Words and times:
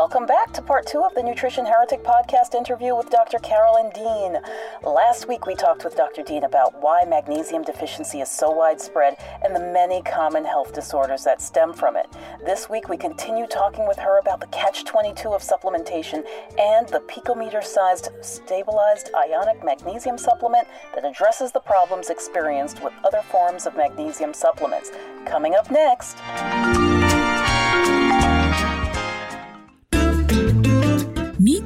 Welcome 0.00 0.24
back 0.24 0.54
to 0.54 0.62
part 0.62 0.86
two 0.86 1.04
of 1.04 1.14
the 1.14 1.22
Nutrition 1.22 1.66
Heretic 1.66 2.02
podcast 2.02 2.54
interview 2.54 2.96
with 2.96 3.10
Dr. 3.10 3.38
Carolyn 3.38 3.90
Dean. 3.94 4.38
Last 4.82 5.28
week 5.28 5.44
we 5.44 5.54
talked 5.54 5.84
with 5.84 5.94
Dr. 5.94 6.22
Dean 6.22 6.44
about 6.44 6.80
why 6.80 7.04
magnesium 7.06 7.62
deficiency 7.62 8.22
is 8.22 8.30
so 8.30 8.50
widespread 8.50 9.18
and 9.44 9.54
the 9.54 9.60
many 9.60 10.00
common 10.00 10.42
health 10.42 10.72
disorders 10.72 11.22
that 11.24 11.42
stem 11.42 11.74
from 11.74 11.96
it. 11.96 12.06
This 12.46 12.70
week 12.70 12.88
we 12.88 12.96
continue 12.96 13.46
talking 13.46 13.86
with 13.86 13.98
her 13.98 14.18
about 14.18 14.40
the 14.40 14.46
catch 14.46 14.86
22 14.86 15.34
of 15.34 15.42
supplementation 15.42 16.24
and 16.58 16.88
the 16.88 17.00
picometer 17.00 17.62
sized 17.62 18.08
stabilized 18.22 19.10
ionic 19.14 19.62
magnesium 19.62 20.16
supplement 20.16 20.66
that 20.94 21.04
addresses 21.04 21.52
the 21.52 21.60
problems 21.60 22.08
experienced 22.08 22.82
with 22.82 22.94
other 23.04 23.20
forms 23.30 23.66
of 23.66 23.76
magnesium 23.76 24.32
supplements. 24.32 24.92
Coming 25.26 25.54
up 25.56 25.70
next. 25.70 26.16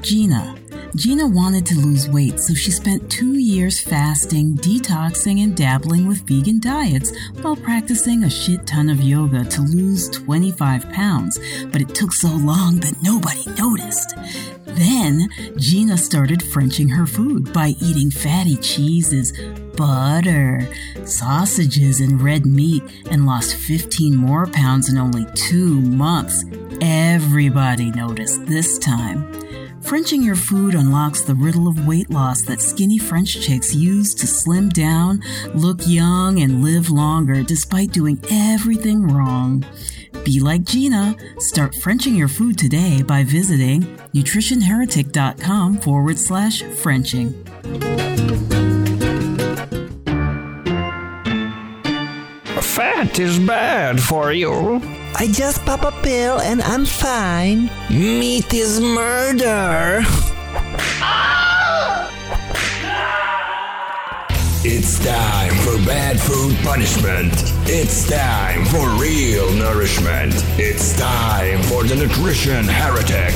Gina. 0.04 0.54
Gina 0.94 1.26
wanted 1.26 1.64
to 1.64 1.80
lose 1.80 2.10
weight, 2.10 2.38
so 2.38 2.52
she 2.52 2.70
spent 2.70 3.10
two 3.10 3.38
years 3.38 3.80
fasting, 3.80 4.54
detoxing, 4.54 5.42
and 5.42 5.56
dabbling 5.56 6.06
with 6.06 6.28
vegan 6.28 6.60
diets 6.60 7.10
while 7.40 7.56
practicing 7.56 8.22
a 8.22 8.28
shit 8.28 8.66
ton 8.66 8.90
of 8.90 9.00
yoga 9.00 9.46
to 9.46 9.62
lose 9.62 10.10
25 10.10 10.90
pounds. 10.90 11.40
But 11.72 11.80
it 11.80 11.94
took 11.94 12.12
so 12.12 12.28
long 12.28 12.80
that 12.80 13.02
nobody 13.02 13.46
noticed. 13.58 14.14
Then 14.66 15.30
Gina 15.56 15.96
started 15.96 16.42
Frenching 16.42 16.90
her 16.90 17.06
food 17.06 17.50
by 17.54 17.68
eating 17.80 18.10
fatty 18.10 18.56
cheeses, 18.56 19.32
butter, 19.74 20.68
sausages, 21.06 22.00
and 22.00 22.20
red 22.20 22.44
meat 22.44 22.82
and 23.10 23.24
lost 23.24 23.56
15 23.56 24.14
more 24.14 24.46
pounds 24.48 24.90
in 24.90 24.98
only 24.98 25.24
two 25.34 25.80
months. 25.80 26.44
Everybody 26.82 27.90
noticed 27.90 28.44
this 28.44 28.78
time. 28.78 29.43
Frenching 29.84 30.22
your 30.22 30.34
food 30.34 30.74
unlocks 30.74 31.20
the 31.20 31.34
riddle 31.34 31.68
of 31.68 31.86
weight 31.86 32.08
loss 32.08 32.40
that 32.42 32.62
skinny 32.62 32.96
French 32.96 33.40
chicks 33.40 33.74
use 33.74 34.14
to 34.14 34.26
slim 34.26 34.70
down, 34.70 35.22
look 35.54 35.86
young, 35.86 36.40
and 36.40 36.64
live 36.64 36.88
longer 36.88 37.42
despite 37.42 37.92
doing 37.92 38.18
everything 38.30 39.06
wrong. 39.06 39.64
Be 40.24 40.40
like 40.40 40.64
Gina. 40.64 41.14
Start 41.38 41.74
Frenching 41.74 42.14
your 42.14 42.28
food 42.28 42.56
today 42.56 43.02
by 43.02 43.24
visiting 43.24 43.82
nutritionheretic.com 44.14 45.78
forward 45.78 46.18
slash 46.18 46.62
Frenching. 46.62 47.32
Fat 52.62 53.18
is 53.18 53.38
bad 53.38 54.02
for 54.02 54.32
you. 54.32 55.03
I 55.16 55.28
just 55.28 55.64
pop 55.64 55.82
a 55.84 55.92
pill 56.02 56.40
and 56.40 56.60
I'm 56.62 56.84
fine. 56.84 57.70
Meat 57.88 58.52
is 58.52 58.80
murder. 58.80 60.02
It's 64.66 64.98
time 65.04 65.54
for 65.56 65.76
bad 65.86 66.18
food 66.18 66.56
punishment. 66.64 67.32
It's 67.66 68.08
time 68.08 68.64
for 68.64 68.88
real 69.00 69.52
nourishment. 69.52 70.34
It's 70.58 70.98
time 70.98 71.62
for 71.62 71.84
the 71.84 71.94
nutrition 71.94 72.64
heretic. 72.64 73.34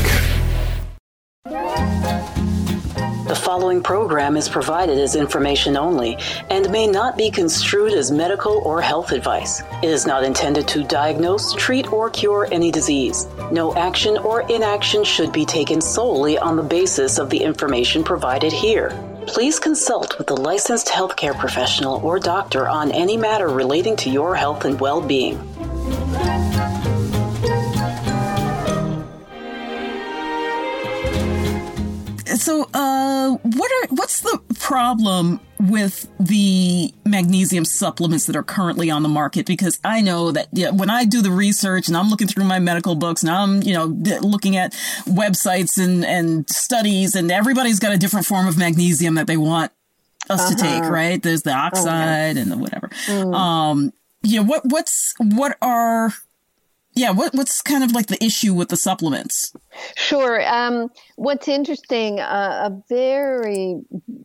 Following 3.48 3.82
program 3.82 4.36
is 4.36 4.46
provided 4.46 4.98
as 4.98 5.16
information 5.16 5.74
only 5.74 6.18
and 6.50 6.70
may 6.70 6.86
not 6.86 7.16
be 7.16 7.30
construed 7.30 7.94
as 7.94 8.10
medical 8.10 8.58
or 8.58 8.82
health 8.82 9.10
advice. 9.10 9.62
It 9.82 9.88
is 9.88 10.06
not 10.06 10.22
intended 10.22 10.68
to 10.68 10.84
diagnose, 10.84 11.54
treat, 11.54 11.90
or 11.90 12.10
cure 12.10 12.46
any 12.52 12.70
disease. 12.70 13.26
No 13.50 13.74
action 13.74 14.18
or 14.18 14.42
inaction 14.50 15.02
should 15.02 15.32
be 15.32 15.46
taken 15.46 15.80
solely 15.80 16.36
on 16.36 16.56
the 16.56 16.62
basis 16.62 17.18
of 17.18 17.30
the 17.30 17.42
information 17.42 18.04
provided 18.04 18.52
here. 18.52 18.90
Please 19.26 19.58
consult 19.58 20.18
with 20.18 20.30
a 20.30 20.34
licensed 20.34 20.88
healthcare 20.88 21.34
professional 21.38 22.04
or 22.04 22.18
doctor 22.18 22.68
on 22.68 22.92
any 22.92 23.16
matter 23.16 23.48
relating 23.48 23.96
to 23.96 24.10
your 24.10 24.34
health 24.34 24.66
and 24.66 24.78
well 24.78 25.00
being. 25.00 25.38
So, 32.38 32.68
uh, 32.72 33.30
what 33.42 33.72
are 33.72 33.94
what's 33.94 34.20
the 34.20 34.40
problem 34.58 35.40
with 35.58 36.08
the 36.20 36.94
magnesium 37.04 37.64
supplements 37.64 38.26
that 38.26 38.36
are 38.36 38.42
currently 38.42 38.90
on 38.90 39.02
the 39.02 39.08
market? 39.08 39.44
Because 39.44 39.80
I 39.84 40.00
know 40.00 40.30
that 40.32 40.48
yeah, 40.52 40.70
when 40.70 40.88
I 40.88 41.04
do 41.04 41.20
the 41.20 41.30
research 41.30 41.88
and 41.88 41.96
I'm 41.96 42.08
looking 42.08 42.28
through 42.28 42.44
my 42.44 42.58
medical 42.60 42.94
books 42.94 43.22
and 43.22 43.30
I'm 43.30 43.62
you 43.62 43.74
know 43.74 43.86
looking 43.86 44.56
at 44.56 44.72
websites 45.04 45.82
and 45.82 46.04
and 46.04 46.48
studies 46.48 47.14
and 47.16 47.30
everybody's 47.30 47.80
got 47.80 47.92
a 47.92 47.98
different 47.98 48.26
form 48.26 48.46
of 48.46 48.56
magnesium 48.56 49.16
that 49.16 49.26
they 49.26 49.36
want 49.36 49.72
us 50.30 50.40
uh-huh. 50.40 50.50
to 50.50 50.56
take, 50.56 50.82
uh-huh. 50.82 50.92
right? 50.92 51.22
There's 51.22 51.42
the 51.42 51.52
oxide 51.52 52.36
and 52.36 52.52
the 52.52 52.56
whatever. 52.56 52.88
Mm. 53.06 53.34
Um, 53.34 53.92
you 54.22 54.40
know 54.40 54.46
what 54.46 54.62
what's 54.64 55.14
what 55.18 55.56
are 55.60 56.12
yeah, 56.98 57.10
what 57.10 57.32
what's 57.34 57.62
kind 57.62 57.84
of 57.84 57.92
like 57.92 58.08
the 58.08 58.22
issue 58.22 58.54
with 58.54 58.68
the 58.68 58.76
supplements? 58.76 59.52
Sure. 59.96 60.46
Um, 60.46 60.88
what's 61.16 61.46
interesting, 61.46 62.18
uh, 62.18 62.70
a 62.70 62.82
very 62.88 63.80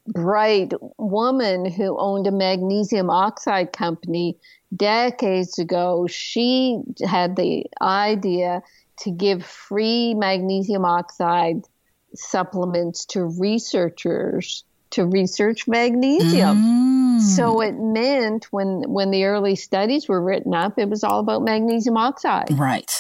bright 0.07 0.73
woman 0.97 1.69
who 1.69 1.97
owned 1.99 2.25
a 2.25 2.31
magnesium 2.31 3.09
oxide 3.09 3.71
company 3.73 4.37
decades 4.75 5.59
ago, 5.59 6.07
she 6.07 6.79
had 7.05 7.35
the 7.35 7.65
idea 7.81 8.63
to 9.01 9.11
give 9.11 9.45
free 9.45 10.15
magnesium 10.15 10.83
oxide 10.83 11.61
supplements 12.15 13.05
to 13.05 13.23
researchers 13.23 14.63
to 14.91 15.05
research 15.05 15.67
magnesium. 15.67 16.57
Mm. 16.57 17.02
So 17.23 17.61
it 17.61 17.73
meant 17.73 18.45
when 18.51 18.83
when 18.87 19.11
the 19.11 19.25
early 19.25 19.55
studies 19.55 20.07
were 20.07 20.21
written 20.21 20.53
up, 20.53 20.77
it 20.77 20.89
was 20.89 21.03
all 21.03 21.19
about 21.19 21.43
magnesium 21.43 21.97
oxide. 21.97 22.47
Right. 22.51 22.91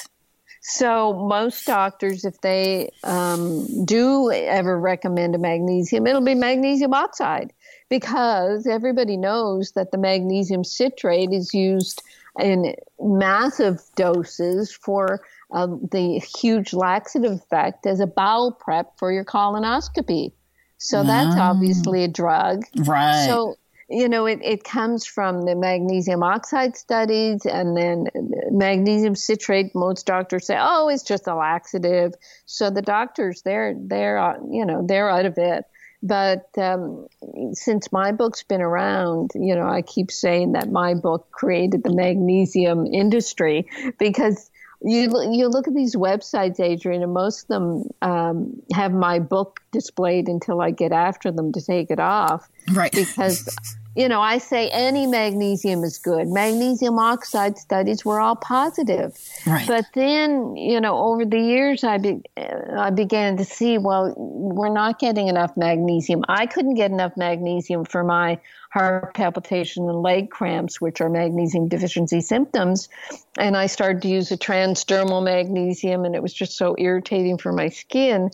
So 0.65 1.13
most 1.13 1.65
doctors, 1.65 2.23
if 2.23 2.39
they 2.39 2.89
um, 3.03 3.85
do 3.85 4.31
ever 4.31 4.79
recommend 4.79 5.35
a 5.35 5.37
magnesium, 5.37 6.07
it'll 6.07 6.21
be 6.21 6.35
magnesium 6.35 6.93
oxide 6.93 7.51
because 7.89 8.65
everybody 8.65 9.17
knows 9.17 9.73
that 9.73 9.91
the 9.91 9.97
magnesium 9.97 10.63
citrate 10.63 11.31
is 11.33 11.53
used 11.53 12.01
in 12.39 12.75
massive 12.99 13.81
doses 13.95 14.73
for 14.73 15.21
um, 15.51 15.81
the 15.91 16.19
huge 16.19 16.73
laxative 16.73 17.33
effect 17.33 17.85
as 17.85 17.99
a 17.99 18.07
bowel 18.07 18.53
prep 18.53 18.97
for 18.97 19.11
your 19.11 19.25
colonoscopy. 19.25 20.31
So 20.77 21.03
that's 21.03 21.37
obviously 21.37 22.03
a 22.03 22.09
drug. 22.09 22.65
Right. 22.75 23.25
So, 23.27 23.55
you 23.93 24.09
know, 24.09 24.25
it, 24.25 24.39
it 24.41 24.63
comes 24.63 25.05
from 25.05 25.41
the 25.43 25.55
magnesium 25.55 26.23
oxide 26.23 26.75
studies 26.75 27.45
and 27.45 27.77
then 27.77 28.07
magnesium 28.51 29.15
citrate. 29.15 29.75
Most 29.75 30.05
doctors 30.05 30.47
say, 30.47 30.57
oh, 30.59 30.89
it's 30.89 31.03
just 31.03 31.27
a 31.27 31.35
laxative. 31.35 32.13
So 32.45 32.69
the 32.69 32.81
doctors, 32.81 33.43
they're, 33.43 33.75
they're, 33.77 34.17
uh, 34.17 34.37
you 34.49 34.65
know, 34.65 34.85
they're 34.85 35.09
out 35.09 35.25
of 35.25 35.37
it. 35.37 35.65
But 36.01 36.49
um, 36.57 37.07
since 37.53 37.91
my 37.93 38.11
book's 38.11 38.43
been 38.43 38.61
around, 38.61 39.31
you 39.35 39.55
know, 39.55 39.67
I 39.67 39.83
keep 39.83 40.11
saying 40.11 40.51
that 40.51 40.69
my 40.69 40.95
book 40.95 41.31
created 41.31 41.83
the 41.83 41.93
magnesium 41.93 42.85
industry 42.87 43.67
because 43.99 44.51
you 44.83 45.09
you 45.31 45.47
look 45.47 45.67
at 45.67 45.73
these 45.73 45.95
websites, 45.95 46.59
Adrian, 46.59 47.03
and 47.03 47.13
most 47.13 47.43
of 47.43 47.47
them 47.47 47.83
um, 48.01 48.61
have 48.73 48.91
my 48.91 49.19
book 49.19 49.61
displayed 49.71 50.27
until 50.27 50.59
I 50.59 50.71
get 50.71 50.91
after 50.91 51.31
them 51.31 51.53
to 51.53 51.61
take 51.61 51.89
it 51.89 52.01
off. 52.01 52.49
Right. 52.71 52.91
Because, 52.91 53.47
you 53.95 54.09
know, 54.09 54.21
I 54.21 54.39
say 54.39 54.69
any 54.69 55.05
magnesium 55.05 55.83
is 55.83 55.99
good. 55.99 56.27
Magnesium 56.27 56.97
oxide 56.97 57.57
studies 57.57 58.03
were 58.03 58.19
all 58.19 58.35
positive. 58.35 59.15
Right. 59.45 59.67
But 59.67 59.85
then, 59.93 60.55
you 60.55 60.81
know, 60.81 60.97
over 60.97 61.25
the 61.25 61.39
years, 61.39 61.83
I 61.83 61.99
be, 61.99 62.21
I 62.37 62.89
began 62.89 63.37
to 63.37 63.45
see, 63.45 63.77
well, 63.77 64.13
we're 64.17 64.73
not 64.73 64.99
getting 64.99 65.27
enough 65.27 65.55
magnesium. 65.55 66.23
I 66.27 66.47
couldn't 66.47 66.73
get 66.73 66.91
enough 66.91 67.15
magnesium 67.17 67.85
for 67.85 68.03
my 68.03 68.39
heart 68.71 69.13
palpitation 69.13 69.87
and 69.87 70.01
leg 70.01 70.31
cramps, 70.31 70.81
which 70.81 70.99
are 70.99 71.09
magnesium 71.09 71.67
deficiency 71.67 72.21
symptoms. 72.21 72.89
And 73.37 73.55
I 73.55 73.67
started 73.67 74.01
to 74.01 74.07
use 74.07 74.31
a 74.31 74.37
transdermal 74.37 75.23
magnesium, 75.23 76.05
and 76.05 76.15
it 76.15 76.23
was 76.23 76.33
just 76.33 76.57
so 76.57 76.75
irritating 76.79 77.37
for 77.37 77.51
my 77.51 77.69
skin. 77.69 78.31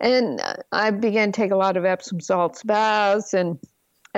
And 0.00 0.40
I 0.72 0.90
began 0.90 1.30
to 1.30 1.40
take 1.40 1.52
a 1.52 1.56
lot 1.56 1.76
of 1.76 1.84
Epsom 1.84 2.20
salts 2.20 2.64
baths 2.64 3.32
and 3.32 3.58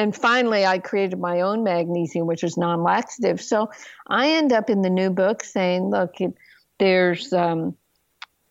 and 0.00 0.16
finally 0.16 0.64
I 0.64 0.78
created 0.78 1.18
my 1.18 1.42
own 1.42 1.62
magnesium, 1.62 2.26
which 2.26 2.42
is 2.42 2.56
non-laxative. 2.56 3.40
So 3.40 3.70
I 4.06 4.30
end 4.30 4.50
up 4.50 4.70
in 4.70 4.80
the 4.80 4.88
new 4.88 5.10
book 5.10 5.44
saying, 5.44 5.90
look, 5.90 6.20
it, 6.22 6.34
there's 6.78 7.34
um, 7.34 7.76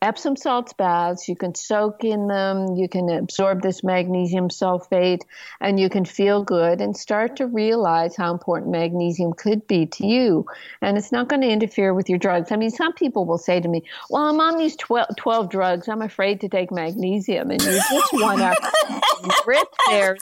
Epsom 0.04 0.36
salts 0.36 0.74
baths. 0.74 1.28
You 1.28 1.36
can 1.36 1.56
soak 1.56 2.04
in 2.04 2.28
them. 2.28 2.75
You 2.75 2.88
can 2.88 3.10
absorb 3.10 3.63
this 3.63 3.84
magnesium 3.84 4.50
sulfate 4.50 5.24
and 5.60 5.80
you 5.80 5.90
can 5.90 6.06
feel 6.06 6.44
good 6.44 6.81
and 6.81 6.96
start 6.96 7.38
to 7.38 7.48
realize 7.48 8.16
how 8.16 8.31
important 8.31 8.72
magnesium 8.72 9.34
could 9.34 9.66
be 9.66 9.88
to 9.88 10.06
you. 10.06 10.45
And 10.84 11.00
it's 11.00 11.12
not 11.12 11.30
going 11.30 11.42
to 11.42 11.50
interfere 11.50 11.95
with 11.95 12.10
your 12.10 12.19
drugs. 12.19 12.52
I 12.52 12.57
mean, 12.57 12.69
some 12.69 12.94
people 12.94 13.25
will 13.25 13.40
say 13.40 13.60
to 13.60 13.68
me, 13.68 13.81
Well, 14.12 14.28
I'm 14.28 14.40
on 14.40 14.60
these 14.60 14.75
12, 14.75 15.16
12 15.18 15.50
drugs. 15.50 15.88
I'm 15.90 16.04
afraid 16.04 16.42
to 16.42 16.48
take 16.48 16.72
magnesium. 16.72 17.50
And 17.50 17.62
you 17.62 17.72
just 17.72 18.13
want 18.13 18.40
to 18.40 19.42
rip 19.48 19.68
their 19.88 20.16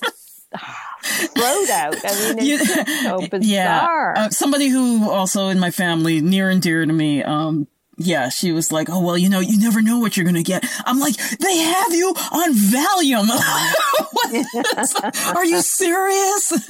throat 0.54 1.70
out. 1.70 1.96
I 2.04 2.34
mean, 2.36 2.40
it's 2.40 2.76
just 2.76 3.04
so 3.04 3.28
bizarre. 3.32 4.14
Yeah. 4.16 4.26
Uh, 4.26 4.30
somebody 4.30 4.70
who 4.70 5.10
also 5.10 5.50
in 5.50 5.60
my 5.60 5.72
family, 5.72 6.22
near 6.22 6.50
and 6.50 6.62
dear 6.62 6.86
to 6.86 6.94
me, 6.94 7.24
um, 7.24 7.68
yeah, 7.98 8.30
she 8.30 8.52
was 8.52 8.72
like, 8.72 8.90
"Oh 8.90 9.04
well, 9.04 9.18
you 9.18 9.28
know, 9.28 9.40
you 9.40 9.60
never 9.60 9.82
know 9.82 10.00
what 10.00 10.16
you're 10.16 10.26
gonna 10.26 10.44
get." 10.44 10.64
I'm 10.86 11.00
like, 11.00 11.16
"They 11.16 11.58
have 11.58 11.94
you 11.94 12.10
on 12.10 12.54
Valium. 12.54 13.28
Are 15.36 15.46
you 15.46 15.62
serious?" 15.62 16.70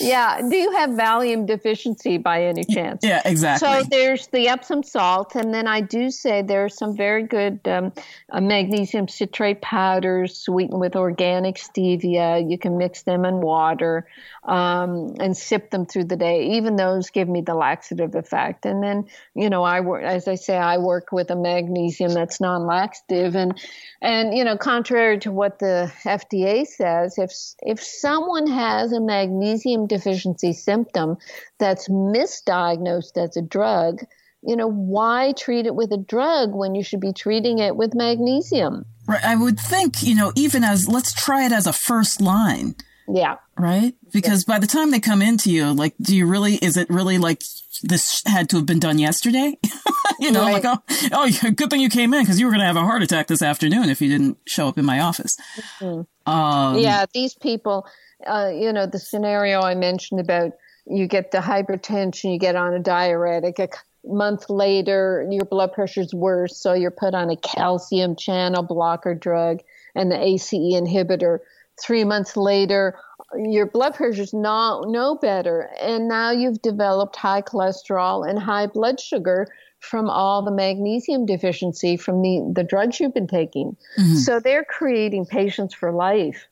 Yeah. 0.00 0.40
Do 0.48 0.56
you 0.56 0.72
have 0.72 0.90
Valium 0.90 1.46
deficiency 1.46 2.18
by 2.18 2.44
any 2.44 2.64
chance? 2.64 3.00
Yeah, 3.02 3.22
exactly. 3.24 3.68
So 3.68 3.82
there's 3.88 4.26
the 4.28 4.48
Epsom 4.48 4.82
salt, 4.82 5.34
and 5.36 5.54
then 5.54 5.66
I 5.66 5.80
do 5.80 6.10
say 6.10 6.42
there 6.42 6.64
are 6.64 6.68
some 6.68 6.96
very 6.96 7.22
good 7.22 7.60
um, 7.66 7.92
uh, 8.30 8.40
magnesium 8.40 9.08
citrate 9.08 9.60
powders 9.60 10.36
sweetened 10.36 10.80
with 10.80 10.96
organic 10.96 11.56
stevia. 11.56 12.48
You 12.48 12.58
can 12.58 12.76
mix 12.76 13.02
them 13.02 13.24
in 13.24 13.40
water 13.40 14.06
um, 14.44 15.14
and 15.20 15.36
sip 15.36 15.70
them 15.70 15.86
through 15.86 16.04
the 16.04 16.16
day. 16.16 16.56
Even 16.56 16.76
those 16.76 17.10
give 17.10 17.28
me 17.28 17.40
the 17.40 17.54
laxative 17.54 18.14
effect. 18.14 18.66
And 18.66 18.82
then, 18.82 19.06
you 19.34 19.48
know, 19.48 19.62
I 19.62 19.80
work, 19.80 20.02
as 20.02 20.26
I 20.26 20.34
say, 20.34 20.56
I 20.56 20.78
work 20.78 21.12
with 21.12 21.30
a 21.30 21.36
magnesium 21.36 22.12
that's 22.12 22.40
non-laxative, 22.40 23.36
and 23.36 23.58
and 24.02 24.36
you 24.36 24.44
know, 24.44 24.56
contrary 24.56 25.18
to 25.20 25.30
what 25.30 25.60
the 25.60 25.92
FDA 26.04 26.66
says, 26.66 27.16
if 27.18 27.32
if 27.62 27.82
someone 27.82 28.46
has 28.46 28.92
a 28.92 29.00
magnesium 29.00 29.83
deficiency 29.86 30.52
symptom 30.52 31.16
that's 31.58 31.88
misdiagnosed 31.88 33.16
as 33.16 33.36
a 33.36 33.42
drug, 33.42 34.00
you 34.42 34.56
know, 34.56 34.68
why 34.68 35.32
treat 35.36 35.66
it 35.66 35.74
with 35.74 35.92
a 35.92 35.96
drug 35.96 36.54
when 36.54 36.74
you 36.74 36.82
should 36.82 37.00
be 37.00 37.12
treating 37.12 37.58
it 37.58 37.76
with 37.76 37.94
magnesium? 37.94 38.84
Right. 39.06 39.24
I 39.24 39.36
would 39.36 39.58
think, 39.58 40.02
you 40.02 40.14
know, 40.14 40.32
even 40.34 40.64
as 40.64 40.88
let's 40.88 41.12
try 41.12 41.46
it 41.46 41.52
as 41.52 41.66
a 41.66 41.72
first 41.72 42.20
line. 42.20 42.74
Yeah. 43.08 43.36
Right? 43.58 43.94
Because 44.12 44.44
yeah. 44.46 44.54
by 44.54 44.58
the 44.58 44.66
time 44.66 44.90
they 44.90 45.00
come 45.00 45.22
into 45.22 45.50
you, 45.50 45.72
like, 45.72 45.94
do 46.00 46.16
you 46.16 46.26
really, 46.26 46.54
is 46.56 46.76
it 46.76 46.88
really 46.88 47.18
like 47.18 47.42
this 47.82 48.22
had 48.26 48.48
to 48.50 48.56
have 48.56 48.66
been 48.66 48.78
done 48.78 48.98
yesterday? 48.98 49.58
you 50.18 50.30
know, 50.30 50.42
right. 50.42 50.62
like, 50.62 50.64
oh, 50.64 50.82
oh, 51.12 51.50
good 51.50 51.70
thing 51.70 51.80
you 51.80 51.90
came 51.90 52.14
in 52.14 52.22
because 52.22 52.40
you 52.40 52.46
were 52.46 52.52
going 52.52 52.60
to 52.60 52.66
have 52.66 52.76
a 52.76 52.80
heart 52.80 53.02
attack 53.02 53.26
this 53.26 53.42
afternoon 53.42 53.90
if 53.90 54.00
you 54.00 54.08
didn't 54.08 54.38
show 54.46 54.68
up 54.68 54.78
in 54.78 54.84
my 54.84 55.00
office. 55.00 55.36
Mm-hmm. 55.80 56.30
Um, 56.30 56.78
yeah, 56.78 57.04
these 57.12 57.34
people, 57.34 57.86
uh, 58.26 58.50
you 58.54 58.72
know, 58.72 58.86
the 58.86 58.98
scenario 58.98 59.60
I 59.60 59.74
mentioned 59.74 60.20
about 60.20 60.52
you 60.86 61.06
get 61.06 61.30
the 61.30 61.38
hypertension, 61.38 62.32
you 62.32 62.38
get 62.38 62.56
on 62.56 62.74
a 62.74 62.78
diuretic, 62.78 63.58
a 63.58 63.68
month 64.04 64.50
later, 64.50 65.26
your 65.30 65.44
blood 65.44 65.72
pressure's 65.72 66.12
worse, 66.12 66.56
so 66.56 66.74
you're 66.74 66.90
put 66.90 67.14
on 67.14 67.30
a 67.30 67.36
calcium 67.36 68.16
channel 68.16 68.62
blocker 68.62 69.14
drug 69.14 69.60
and 69.94 70.10
the 70.10 70.22
ACE 70.22 70.52
inhibitor. 70.52 71.38
Three 71.82 72.04
months 72.04 72.36
later, 72.36 72.98
your 73.36 73.66
blood 73.66 73.94
pressure's 73.94 74.34
not 74.34 74.88
no 74.88 75.16
better, 75.16 75.70
and 75.80 76.08
now 76.08 76.30
you've 76.30 76.62
developed 76.62 77.16
high 77.16 77.42
cholesterol 77.42 78.28
and 78.28 78.38
high 78.38 78.66
blood 78.66 79.00
sugar 79.00 79.48
from 79.80 80.08
all 80.08 80.42
the 80.42 80.50
magnesium 80.50 81.26
deficiency 81.26 81.96
from 81.96 82.22
the, 82.22 82.52
the 82.54 82.64
drugs 82.64 83.00
you've 83.00 83.14
been 83.14 83.26
taking. 83.26 83.76
Mm-hmm. 83.98 84.14
So 84.16 84.40
they're 84.40 84.64
creating 84.64 85.26
patients 85.26 85.74
for 85.74 85.92
life. 85.92 86.46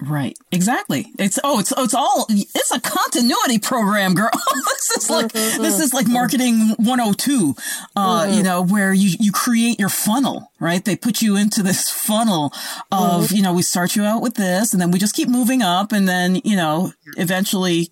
Right. 0.00 0.38
Exactly. 0.52 1.12
It's 1.18 1.38
oh, 1.42 1.58
it's 1.58 1.72
oh, 1.76 1.84
it's 1.84 1.94
all 1.94 2.26
it's 2.30 2.70
a 2.70 2.80
continuity 2.80 3.58
program, 3.58 4.14
girl. 4.14 4.30
this 4.64 4.90
is 4.96 5.10
like 5.10 5.32
mm-hmm. 5.32 5.62
this 5.62 5.80
is 5.80 5.92
like 5.92 6.06
marketing 6.06 6.74
102. 6.78 7.54
Uh, 7.96 8.22
mm-hmm. 8.22 8.32
you 8.34 8.42
know, 8.42 8.62
where 8.62 8.92
you 8.92 9.16
you 9.18 9.32
create 9.32 9.80
your 9.80 9.88
funnel, 9.88 10.52
right? 10.60 10.84
They 10.84 10.94
put 10.94 11.20
you 11.20 11.36
into 11.36 11.62
this 11.62 11.90
funnel 11.90 12.52
of, 12.92 13.24
mm-hmm. 13.24 13.36
you 13.36 13.42
know, 13.42 13.52
we 13.52 13.62
start 13.62 13.96
you 13.96 14.04
out 14.04 14.22
with 14.22 14.34
this 14.34 14.72
and 14.72 14.80
then 14.80 14.92
we 14.92 14.98
just 14.98 15.14
keep 15.14 15.28
moving 15.28 15.62
up 15.62 15.90
and 15.92 16.08
then, 16.08 16.36
you 16.44 16.56
know, 16.56 16.92
eventually 17.16 17.90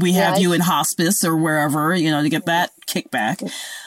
we 0.00 0.12
have 0.12 0.36
yeah, 0.36 0.42
you 0.42 0.52
in 0.52 0.60
hospice 0.60 1.24
or 1.24 1.36
wherever, 1.36 1.94
you 1.94 2.10
know, 2.10 2.22
to 2.22 2.28
get 2.28 2.46
that 2.46 2.72
kickback. 2.88 3.42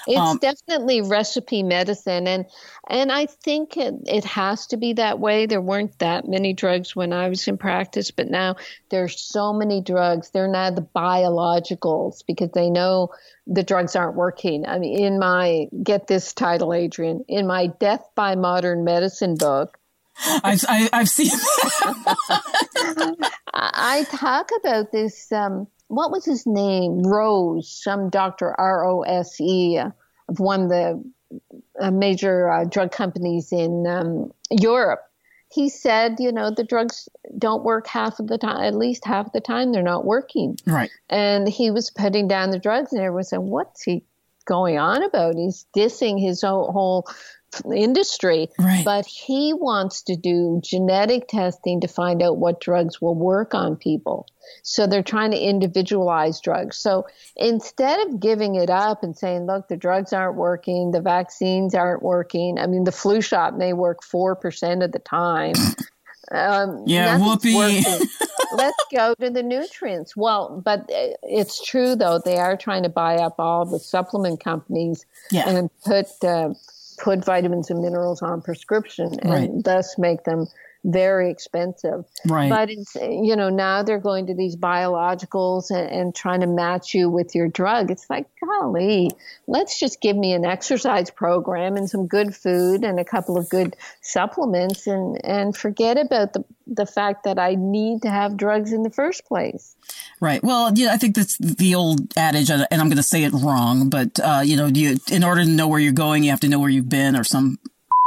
It's 0.08 0.20
um, 0.20 0.38
definitely 0.38 1.02
recipe 1.02 1.62
medicine. 1.62 2.26
And, 2.26 2.46
and 2.90 3.12
I 3.12 3.26
think 3.26 3.76
it, 3.76 3.96
it 4.08 4.24
has 4.24 4.68
to 4.68 4.78
be 4.78 4.94
that 4.94 5.20
way. 5.20 5.46
There 5.46 5.62
weren't 5.62 6.00
that 6.00 6.28
many 6.28 6.54
drugs 6.54 6.96
when 6.96 7.12
I 7.12 7.28
was 7.28 7.46
in 7.48 7.58
practice, 7.58 8.12
but 8.12 8.30
now 8.30 8.56
there's 8.90 9.20
so 9.20 9.52
many 9.52 9.82
drugs. 9.82 10.30
They're 10.30 10.48
now 10.48 10.72
the 10.72 10.88
biologicals 10.96 12.24
because 12.26 12.52
they 12.54 12.70
know 12.70 13.10
the 13.46 13.64
drugs 13.64 13.96
aren't 13.96 14.16
working. 14.16 14.66
I 14.66 14.80
mean, 14.80 15.00
in 15.00 15.20
my, 15.20 15.68
get 15.84 16.08
this 16.08 16.32
title, 16.34 16.74
Adrian, 16.74 17.26
in 17.28 17.46
my 17.46 17.68
Death 17.68 18.06
by 18.16 18.36
Modern 18.36 18.86
Medicine 18.86 19.36
book, 19.36 19.78
I've, 20.44 20.64
I, 20.68 20.76
have 20.76 20.90
i 20.94 20.98
have 21.00 21.10
seen. 21.10 21.32
I 23.54 24.06
talk 24.12 24.50
about 24.60 24.92
this 24.92 25.32
um, 25.32 25.68
what 25.90 26.12
was 26.12 26.24
his 26.24 26.48
name? 26.48 27.04
Rose, 27.04 27.70
some 27.70 28.10
doctor, 28.10 28.56
R 28.58 28.86
O 28.86 29.02
S 29.02 29.40
E, 29.42 29.78
of 29.78 30.40
one 30.40 30.64
of 30.64 30.70
the 30.70 31.04
uh, 31.80 31.92
major 31.92 32.50
uh, 32.50 32.64
drug 32.64 32.92
companies 32.92 33.52
in 33.52 33.86
um, 33.86 34.32
Europe. 34.50 35.02
He 35.52 35.68
said, 35.68 36.18
you 36.20 36.32
know, 36.32 36.52
the 36.52 36.64
drugs 36.64 37.10
don't 37.38 37.64
work 37.64 37.88
half 37.88 38.20
of 38.20 38.28
the 38.28 38.38
time, 38.38 38.64
at 38.64 38.76
least 38.76 39.04
half 39.04 39.34
the 39.34 39.42
time 39.42 39.72
they're 39.72 39.82
not 39.82 40.06
working. 40.06 40.58
Right. 40.68 40.92
And 41.10 41.48
he 41.48 41.72
was 41.72 41.90
putting 41.90 42.28
down 42.28 42.52
the 42.52 42.60
drugs, 42.60 42.94
and 42.94 43.02
everyone 43.02 43.24
said, 43.24 43.40
what's 43.40 43.82
he 43.82 44.04
going 44.46 44.78
on 44.78 45.02
about? 45.04 45.36
He's 45.36 45.66
dissing 45.76 46.22
his 46.22 46.44
whole, 46.44 46.72
whole 46.72 47.08
industry, 47.74 48.50
right. 48.58 48.84
but 48.86 49.06
he 49.06 49.54
wants 49.54 50.04
to 50.04 50.16
do 50.16 50.60
genetic 50.64 51.28
testing 51.28 51.82
to 51.82 51.88
find 51.88 52.22
out 52.22 52.38
what 52.38 52.62
drugs 52.62 53.02
will 53.02 53.16
work 53.16 53.54
on 53.54 53.76
people. 53.76 54.28
So 54.64 54.88
they're 54.88 55.04
trying 55.04 55.32
to 55.32 55.40
individualize 55.40 56.42
drugs. 56.42 56.78
So 56.78 57.06
instead 57.36 58.08
of 58.08 58.20
giving 58.20 58.56
it 58.56 58.70
up 58.70 59.04
and 59.04 59.18
saying, 59.18 59.46
look, 59.46 59.68
the 59.68 59.78
drugs 59.78 60.14
aren't 60.14 60.36
working, 60.36 60.92
the 60.92 61.02
vaccines 61.02 61.76
aren't 61.76 62.04
working, 62.04 62.58
I 62.60 62.68
mean, 62.68 62.84
the 62.84 62.92
flu 62.92 63.22
shot 63.22 63.58
may 63.58 63.74
work 63.74 64.00
4% 64.02 64.84
of 64.84 64.92
the 64.92 65.00
time. 65.00 65.54
Um, 66.32 66.84
yeah, 66.88 67.18
whoopee. 67.18 67.84
Let's 68.52 68.84
go 68.92 69.14
to 69.20 69.30
the 69.30 69.44
nutrients. 69.44 70.18
Well, 70.18 70.62
but 70.64 70.82
uh, 70.92 71.14
it's 71.24 71.64
true 71.64 71.96
though 71.96 72.20
they 72.24 72.38
are 72.38 72.58
trying 72.58 72.84
to 72.84 72.90
buy 72.90 73.18
up 73.18 73.36
all 73.38 73.66
the 73.66 73.80
supplement 73.80 74.44
companies 74.44 75.06
yeah. 75.32 75.48
and 75.48 75.70
put 75.86 76.08
uh, 76.24 76.54
put 77.00 77.24
vitamins 77.24 77.70
and 77.70 77.82
minerals 77.82 78.22
on 78.22 78.42
prescription 78.42 79.12
and 79.22 79.32
right. 79.32 79.64
thus 79.64 79.98
make 79.98 80.24
them 80.24 80.48
very 80.84 81.30
expensive. 81.30 82.06
Right. 82.26 82.50
But 82.50 82.70
it's, 82.70 82.96
you 82.96 83.36
know, 83.36 83.50
now 83.50 83.84
they're 83.84 84.00
going 84.00 84.28
to 84.28 84.34
these 84.34 84.56
biologicals 84.56 85.72
and, 85.72 85.90
and, 85.90 86.16
trying 86.16 86.40
to 86.40 86.48
match 86.48 86.94
you 86.94 87.10
with 87.10 87.36
your 87.36 87.48
drug. 87.48 87.92
It's 87.92 88.10
like, 88.10 88.28
golly, 88.40 89.12
let's 89.46 89.78
just 89.78 90.02
give 90.02 90.16
me 90.16 90.34
an 90.34 90.46
exercise 90.46 91.10
program 91.10 91.76
and 91.76 91.90
some 91.90 92.08
good 92.08 92.34
food 92.34 92.84
and 92.84 93.00
a 93.00 93.06
couple 93.06 93.38
of 93.38 93.50
good 93.50 93.76
supplements 94.02 94.88
and, 94.88 95.20
and 95.24 95.56
forget 95.56 95.98
about 95.98 96.34
the, 96.34 96.46
the 96.66 96.86
fact 96.86 97.26
that 97.26 97.38
I 97.38 97.56
need 97.56 98.04
to 98.04 98.10
have 98.10 98.38
drugs 98.38 98.72
in 98.72 98.84
the 98.84 98.90
first 98.90 99.26
place. 99.26 99.76
Right. 100.22 100.42
Well, 100.42 100.72
yeah, 100.76 100.94
I 100.94 100.98
think 100.98 101.16
that's 101.16 101.38
the 101.38 101.76
old 101.76 102.18
adage, 102.18 102.50
and 102.50 102.66
I'm 102.72 102.88
going 102.88 102.98
to 102.98 103.04
say 103.04 103.24
it 103.24 103.34
wrong, 103.34 103.90
but, 103.90 104.20
uh, 104.20 104.42
you 104.46 104.56
know, 104.56 104.68
you, 104.68 104.98
in 105.12 105.24
order 105.24 105.44
to 105.44 105.50
know 105.50 105.68
where 105.68 105.80
you're 105.80 105.92
going, 105.92 106.24
you 106.24 106.30
have 106.30 106.40
to 106.42 106.50
know 106.50 106.60
where 106.60 106.70
you've 106.70 106.90
been 106.90 107.16
or 107.16 107.24
some 107.24 107.60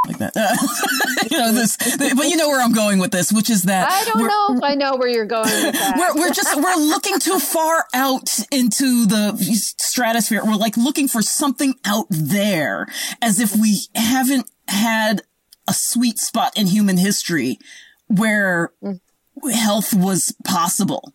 like 0.06 0.18
that. 0.18 0.32
You 1.38 1.38
know 1.38 1.52
this, 1.52 1.78
but 1.96 2.28
you 2.28 2.36
know 2.36 2.48
where 2.48 2.62
I'm 2.62 2.72
going 2.72 2.98
with 2.98 3.10
this, 3.10 3.32
which 3.32 3.48
is 3.48 3.62
that 3.62 3.90
I 3.90 4.04
don't 4.04 4.26
know 4.26 4.56
if 4.56 4.62
I 4.62 4.74
know 4.74 4.96
where 4.96 5.08
you're 5.08 5.24
going 5.24 5.44
with 5.44 5.72
that. 5.72 5.96
We're 5.96 6.20
we're 6.20 6.32
just 6.32 6.54
we're 6.54 6.76
looking 6.76 7.18
too 7.20 7.38
far 7.38 7.86
out 7.94 8.28
into 8.50 9.06
the 9.06 9.34
stratosphere. 9.38 10.42
We're 10.44 10.56
like 10.56 10.76
looking 10.76 11.08
for 11.08 11.22
something 11.22 11.74
out 11.86 12.06
there, 12.10 12.86
as 13.22 13.40
if 13.40 13.56
we 13.56 13.78
haven't 13.94 14.50
had 14.68 15.22
a 15.66 15.72
sweet 15.72 16.18
spot 16.18 16.52
in 16.54 16.66
human 16.66 16.98
history 16.98 17.58
where 18.08 18.72
health 19.52 19.94
was 19.94 20.34
possible. 20.44 21.14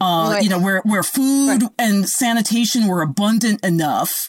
Uh, 0.00 0.30
right. 0.32 0.42
you 0.42 0.48
know, 0.48 0.58
where 0.58 0.80
where 0.80 1.04
food 1.04 1.62
right. 1.62 1.70
and 1.78 2.08
sanitation 2.08 2.88
were 2.88 3.02
abundant 3.02 3.64
enough 3.64 4.28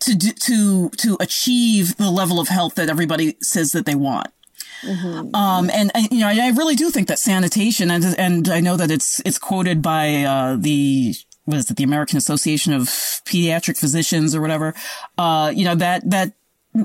to 0.00 0.14
do, 0.14 0.32
to 0.32 0.88
to 0.90 1.16
achieve 1.20 1.96
the 1.96 2.10
level 2.10 2.40
of 2.40 2.48
health 2.48 2.74
that 2.76 2.88
everybody 2.88 3.36
says 3.42 3.72
that 3.72 3.86
they 3.86 3.94
want. 3.94 4.28
Mm-hmm. 4.82 5.34
Um, 5.34 5.70
and, 5.72 5.90
and, 5.94 6.08
you 6.10 6.20
know, 6.20 6.28
I, 6.28 6.48
I, 6.48 6.50
really 6.50 6.74
do 6.74 6.90
think 6.90 7.08
that 7.08 7.18
sanitation, 7.18 7.90
and 7.90 8.04
and 8.18 8.48
I 8.48 8.60
know 8.60 8.76
that 8.76 8.90
it's 8.90 9.20
it's 9.24 9.38
quoted 9.38 9.82
by 9.82 10.22
uh, 10.22 10.56
the 10.58 11.14
what 11.44 11.58
is 11.58 11.70
it, 11.70 11.76
the 11.76 11.84
American 11.84 12.16
Association 12.18 12.72
of 12.72 12.82
Pediatric 12.82 13.78
Physicians 13.78 14.34
or 14.34 14.40
whatever. 14.40 14.74
Uh, 15.16 15.52
you 15.54 15.64
know 15.64 15.74
that 15.74 16.08
that 16.10 16.32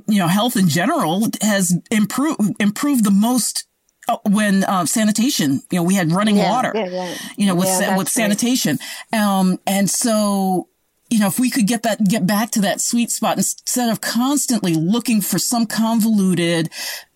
you 0.08 0.20
know, 0.20 0.28
health 0.28 0.56
in 0.56 0.68
general 0.68 1.28
has 1.42 1.78
improved 1.90 2.40
improved 2.60 3.04
the 3.04 3.12
most 3.12 3.66
uh, 4.08 4.18
when 4.30 4.64
uh, 4.64 4.86
sanitation, 4.86 5.62
you 5.72 5.78
know, 5.78 5.84
we 5.84 5.96
had 5.96 6.12
running 6.12 6.38
Yeah, 6.38 6.52
water, 6.52 6.72
yeah, 6.74 6.88
yeah. 6.88 7.16
you 7.38 7.48
know, 7.48 7.56
with 7.56 7.68
sa- 7.68 7.98
with 7.98 8.10
sanitation, 8.10 8.80
um, 9.14 9.60
and 9.68 9.90
so 9.90 10.68
you 11.10 11.20
know, 11.20 11.28
if 11.28 11.40
we 11.40 11.50
could 11.50 11.68
get 11.68 11.84
that 11.84 12.04
get 12.08 12.26
back 12.26 12.52
to 12.52 12.62
that 12.62 12.80
sweet 12.80 13.12
spot 13.12 13.38
instead 13.38 13.90
of 13.90 14.00
constantly 14.00 14.74
looking 14.74 15.22
for 15.22 15.38
some 15.38 15.66
convoluted, 15.66 16.70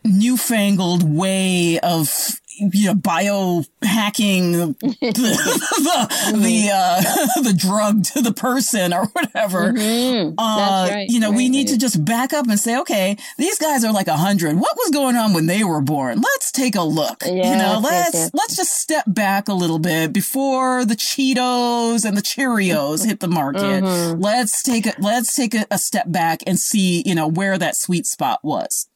newfangled 0.06 1.04
way 1.04 1.80
of 1.82 2.14
you 2.58 2.86
know 2.88 2.94
biohacking 2.96 4.52
the 4.54 4.68
the 5.02 6.34
the, 6.38 6.70
uh, 6.74 7.02
the 7.44 7.54
drug 7.54 8.04
to 8.06 8.22
the 8.22 8.32
person 8.32 8.94
or 8.94 9.06
whatever. 9.08 9.70
Uh, 9.70 9.74
Mm-hmm. 9.76 10.36
That's 10.38 10.92
right, 10.92 11.10
You 11.10 11.20
know, 11.20 11.32
we 11.32 11.46
right, 11.46 11.52
need 11.52 11.68
to 11.70 11.78
just 11.78 12.04
back 12.06 12.32
up 12.34 12.48
and 12.48 12.60
say, 12.60 12.78
okay, 12.80 13.18
these 13.38 13.58
guys 13.60 13.84
are 13.84 13.92
like 13.92 14.08
a 14.08 14.16
hundred. 14.18 14.56
What 14.56 14.76
was 14.78 14.92
going 14.92 15.16
on 15.16 15.34
when 15.34 15.46
they 15.48 15.64
were 15.64 15.82
born? 15.82 16.22
Let's 16.22 16.52
take 16.52 16.76
a 16.76 16.82
look. 16.82 17.24
you 17.26 17.34
know, 17.34 17.42
Yes, 17.42 17.56
yes, 17.56 17.84
let's 17.84 18.14
yes. 18.14 18.32
let's 18.34 18.56
just 18.56 18.74
step 18.80 19.04
back 19.08 19.48
a 19.48 19.54
little 19.54 19.80
bit 19.80 20.14
before 20.14 20.86
the 20.86 20.96
Cheetos 20.96 22.06
and 22.06 22.16
the 22.16 22.22
Cheerios 22.22 23.06
hit 23.06 23.20
the 23.20 23.28
market. 23.28 23.84
Mm-hmm. 23.84 24.22
Let's 24.22 24.62
take 24.64 24.86
a 24.86 24.94
let's 25.00 25.36
take 25.36 25.54
a, 25.54 25.66
a 25.72 25.78
step 25.78 26.06
back 26.12 26.42
and 26.48 26.58
see, 26.60 27.04
you 27.06 27.16
know, 27.16 27.28
where 27.28 27.58
that 27.58 27.76
sweet 27.76 28.06
spot 28.06 28.40
was. 28.44 28.88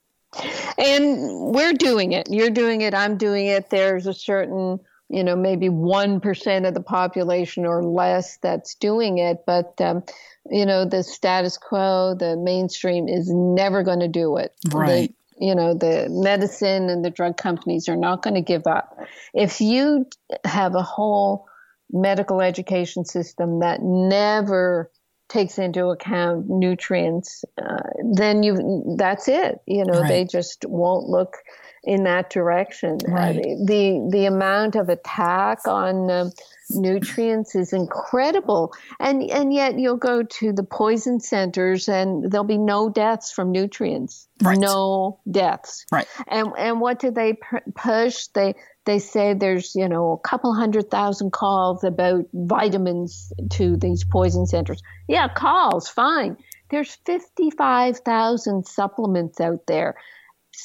And 0.78 1.54
we're 1.54 1.74
doing 1.74 2.12
it. 2.12 2.28
You're 2.30 2.50
doing 2.50 2.82
it. 2.82 2.94
I'm 2.94 3.18
doing 3.18 3.48
it. 3.48 3.70
There's 3.70 4.08
a 4.08 4.14
certain 4.14 4.80
you 5.10 5.24
know 5.24 5.36
maybe 5.36 5.70
1% 5.70 6.68
of 6.68 6.74
the 6.74 6.82
population 6.82 7.66
or 7.66 7.84
less 7.84 8.38
that's 8.38 8.76
doing 8.76 9.18
it. 9.18 9.40
But 9.46 9.80
um, 9.82 10.04
you 10.50 10.66
know 10.66 10.86
the 10.86 11.04
status 11.04 11.58
quo 11.58 12.16
the 12.18 12.38
mainstream 12.38 13.08
is 13.08 13.30
never 13.32 13.84
going 13.84 14.00
to 14.00 14.08
do 14.08 14.38
it. 14.38 14.54
Right. 14.72 15.10
The- 15.10 15.16
you 15.42 15.56
know 15.56 15.74
the 15.74 16.08
medicine 16.10 16.90
and 16.90 17.06
the 17.06 17.10
drug 17.10 17.38
companies 17.38 17.88
are 17.88 17.96
not 17.96 18.22
going 18.24 18.34
to 18.34 18.42
give 18.42 18.68
up. 18.68 18.98
If 19.34 19.62
you 19.62 20.06
have 20.44 20.76
a 20.76 20.82
whole 20.82 21.48
medical 21.92 22.42
education 22.42 23.06
system 23.06 23.60
that 23.62 23.82
never 23.82 24.92
takes 25.30 25.58
into 25.58 25.86
account 25.86 26.50
nutrients 26.50 27.46
uh, 27.62 27.78
then 28.14 28.44
you 28.44 28.96
that's 28.98 29.28
it. 29.28 29.60
You 29.66 29.86
know 29.86 30.02
they 30.08 30.26
just 30.26 30.66
won't 30.66 31.08
look 31.08 31.38
in 31.84 32.04
that 32.04 32.30
direction. 32.30 32.98
Uh, 33.12 33.34
the 33.34 34.10
the 34.12 34.26
amount 34.26 34.76
of 34.76 34.90
attack 34.90 35.68
on 35.68 36.10
um, 36.12 36.32
nutrients 36.72 37.56
is 37.56 37.74
incredible 37.74 38.74
and 39.00 39.24
and 39.30 39.54
yet 39.54 39.78
you'll 39.80 39.98
go 39.98 40.24
to 40.24 40.52
the 40.54 40.64
poison 40.64 41.20
centers 41.20 41.88
and 41.90 42.32
there'll 42.32 42.44
be 42.46 42.58
no 42.58 42.90
deaths 42.90 43.32
from 43.32 43.52
nutrients 43.52 44.28
Right. 44.42 44.58
no 44.58 45.20
deaths 45.30 45.86
Right. 45.92 46.08
and 46.28 46.50
and 46.58 46.80
what 46.82 47.00
do 47.00 47.12
they 47.12 47.34
pu- 47.34 47.72
push? 47.76 48.28
They 48.28 48.56
they 48.86 49.00
say 49.00 49.34
there's 49.34 49.76
you 49.76 49.88
know 49.90 50.14
a 50.14 50.28
couple 50.28 50.54
hundred 50.54 50.90
thousand 50.90 51.32
calls 51.32 51.84
about 51.84 52.26
vitamins 52.34 53.32
to 53.52 53.76
these 53.78 54.04
poison 54.04 54.46
centers. 54.48 54.82
Yeah, 55.08 55.28
calls, 55.28 55.90
fine. 55.90 56.38
There's 56.70 56.96
fifty 57.06 57.50
five 57.52 57.98
thousand 58.00 58.66
supplements 58.68 59.42
out 59.42 59.68
there. 59.68 59.96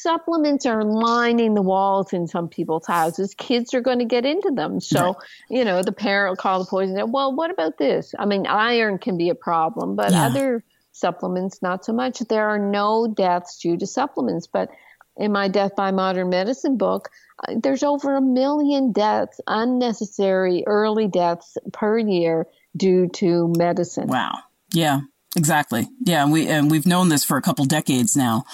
Supplements 0.01 0.67
are 0.67 0.85
lining 0.85 1.55
the 1.55 1.63
walls 1.63 2.13
in 2.13 2.27
some 2.27 2.49
people's 2.49 2.87
houses. 2.87 3.35
Kids 3.35 3.75
are 3.75 3.81
going 3.81 4.01
to 4.01 4.05
get 4.05 4.25
into 4.27 4.51
them. 4.51 4.81
So, 4.81 5.17
you 5.49 5.65
know, 5.65 5.83
the 5.83 5.93
parent 5.93 6.33
will 6.33 6.37
call 6.37 6.59
the 6.59 6.69
poison. 6.69 7.13
Well, 7.13 7.35
what 7.35 7.51
about 7.51 7.79
this? 7.79 8.15
I 8.19 8.27
mean, 8.27 8.47
iron 8.47 8.99
can 8.99 9.17
be 9.17 9.29
a 9.31 9.35
problem, 9.35 9.97
but 9.97 10.13
Yeah. 10.13 10.27
other 10.27 10.65
supplements, 10.93 11.63
not 11.63 11.85
so 11.85 11.93
much. 11.93 12.21
There 12.21 12.49
are 12.49 12.59
no 12.59 13.07
deaths 13.07 13.59
due 13.59 13.77
to 13.77 13.87
supplements, 13.87 14.47
but 14.47 14.69
in 15.17 15.33
my 15.33 15.49
Death 15.49 15.77
by 15.77 15.91
Modern 15.91 16.29
Medicine 16.29 16.77
book, 16.77 17.09
uh, 17.47 17.55
there's 17.63 17.83
over 17.83 18.17
a 18.17 18.21
million 18.21 18.93
deaths, 18.93 19.41
unnecessary 19.47 20.65
early 20.67 21.09
deaths 21.09 21.57
per 21.73 21.99
year 21.99 22.47
due 22.77 23.09
to 23.09 23.53
medicine. 23.57 24.09
Wow. 24.09 24.39
Yeah. 24.73 25.01
Exactly. 25.37 25.88
Yeah, 26.00 26.23
and 26.23 26.33
we 26.33 26.47
and 26.49 26.71
we've 26.71 26.87
known 26.87 27.09
this 27.09 27.25
for 27.25 27.37
a 27.37 27.43
couple 27.43 27.64
decades 27.64 28.17
now. 28.17 28.45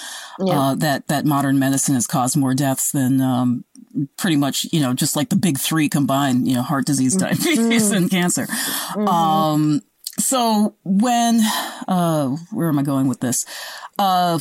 Uh, 0.41 0.75
that 0.77 1.09
that 1.09 1.27
modern 1.27 1.59
medicine 1.59 1.95
has 1.95 2.07
caused 2.07 2.37
more 2.37 2.55
deaths 2.55 2.91
than 2.93 3.21
um, 3.21 3.65
pretty 4.17 4.37
much 4.37 4.67
you 4.73 4.81
know 4.81 4.95
just 4.95 5.15
like 5.15 5.29
the 5.29 5.37
big 5.37 5.59
three 5.59 5.89
combined. 5.89 6.49
You 6.49 6.55
know, 6.55 6.63
heart 6.63 6.87
disease, 6.87 7.17
diabetes, 7.17 7.91
and 7.91 8.11
cancer. 8.11 8.47
Um, 8.97 9.83
so 10.19 10.77
when 10.85 11.41
uh, 11.87 12.29
where 12.51 12.69
am 12.69 12.79
I 12.79 12.83
going 12.83 13.09
with 13.09 13.21
this? 13.21 13.45
Uh, 13.99 14.39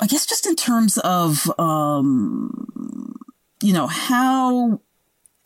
I 0.00 0.06
guess 0.06 0.26
just 0.26 0.46
in 0.46 0.54
terms 0.54 0.98
of 0.98 1.50
um, 1.58 3.16
you 3.60 3.72
know 3.72 3.88
how 3.88 4.80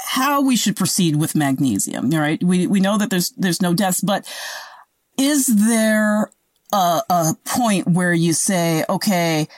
how 0.00 0.43
we 0.43 0.57
should 0.57 0.76
proceed 0.76 1.17
with 1.17 1.35
magnesium. 1.35 2.12
All 2.12 2.21
right, 2.21 2.43
we 2.43 2.67
we 2.67 2.81
know 2.81 2.99
that 2.99 3.11
there's 3.11 3.31
there's 3.31 3.62
no 3.62 3.75
deaths, 3.75 4.00
but 4.00 4.26
is 5.18 5.46
there 5.46 6.30
a, 6.73 7.00
a 7.11 7.35
point 7.44 7.87
where 7.88 8.12
you 8.12 8.32
say, 8.32 8.85
okay, 8.88 9.49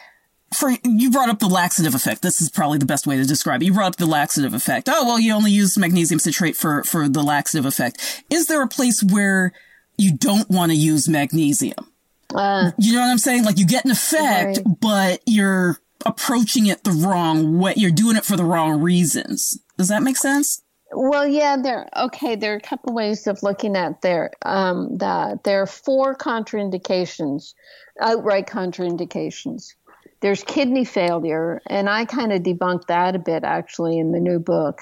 for 0.56 0.70
you 0.82 1.10
brought 1.10 1.28
up 1.28 1.40
the 1.40 1.46
laxative 1.48 1.94
effect. 1.94 2.22
This 2.22 2.40
is 2.40 2.48
probably 2.48 2.78
the 2.78 2.86
best 2.86 3.06
way 3.06 3.16
to 3.18 3.24
describe 3.24 3.60
it. 3.62 3.66
You 3.66 3.74
brought 3.74 3.88
up 3.92 3.96
the 3.96 4.06
laxative 4.06 4.54
effect. 4.54 4.88
Oh 4.90 5.04
well, 5.06 5.18
you 5.20 5.32
only 5.34 5.50
use 5.50 5.76
magnesium 5.76 6.18
citrate 6.18 6.56
for 6.56 6.82
for 6.84 7.08
the 7.08 7.22
laxative 7.22 7.66
effect. 7.66 8.24
Is 8.30 8.46
there 8.46 8.62
a 8.62 8.68
place 8.68 9.02
where 9.02 9.52
you 9.98 10.16
don't 10.16 10.48
want 10.48 10.70
to 10.72 10.76
use 10.76 11.08
magnesium? 11.08 11.92
Uh, 12.34 12.70
You 12.78 12.92
know 12.94 13.00
what 13.00 13.10
I'm 13.10 13.18
saying? 13.18 13.44
Like 13.44 13.58
you 13.58 13.66
get 13.66 13.84
an 13.84 13.90
effect, 13.90 14.58
Right. 14.64 14.80
but 14.80 15.20
you're 15.26 15.78
approaching 16.06 16.66
it 16.66 16.84
the 16.84 16.92
wrong 16.92 17.58
way. 17.58 17.74
You're 17.76 17.90
doing 17.90 18.16
it 18.16 18.24
for 18.24 18.36
the 18.36 18.44
wrong 18.44 18.80
reasons. 18.80 19.58
Does 19.76 19.88
that 19.88 20.02
make 20.02 20.16
sense? 20.16 20.62
Well, 20.90 21.28
yeah, 21.28 21.57
there. 21.62 21.87
Okay, 21.95 22.37
there 22.37 22.54
are 22.54 22.57
a 22.57 22.61
couple 22.61 22.95
ways 22.95 23.26
of 23.26 23.42
looking 23.42 23.76
at 23.76 24.00
there. 24.00 24.30
Um, 24.45 24.97
that 24.99 25.45
there 25.45 25.62
are 25.62 25.66
four 25.66 26.14
contraindications, 26.14 27.54
outright 28.00 28.47
contraindications. 28.47 29.75
There's 30.21 30.42
kidney 30.42 30.85
failure, 30.85 31.61
and 31.66 31.88
I 31.88 32.04
kind 32.07 32.33
of 32.33 32.42
debunked 32.42 32.87
that 32.87 33.14
a 33.14 33.18
bit 33.18 33.45
actually 33.45 33.99
in 33.99 34.12
the 34.12 34.21
new 34.21 34.38
book. 34.38 34.80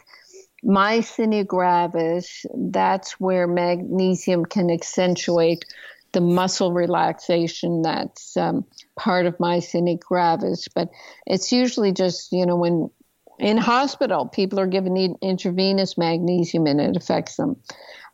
Myasthenia 0.65 1.47
gravis, 1.47 2.47
that's 2.55 3.21
where 3.21 3.47
magnesium 3.47 4.45
can 4.45 4.71
accentuate 4.71 5.65
the 6.13 6.21
muscle 6.23 6.73
relaxation 6.73 7.83
that's 7.83 8.37
um, 8.37 8.65
part 8.99 9.27
of 9.27 9.37
myasthenia 9.37 10.01
gravis. 10.01 10.67
But 10.75 10.89
it's 11.27 11.53
usually 11.53 11.93
just, 11.93 12.33
you 12.33 12.47
know, 12.47 12.57
when 12.57 12.91
in 13.39 13.57
hospital, 13.59 14.27
people 14.27 14.59
are 14.61 14.67
given 14.67 14.97
in- 14.97 15.17
intravenous 15.23 15.99
magnesium 15.99 16.67
and 16.67 16.81
it 16.81 16.97
affects 16.97 17.37
them. 17.37 17.57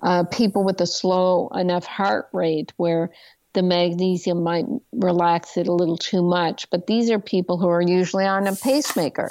Uh, 0.03 0.25
people 0.25 0.65
with 0.65 0.81
a 0.81 0.87
slow 0.87 1.49
enough 1.55 1.87
heart 1.87 2.29
rate 2.33 2.73
where 2.77 3.11
the 3.55 3.63
magnesium 3.63 4.43
might 4.43 4.65
relax 4.93 5.57
it 5.57 5.69
a 5.69 5.73
little 5.73 5.99
too 5.99 6.23
much. 6.23 6.69
But 6.71 6.87
these 6.87 7.11
are 7.11 7.19
people 7.19 7.59
who 7.59 7.69
are 7.69 7.83
usually 7.83 8.25
on 8.25 8.47
a 8.47 8.57
pacemaker 8.57 9.31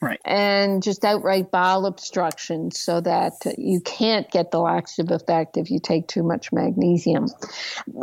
Right. 0.00 0.20
and 0.24 0.82
just 0.82 1.04
outright 1.04 1.50
bowel 1.50 1.84
obstruction 1.84 2.70
so 2.70 3.00
that 3.00 3.32
you 3.58 3.80
can't 3.80 4.30
get 4.30 4.52
the 4.52 4.60
laxative 4.60 5.10
effect 5.10 5.56
if 5.56 5.70
you 5.70 5.80
take 5.80 6.06
too 6.06 6.22
much 6.22 6.52
magnesium. 6.52 7.26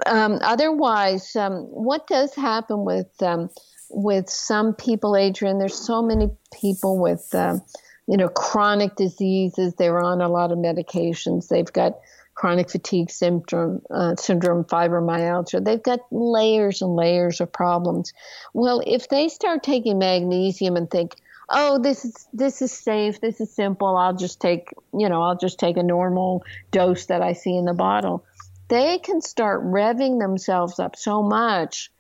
Um, 0.05 0.39
otherwise, 0.41 1.35
um, 1.37 1.63
what 1.63 2.05
does 2.07 2.35
happen 2.35 2.83
with 2.83 3.07
um, 3.21 3.49
with 3.89 4.29
some 4.29 4.73
people, 4.73 5.15
Adrian? 5.15 5.59
There's 5.59 5.77
so 5.77 6.01
many 6.01 6.29
people 6.53 6.99
with 6.99 7.33
um, 7.33 7.61
you 8.07 8.17
know 8.17 8.29
chronic 8.29 8.95
diseases. 8.95 9.75
They're 9.75 10.01
on 10.01 10.21
a 10.21 10.29
lot 10.29 10.51
of 10.51 10.57
medications. 10.57 11.47
They've 11.47 11.71
got 11.71 11.99
chronic 12.35 12.69
fatigue 12.69 13.09
syndrome, 13.09 13.81
uh, 13.89 14.15
syndrome, 14.17 14.65
fibromyalgia. 14.65 15.63
They've 15.63 15.81
got 15.81 16.01
layers 16.11 16.81
and 16.81 16.95
layers 16.95 17.39
of 17.41 17.51
problems. 17.51 18.13
Well, 18.53 18.83
if 18.85 19.09
they 19.09 19.29
start 19.29 19.63
taking 19.63 19.97
magnesium 19.97 20.75
and 20.75 20.91
think, 20.91 21.15
oh, 21.49 21.79
this 21.79 22.05
is 22.05 22.27
this 22.33 22.61
is 22.61 22.71
safe, 22.71 23.21
this 23.21 23.39
is 23.39 23.53
simple, 23.53 23.95
I'll 23.95 24.15
just 24.15 24.41
take, 24.41 24.69
you 24.93 25.09
know, 25.09 25.21
I'll 25.21 25.37
just 25.37 25.59
take 25.59 25.77
a 25.77 25.83
normal 25.83 26.43
dose 26.71 27.05
that 27.05 27.21
I 27.21 27.33
see 27.33 27.55
in 27.55 27.65
the 27.65 27.73
bottle. 27.73 28.25
They 28.67 28.97
can 28.97 29.21
start 29.21 29.63
revving 29.63 30.19
themselves 30.19 30.79
up 30.79 30.95
so 30.95 31.21
much 31.21 31.91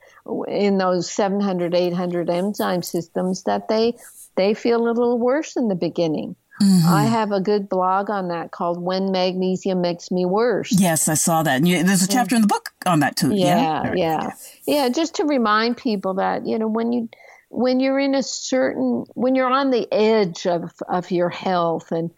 in 0.47 0.77
those 0.77 1.09
700, 1.09 1.73
800 1.73 2.29
enzyme 2.29 2.81
systems 2.81 3.43
that 3.43 3.67
they 3.67 3.95
they 4.35 4.53
feel 4.53 4.81
a 4.81 4.91
little 4.91 5.17
worse 5.17 5.55
in 5.55 5.67
the 5.69 5.75
beginning. 5.75 6.35
Mm-hmm. 6.61 6.87
I 6.87 7.03
have 7.03 7.31
a 7.31 7.41
good 7.41 7.67
blog 7.67 8.09
on 8.09 8.29
that 8.29 8.51
called 8.51 8.81
"When 8.81 9.11
Magnesium 9.11 9.81
Makes 9.81 10.09
Me 10.09 10.25
Worse." 10.25 10.71
Yes, 10.79 11.09
I 11.09 11.15
saw 11.15 11.43
that. 11.43 11.57
And 11.57 11.67
you, 11.67 11.83
there's 11.83 12.01
a 12.03 12.07
chapter 12.07 12.35
in 12.35 12.41
the 12.41 12.47
book 12.47 12.71
on 12.85 13.01
that 13.01 13.17
too. 13.17 13.35
yeah, 13.35 13.83
Yeah. 13.83 13.93
yeah, 13.95 14.29
yeah. 14.65 14.89
Just 14.89 15.15
to 15.15 15.25
remind 15.25 15.75
people 15.75 16.13
that 16.15 16.47
you 16.47 16.57
know 16.57 16.67
when 16.67 16.93
you 16.93 17.09
when 17.49 17.81
you're 17.81 17.99
in 17.99 18.15
a 18.15 18.23
certain 18.23 19.05
when 19.15 19.35
you're 19.35 19.49
on 19.51 19.69
the 19.69 19.91
edge 19.93 20.47
of 20.47 20.71
of 20.87 21.11
your 21.11 21.29
health 21.29 21.91
and 21.91 22.11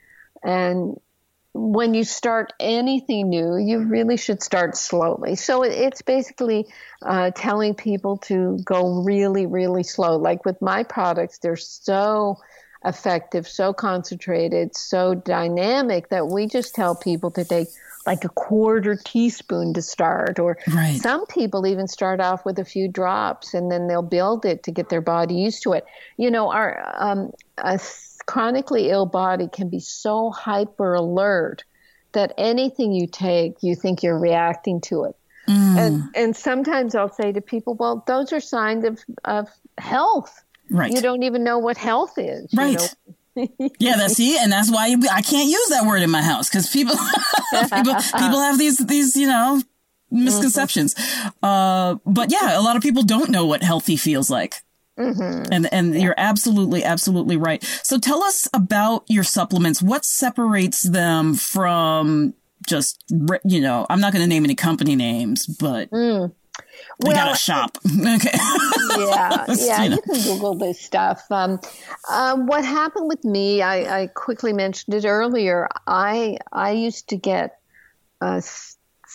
and 0.44 1.00
when 1.58 1.94
you 1.94 2.04
start 2.04 2.54
anything 2.60 3.30
new, 3.30 3.58
you 3.58 3.80
really 3.80 4.18
should 4.18 4.44
start 4.44 4.78
slowly. 4.78 5.36
So 5.36 5.64
it's 5.64 6.02
basically 6.02 6.68
uh, 7.02 7.32
telling 7.36 7.74
people 7.74 8.18
to 8.20 8.60
go 8.64 9.02
really, 9.04 9.46
really 9.46 9.84
slow. 9.84 10.18
Like 10.18 10.46
with 10.46 10.62
my 10.62 10.84
products, 10.84 11.40
they're 11.40 11.56
so 11.56 12.38
effective, 12.86 13.48
so 13.48 13.74
concentrated, 13.74 14.76
so 14.78 15.16
dynamic 15.16 16.10
that 16.10 16.28
we 16.28 16.48
just 16.48 16.76
tell 16.76 16.96
people 16.96 17.32
to 17.32 17.44
take 17.44 17.70
like 18.06 18.24
a 18.24 18.30
quarter 18.30 18.96
teaspoon 18.96 19.74
to 19.74 19.82
start 19.82 20.40
or 20.40 20.58
Right. 20.74 21.02
some 21.02 21.26
people 21.26 21.68
even 21.68 21.88
start 21.88 22.22
off 22.22 22.46
with 22.46 22.58
a 22.58 22.64
few 22.64 22.88
drops 22.88 23.54
and 23.54 23.70
then 23.70 23.88
they'll 23.88 24.02
build 24.02 24.46
it 24.46 24.64
to 24.64 24.72
get 24.72 24.88
their 24.88 25.02
body 25.02 25.36
used 25.36 25.62
to 25.64 25.74
it 25.74 25.86
you 26.16 26.32
know 26.32 26.50
our 26.50 26.82
um, 26.98 27.32
a 27.58 27.78
chronically 28.28 28.90
ill 28.90 29.06
body 29.08 29.48
can 29.52 29.70
be 29.70 29.80
so 29.80 30.30
hyper 30.30 30.94
alert 30.94 31.64
that 32.12 32.34
anything 32.38 32.92
you 32.94 33.08
take 33.08 33.56
you 33.62 33.74
think 33.76 34.04
you're 34.04 34.20
reacting 34.20 34.80
to 34.82 35.06
it 35.06 35.16
Mm. 35.50 35.78
and 35.80 36.04
and 36.14 36.36
sometimes 36.36 36.94
i'll 36.94 37.08
say 37.14 37.32
to 37.32 37.40
people 37.40 37.74
well 37.76 38.04
those 38.06 38.34
are 38.34 38.42
signs 38.42 38.84
of 38.84 39.00
of 39.24 39.48
health 39.78 40.44
Right. 40.70 40.92
you 40.92 41.00
don't 41.00 41.24
even 41.24 41.46
know 41.46 41.58
what 41.60 41.78
health 41.78 42.14
is 42.18 42.52
you 42.52 42.60
Right. 42.60 42.78
know? 42.78 43.48
Yeah, 43.80 43.96
that's 43.98 44.16
see, 44.16 44.38
and 44.38 44.52
that's 44.52 44.70
why 44.72 44.94
I 45.12 45.22
can't 45.22 45.48
use 45.48 45.68
that 45.70 45.86
word 45.86 46.02
in 46.02 46.10
my 46.10 46.24
house 46.24 46.50
because 46.50 46.68
people, 46.70 46.96
people, 47.76 47.94
people 47.96 48.40
have 48.40 48.58
these 48.58 48.80
these 48.80 49.16
you 49.16 49.28
know 49.28 49.62
misconceptions. 50.10 50.96
Uh, 51.44 51.96
but 52.06 52.32
yeah, 52.32 52.60
a 52.60 52.62
lot 52.62 52.76
of 52.76 52.82
people 52.82 53.04
don't 53.04 53.30
know 53.30 53.46
what 53.46 53.62
healthy 53.62 53.96
feels 53.96 54.30
like. 54.32 54.56
And 54.98 55.72
and 55.72 55.96
you're 55.96 56.16
absolutely 56.18 56.84
absolutely 56.84 57.38
right. 57.38 57.64
So 57.84 57.98
tell 58.00 58.24
us 58.24 58.48
about 58.54 59.04
your 59.08 59.24
supplements. 59.24 59.82
What 59.82 60.06
separates 60.06 60.82
them 60.84 61.36
from 61.36 62.34
just 62.68 63.04
you 63.46 63.62
know? 63.62 63.86
I'm 63.90 64.00
not 64.02 64.12
going 64.14 64.24
to 64.24 64.28
name 64.30 64.44
any 64.44 64.56
company 64.56 64.96
names, 64.96 65.46
but 65.46 65.90
got 65.92 66.32
Well, 67.00 67.34
a 67.34 67.38
shop. 67.38 67.78
okay. 67.86 68.32
yeah, 68.98 69.46
yeah, 69.56 69.84
You 69.84 69.90
know. 69.92 69.96
you 69.98 70.02
can 70.02 70.24
Google 70.24 70.56
this 70.56 70.82
stuff. 70.82 71.24
Um, 71.30 71.60
uh, 72.10 72.36
what 72.38 72.66
happened 72.66 73.08
with 73.08 73.24
me? 73.24 73.62
I, 73.62 74.02
I 74.02 74.08
quickly 74.08 74.54
mentioned 74.54 74.96
it 74.96 75.06
earlier. 75.06 75.70
I 75.86 76.38
I 76.52 76.72
used 76.72 77.10
to 77.10 77.16
get 77.18 77.60
uh, 78.22 78.42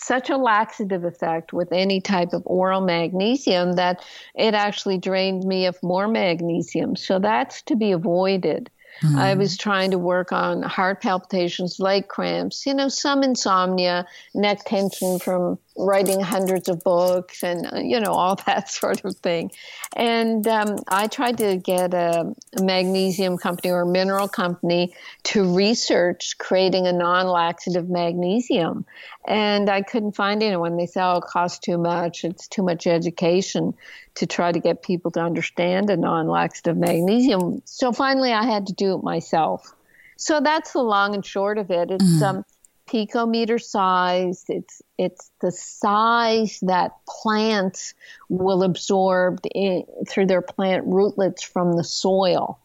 such 0.03 0.29
a 0.29 0.37
laxative 0.37 1.03
effect 1.03 1.53
with 1.53 1.71
any 1.71 2.01
type 2.01 2.33
of 2.33 2.43
oral 2.45 2.81
magnesium 2.81 3.73
that 3.73 4.03
it 4.35 4.53
actually 4.53 4.97
drained 4.97 5.43
me 5.43 5.65
of 5.65 5.81
more 5.81 6.07
magnesium. 6.07 6.95
So 6.95 7.19
that's 7.19 7.61
to 7.63 7.75
be 7.75 7.91
avoided. 7.91 8.69
I 9.03 9.33
hmm. 9.33 9.39
was 9.39 9.57
trying 9.57 9.91
to 9.91 9.97
work 9.97 10.31
on 10.31 10.61
heart 10.61 11.01
palpitations, 11.01 11.79
leg 11.79 12.07
cramps, 12.07 12.65
you 12.65 12.73
know, 12.73 12.87
some 12.87 13.23
insomnia, 13.23 14.05
neck 14.33 14.63
tension 14.65 15.19
from 15.19 15.57
writing 15.75 16.19
hundreds 16.19 16.69
of 16.69 16.83
books, 16.83 17.43
and 17.43 17.67
uh, 17.71 17.77
you 17.77 17.99
know 17.99 18.11
all 18.11 18.35
that 18.45 18.69
sort 18.69 19.03
of 19.03 19.15
thing. 19.17 19.51
And 19.95 20.47
um, 20.47 20.77
I 20.87 21.07
tried 21.07 21.37
to 21.39 21.57
get 21.57 21.93
a, 21.93 22.33
magnesium 22.61 23.37
company 23.37 23.71
or 23.71 23.81
a 23.81 23.85
mineral 23.85 24.27
company 24.27 24.93
to 25.23 25.55
research 25.55 26.37
creating 26.37 26.87
a 26.87 26.93
non-laxative 26.93 27.89
magnesium, 27.89 28.85
and 29.27 29.69
I 29.69 29.81
couldn't 29.81 30.15
find 30.15 30.43
anyone. 30.43 30.77
They 30.77 30.85
said, 30.85 31.05
"Oh, 31.05 31.17
it 31.17 31.23
costs 31.23 31.59
too 31.59 31.77
much. 31.77 32.23
It's 32.23 32.47
too 32.47 32.63
much 32.63 32.87
education." 32.87 33.73
to 34.15 34.27
try 34.27 34.51
to 34.51 34.59
get 34.59 34.83
people 34.83 35.09
to 35.09 35.19
understand 35.19 35.89
a 35.89 35.97
non-laxative 35.97 36.77
magnesium. 36.77 37.63
So 37.65 37.91
finally, 37.91 38.31
I 38.31 38.43
had 38.43 38.67
to 38.67 38.73
do 38.73 38.93
it 38.93 39.03
myself. 39.03 39.73
So 40.17 40.39
that's 40.39 40.73
the 40.73 40.81
long 40.81 41.15
and 41.15 41.25
short 41.25 41.57
of 41.57 41.71
it. 41.71 41.91
It's 41.91 42.21
um, 42.21 42.45
picometer 42.87 43.61
size. 43.61 44.45
It's 44.47 44.81
it's 44.97 45.31
the 45.41 45.51
size 45.51 46.59
that 46.63 46.91
plants 47.07 47.93
will 48.29 48.63
absorb 48.63 49.39
in, 49.53 49.85
through 50.07 50.27
their 50.27 50.41
plant 50.41 50.85
rootlets 50.85 51.43
from 51.43 51.75
the 51.75 51.83
soil. 51.83 52.59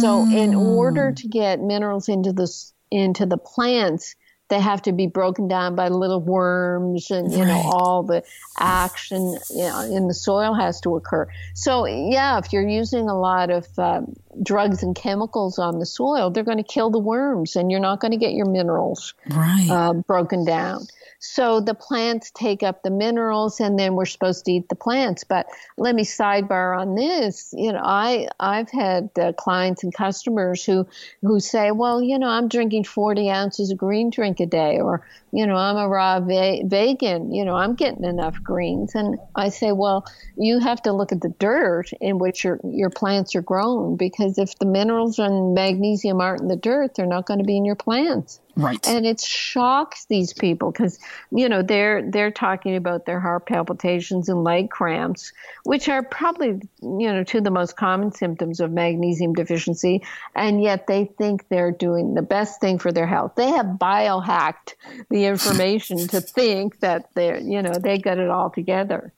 So 0.00 0.24
in 0.30 0.54
order 0.54 1.12
to 1.12 1.28
get 1.28 1.60
minerals 1.60 2.08
into 2.08 2.32
the 2.32 2.48
into 2.90 3.26
the 3.26 3.38
plants, 3.38 4.14
they 4.48 4.60
have 4.60 4.82
to 4.82 4.92
be 4.92 5.06
broken 5.06 5.48
down 5.48 5.74
by 5.74 5.88
little 5.88 6.20
worms 6.20 7.10
and 7.10 7.32
you 7.32 7.44
know 7.44 7.62
all 7.64 8.02
the 8.02 8.22
action 8.58 9.36
you 9.50 9.62
know, 9.62 9.80
in 9.80 10.08
the 10.08 10.14
soil 10.14 10.54
has 10.54 10.80
to 10.82 10.96
occur. 10.96 11.26
So 11.54 11.86
yeah, 11.86 12.38
if 12.38 12.52
you're 12.52 12.68
using 12.68 13.08
a 13.08 13.18
lot 13.18 13.50
of 13.50 13.66
um, 13.78 14.14
drugs 14.42 14.82
and 14.82 14.94
chemicals 14.94 15.58
on 15.58 15.78
the 15.78 15.86
soil, 15.86 16.30
they're 16.30 16.44
going 16.44 16.58
to 16.58 16.62
kill 16.62 16.90
the 16.90 16.98
worms, 16.98 17.56
and 17.56 17.70
you're 17.70 17.80
not 17.80 18.00
going 18.00 18.12
to 18.12 18.16
get 18.16 18.32
your 18.32 18.46
minerals 18.46 19.14
right. 19.30 19.68
uh, 19.70 19.92
broken 19.92 20.44
down. 20.44 20.86
So 21.20 21.60
the 21.60 21.74
plants 21.74 22.30
take 22.30 22.62
up 22.62 22.82
the 22.82 22.90
minerals, 22.90 23.58
and 23.58 23.78
then 23.78 23.96
we're 23.96 24.06
supposed 24.06 24.44
to 24.44 24.52
eat 24.52 24.68
the 24.68 24.76
plants. 24.76 25.24
But 25.24 25.46
let 25.76 25.94
me 25.94 26.04
sidebar 26.04 26.78
on 26.78 26.94
this. 26.94 27.52
You 27.56 27.72
know, 27.72 27.80
I 27.82 28.28
I've 28.38 28.70
had 28.70 29.10
uh, 29.20 29.32
clients 29.32 29.82
and 29.82 29.92
customers 29.92 30.64
who 30.64 30.86
who 31.22 31.40
say, 31.40 31.72
well, 31.72 32.00
you 32.00 32.18
know, 32.18 32.28
I'm 32.28 32.48
drinking 32.48 32.84
40 32.84 33.30
ounces 33.30 33.72
of 33.72 33.78
green 33.78 34.10
drink 34.10 34.38
a 34.38 34.46
day, 34.46 34.78
or 34.78 35.04
you 35.32 35.44
know, 35.44 35.56
I'm 35.56 35.76
a 35.76 35.88
raw 35.88 36.20
ve- 36.20 36.62
vegan. 36.64 37.34
You 37.34 37.44
know, 37.44 37.56
I'm 37.56 37.74
getting 37.74 38.04
enough 38.04 38.40
greens, 38.42 38.94
and 38.94 39.18
I 39.34 39.48
say, 39.48 39.72
well, 39.72 40.06
you 40.36 40.60
have 40.60 40.80
to 40.82 40.92
look 40.92 41.10
at 41.10 41.20
the 41.20 41.34
dirt 41.40 41.90
in 42.00 42.18
which 42.18 42.44
your 42.44 42.60
your 42.62 42.90
plants 42.90 43.34
are 43.34 43.42
grown, 43.42 43.96
because 43.96 44.27
if 44.36 44.58
the 44.58 44.66
minerals 44.66 45.18
and 45.18 45.54
magnesium 45.54 46.20
aren't 46.20 46.42
in 46.42 46.48
the 46.48 46.56
dirt, 46.56 46.94
they're 46.94 47.06
not 47.06 47.24
going 47.24 47.38
to 47.38 47.44
be 47.44 47.56
in 47.56 47.64
your 47.64 47.76
plants 47.76 48.40
right. 48.58 48.86
and 48.86 49.06
it 49.06 49.20
shocks 49.20 50.04
these 50.06 50.32
people 50.32 50.70
because 50.70 50.98
you 51.30 51.48
know 51.48 51.62
they're 51.62 52.10
they're 52.10 52.30
talking 52.30 52.76
about 52.76 53.06
their 53.06 53.20
heart 53.20 53.46
palpitations 53.46 54.28
and 54.28 54.44
leg 54.44 54.68
cramps 54.70 55.32
which 55.64 55.88
are 55.88 56.02
probably 56.02 56.60
you 56.82 57.12
know 57.12 57.24
two 57.24 57.38
of 57.38 57.44
the 57.44 57.50
most 57.50 57.76
common 57.76 58.12
symptoms 58.12 58.60
of 58.60 58.70
magnesium 58.70 59.32
deficiency 59.32 60.02
and 60.34 60.62
yet 60.62 60.86
they 60.86 61.04
think 61.04 61.48
they're 61.48 61.72
doing 61.72 62.14
the 62.14 62.22
best 62.22 62.60
thing 62.60 62.78
for 62.78 62.92
their 62.92 63.06
health 63.06 63.32
they 63.36 63.50
have 63.50 63.66
biohacked 63.66 64.74
the 65.10 65.24
information 65.24 65.96
to 66.08 66.20
think 66.38 66.80
that 66.80 67.08
they're 67.14 67.38
you 67.38 67.62
know 67.62 67.72
they 67.72 67.98
got 67.98 68.18
it 68.18 68.28
all 68.28 68.50
together 68.50 69.12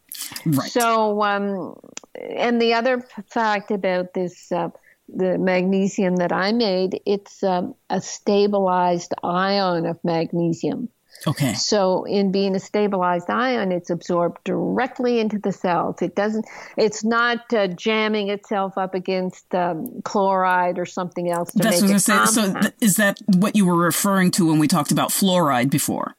right. 0.46 0.70
so, 0.70 1.22
um, 1.22 1.78
and 2.14 2.60
the 2.60 2.74
other 2.74 3.00
fact 3.28 3.70
about 3.70 4.12
this, 4.14 4.50
uh, 4.52 4.70
the 5.14 5.38
magnesium 5.38 6.16
that 6.16 6.32
I 6.32 6.52
made, 6.52 7.00
it's 7.06 7.42
um, 7.42 7.74
a 7.88 8.00
stabilized 8.00 9.12
ion 9.22 9.86
of 9.86 9.98
magnesium. 10.04 10.88
okay. 11.26 11.52
So, 11.54 12.04
in 12.04 12.32
being 12.32 12.54
a 12.54 12.60
stabilized 12.60 13.28
ion, 13.28 13.72
it's 13.72 13.90
absorbed 13.90 14.38
directly 14.44 15.18
into 15.20 15.38
the 15.38 15.52
cells. 15.52 16.00
It 16.00 16.14
doesn't. 16.14 16.46
It's 16.76 17.04
not 17.04 17.52
uh, 17.52 17.66
jamming 17.68 18.30
itself 18.30 18.78
up 18.78 18.94
against 18.94 19.54
um, 19.54 20.00
chloride 20.04 20.78
or 20.78 20.86
something 20.86 21.30
else 21.30 21.52
to 21.52 21.58
That's 21.58 21.82
what 21.82 21.82
make 21.82 21.90
I 21.90 21.94
was 21.94 22.06
going 22.06 22.20
to 22.20 22.26
say. 22.26 22.42
So, 22.54 22.60
th- 22.60 22.74
is 22.80 22.96
that 22.96 23.18
what 23.26 23.54
you 23.56 23.66
were 23.66 23.76
referring 23.76 24.30
to 24.32 24.46
when 24.48 24.58
we 24.58 24.68
talked 24.68 24.92
about 24.92 25.10
fluoride 25.10 25.70
before? 25.70 26.14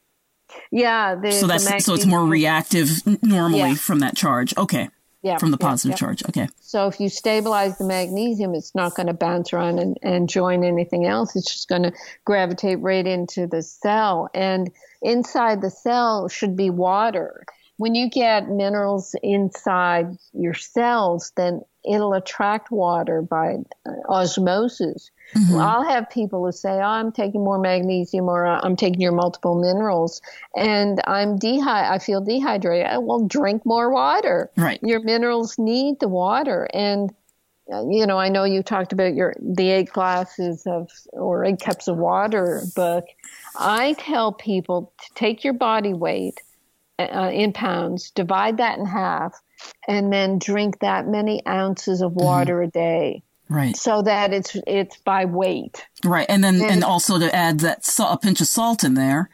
yeah. 0.70 1.14
The, 1.14 1.32
So 1.32 1.46
that's 1.46 1.84
so 1.84 1.94
it's 1.94 2.06
more 2.06 2.24
reactive 2.24 2.90
normally 3.22 3.58
Yeah. 3.70 3.74
from 3.74 4.00
that 4.00 4.14
charge. 4.16 4.54
Okay, 4.56 4.88
Yeah, 5.22 5.38
from 5.38 5.52
the 5.52 5.58
positive 5.58 5.92
yeah. 5.92 5.96
charge. 5.96 6.24
Okay, 6.28 6.48
So 6.60 6.88
if 6.88 6.98
you 6.98 7.08
stabilize 7.08 7.78
the 7.78 7.84
magnesium, 7.84 8.56
it's 8.56 8.74
not 8.74 8.96
going 8.96 9.06
to 9.06 9.12
bounce 9.12 9.52
around 9.52 9.78
and, 9.78 9.96
and 10.02 10.28
join 10.28 10.64
anything 10.64 11.06
else. 11.06 11.36
It's 11.36 11.52
just 11.52 11.68
going 11.68 11.84
to 11.84 11.92
gravitate 12.24 12.80
right 12.80 13.06
into 13.06 13.46
the 13.46 13.62
cell. 13.62 14.28
And 14.34 14.72
inside 15.00 15.62
the 15.62 15.70
cell 15.70 16.28
should 16.28 16.56
be 16.56 16.70
water. 16.70 17.44
When 17.76 17.94
you 17.94 18.10
get 18.10 18.48
minerals 18.48 19.14
inside 19.22 20.16
your 20.32 20.54
cells, 20.54 21.32
then 21.36 21.62
it'll 21.84 22.14
attract 22.14 22.70
water 22.70 23.22
by 23.22 23.56
uh, 23.86 23.90
osmosis. 24.08 25.10
Mm-hmm. 25.34 25.56
I'll 25.56 25.82
have 25.82 26.10
people 26.10 26.44
who 26.44 26.52
say, 26.52 26.70
oh, 26.70 26.82
I'm 26.82 27.10
taking 27.10 27.42
more 27.42 27.58
magnesium 27.58 28.28
or 28.28 28.46
uh, 28.46 28.60
I'm 28.62 28.76
taking 28.76 29.00
your 29.00 29.12
multiple 29.12 29.60
minerals 29.60 30.20
and 30.54 31.00
I'm 31.06 31.38
dehy- 31.38 31.90
I 31.90 31.98
feel 31.98 32.20
dehydrated. 32.20 32.86
I 32.86 32.98
will 32.98 33.26
drink 33.26 33.64
more 33.64 33.90
water. 33.90 34.50
Right. 34.56 34.78
Your 34.82 35.00
minerals 35.00 35.58
need 35.58 36.00
the 36.00 36.08
water. 36.08 36.68
And, 36.74 37.12
uh, 37.72 37.88
you 37.88 38.06
know, 38.06 38.18
I 38.18 38.28
know 38.28 38.44
you 38.44 38.62
talked 38.62 38.92
about 38.92 39.14
your, 39.14 39.34
the 39.40 39.70
eight 39.70 39.90
glasses 39.90 40.66
of, 40.66 40.90
or 41.12 41.44
eight 41.44 41.60
cups 41.60 41.88
of 41.88 41.96
water 41.96 42.62
book. 42.76 43.06
I 43.56 43.94
tell 43.94 44.32
people 44.32 44.92
to 45.00 45.14
take 45.14 45.44
your 45.44 45.54
body 45.54 45.94
weight 45.94 46.40
uh, 46.98 47.30
in 47.32 47.52
pounds, 47.52 48.10
divide 48.10 48.58
that 48.58 48.78
in 48.78 48.86
half, 48.86 49.34
and 49.88 50.12
then 50.12 50.38
drink 50.38 50.78
that 50.80 51.06
many 51.06 51.44
ounces 51.46 52.00
of 52.02 52.12
water 52.14 52.62
a 52.62 52.68
day 52.68 53.22
right, 53.48 53.76
so 53.76 54.02
that 54.02 54.32
it's 54.32 54.56
it's 54.66 54.96
by 54.98 55.24
weight. 55.24 55.84
right, 56.04 56.26
and 56.28 56.42
then 56.44 56.56
and 56.62 56.70
And- 56.70 56.84
also 56.84 57.18
to 57.18 57.34
add 57.34 57.60
that 57.60 57.84
salt, 57.84 58.14
a 58.14 58.16
pinch 58.26 58.40
of 58.40 58.46
salt 58.46 58.84
in 58.84 58.94
there. 58.94 59.30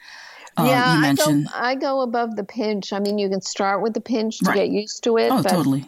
Uh, 0.56 0.64
yeah, 0.66 1.00
I 1.04 1.14
go, 1.14 1.44
I 1.54 1.74
go 1.76 2.00
above 2.00 2.34
the 2.34 2.42
pinch. 2.42 2.92
I 2.92 2.98
mean, 2.98 3.16
you 3.18 3.28
can 3.28 3.40
start 3.40 3.80
with 3.80 3.94
the 3.94 4.00
pinch 4.00 4.38
to 4.40 4.46
Right. 4.46 4.56
get 4.56 4.68
used 4.70 5.04
to 5.04 5.16
it. 5.16 5.30
oh, 5.30 5.40
but 5.42 5.48
totally. 5.50 5.84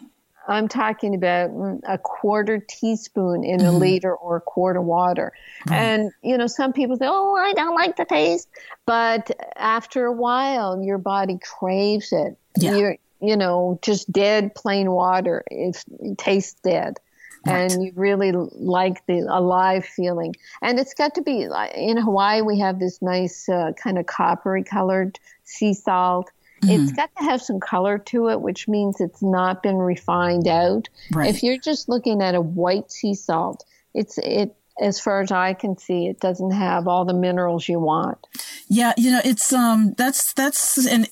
I'm 0.47 0.69
talking 0.69 1.13
about 1.13 1.49
mm, 1.51 1.79
a 1.87 1.97
quarter 1.97 2.57
teaspoon 2.57 3.43
in 3.43 3.59
a 3.61 3.65
Mm-hmm. 3.65 3.77
liter 3.77 4.15
or 4.15 4.37
a 4.37 4.41
quart 4.41 4.77
of 4.77 4.83
water. 4.85 5.33
And, 5.69 6.11
you 6.23 6.37
know, 6.37 6.47
some 6.47 6.71
people 6.73 6.95
say, 6.97 7.05
oh, 7.07 7.35
I 7.35 7.51
don't 7.53 7.75
like 7.75 7.97
the 7.97 8.05
taste. 8.05 8.47
But 8.85 9.29
after 9.57 10.05
a 10.05 10.11
while, 10.13 10.81
your 10.81 10.97
body 10.97 11.37
craves 11.59 12.11
it. 12.13 12.37
Yeah. 12.57 12.75
You're, 12.75 12.97
you 13.21 13.37
know, 13.37 13.79
just 13.81 14.11
dead 14.11 14.55
plain 14.55 14.91
water. 14.91 15.43
It, 15.49 15.83
it 15.99 16.17
tastes 16.17 16.59
dead. 16.63 16.99
Right. 17.45 17.71
And 17.71 17.83
you 17.83 17.91
really 17.95 18.31
like 18.31 19.05
the 19.07 19.19
alive 19.19 19.85
feeling. 19.85 20.35
And 20.61 20.79
it's 20.79 20.93
got 20.93 21.15
to 21.15 21.21
be 21.21 21.47
in 21.75 21.97
Hawaii, 21.97 22.41
we 22.41 22.59
have 22.59 22.79
this 22.79 23.01
nice 23.01 23.49
uh, 23.49 23.71
kind 23.81 23.97
of 23.97 24.05
coppery 24.05 24.63
colored 24.63 25.19
sea 25.43 25.73
salt. 25.73 26.31
Mm-hmm. 26.61 26.83
It's 26.83 26.91
got 26.91 27.09
to 27.17 27.23
have 27.23 27.41
some 27.41 27.59
color 27.59 27.97
to 27.97 28.29
it, 28.29 28.41
which 28.41 28.67
means 28.67 29.01
it's 29.01 29.23
not 29.23 29.63
been 29.63 29.77
refined 29.77 30.47
out. 30.47 30.89
Right. 31.11 31.33
If 31.33 31.41
you're 31.41 31.57
just 31.57 31.89
looking 31.89 32.21
at 32.21 32.35
a 32.35 32.41
white 32.41 32.91
sea 32.91 33.15
salt, 33.15 33.65
it's 33.95 34.19
it 34.19 34.55
as 34.79 34.99
far 34.99 35.21
as 35.21 35.31
I 35.31 35.53
can 35.53 35.77
see, 35.77 36.07
it 36.07 36.19
doesn't 36.19 36.51
have 36.51 36.87
all 36.87 37.05
the 37.05 37.13
minerals 37.13 37.67
you 37.67 37.79
want. 37.79 38.17
Yeah, 38.67 38.93
you 38.97 39.11
know, 39.11 39.21
it's 39.25 39.51
um 39.51 39.93
that's 39.97 40.33
that's 40.33 40.77
an 40.85 41.07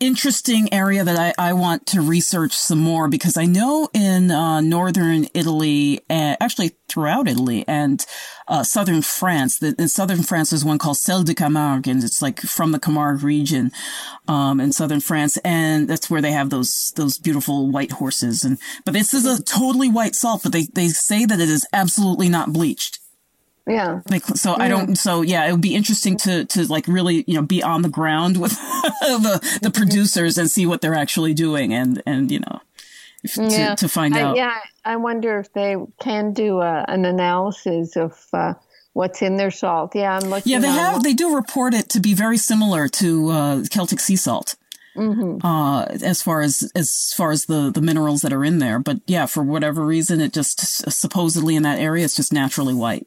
interesting 0.00 0.72
area 0.72 1.04
that 1.04 1.18
I, 1.38 1.50
I 1.50 1.52
want 1.52 1.86
to 1.88 2.00
research 2.00 2.54
some 2.54 2.78
more 2.78 3.06
because 3.06 3.36
I 3.36 3.44
know 3.44 3.88
in 3.92 4.30
uh, 4.30 4.62
northern 4.62 5.26
Italy, 5.34 6.00
uh, 6.08 6.36
actually 6.40 6.72
throughout 6.88 7.28
Italy 7.28 7.64
and 7.68 8.04
uh, 8.48 8.64
southern 8.64 9.02
France, 9.02 9.58
that 9.58 9.78
in 9.78 9.88
southern 9.88 10.22
France 10.22 10.50
there's 10.50 10.64
one 10.64 10.78
called 10.78 10.96
Sel 10.96 11.22
de 11.22 11.34
Camargue, 11.34 11.86
and 11.86 12.02
it's 12.02 12.22
like 12.22 12.40
from 12.40 12.72
the 12.72 12.80
Camargue 12.80 13.22
region 13.22 13.70
um, 14.26 14.58
in 14.58 14.72
southern 14.72 15.00
France, 15.00 15.36
and 15.44 15.86
that's 15.86 16.08
where 16.08 16.22
they 16.22 16.32
have 16.32 16.50
those 16.50 16.92
those 16.96 17.18
beautiful 17.18 17.70
white 17.70 17.92
horses. 17.92 18.42
And 18.42 18.58
but 18.84 18.94
this 18.94 19.12
is 19.12 19.26
a 19.26 19.42
totally 19.42 19.90
white 19.90 20.14
salt, 20.14 20.42
but 20.42 20.52
they 20.52 20.66
they 20.72 20.88
say 20.88 21.26
that 21.26 21.40
it 21.40 21.48
is 21.50 21.66
absolutely 21.72 22.28
not 22.28 22.52
bleached. 22.52 22.99
Yeah. 23.66 24.00
Like, 24.10 24.24
so 24.24 24.54
I 24.58 24.68
don't, 24.68 24.96
so 24.96 25.22
yeah, 25.22 25.46
it 25.46 25.52
would 25.52 25.60
be 25.60 25.74
interesting 25.74 26.16
to, 26.18 26.44
to 26.46 26.66
like 26.66 26.88
really, 26.88 27.24
you 27.26 27.34
know, 27.34 27.42
be 27.42 27.62
on 27.62 27.82
the 27.82 27.88
ground 27.88 28.40
with 28.40 28.52
the, 29.00 29.58
the 29.62 29.70
producers 29.70 30.38
and 30.38 30.50
see 30.50 30.66
what 30.66 30.80
they're 30.80 30.94
actually 30.94 31.34
doing 31.34 31.72
and, 31.72 32.02
and, 32.06 32.30
you 32.30 32.40
know, 32.40 32.60
if, 33.22 33.36
Yeah. 33.36 33.74
to, 33.74 33.86
to 33.86 33.88
find 33.88 34.16
I, 34.16 34.22
out. 34.22 34.36
yeah, 34.36 34.58
I 34.84 34.96
wonder 34.96 35.38
if 35.38 35.52
they 35.52 35.76
can 36.00 36.32
do 36.32 36.60
a, 36.60 36.84
an 36.88 37.04
analysis 37.04 37.96
of 37.96 38.18
uh, 38.32 38.54
what's 38.94 39.22
in 39.22 39.36
their 39.36 39.50
salt. 39.50 39.94
Yeah, 39.94 40.18
I'm 40.20 40.30
looking. 40.30 40.52
Yeah, 40.52 40.58
they 40.58 40.68
have, 40.68 41.02
they 41.02 41.14
do 41.14 41.36
report 41.36 41.74
it 41.74 41.88
to 41.90 42.00
be 42.00 42.14
very 42.14 42.38
similar 42.38 42.88
to, 42.88 43.28
uh, 43.28 43.64
Celtic 43.70 44.00
sea 44.00 44.16
salt. 44.16 44.56
Mm-hmm. 44.96 45.46
Uh, 45.46 45.84
as 45.84 46.20
far 46.20 46.40
as, 46.40 46.72
as 46.74 47.14
far 47.16 47.30
as 47.30 47.44
the, 47.44 47.70
the 47.70 47.80
minerals 47.80 48.22
that 48.22 48.32
are 48.32 48.44
in 48.44 48.58
there. 48.58 48.80
But 48.80 48.98
yeah, 49.06 49.26
for 49.26 49.42
whatever 49.44 49.86
reason, 49.86 50.20
it 50.20 50.32
just 50.32 50.90
supposedly 50.90 51.54
in 51.54 51.62
that 51.62 51.78
area, 51.78 52.04
it's 52.04 52.16
just 52.16 52.32
naturally 52.32 52.74
white. 52.74 53.06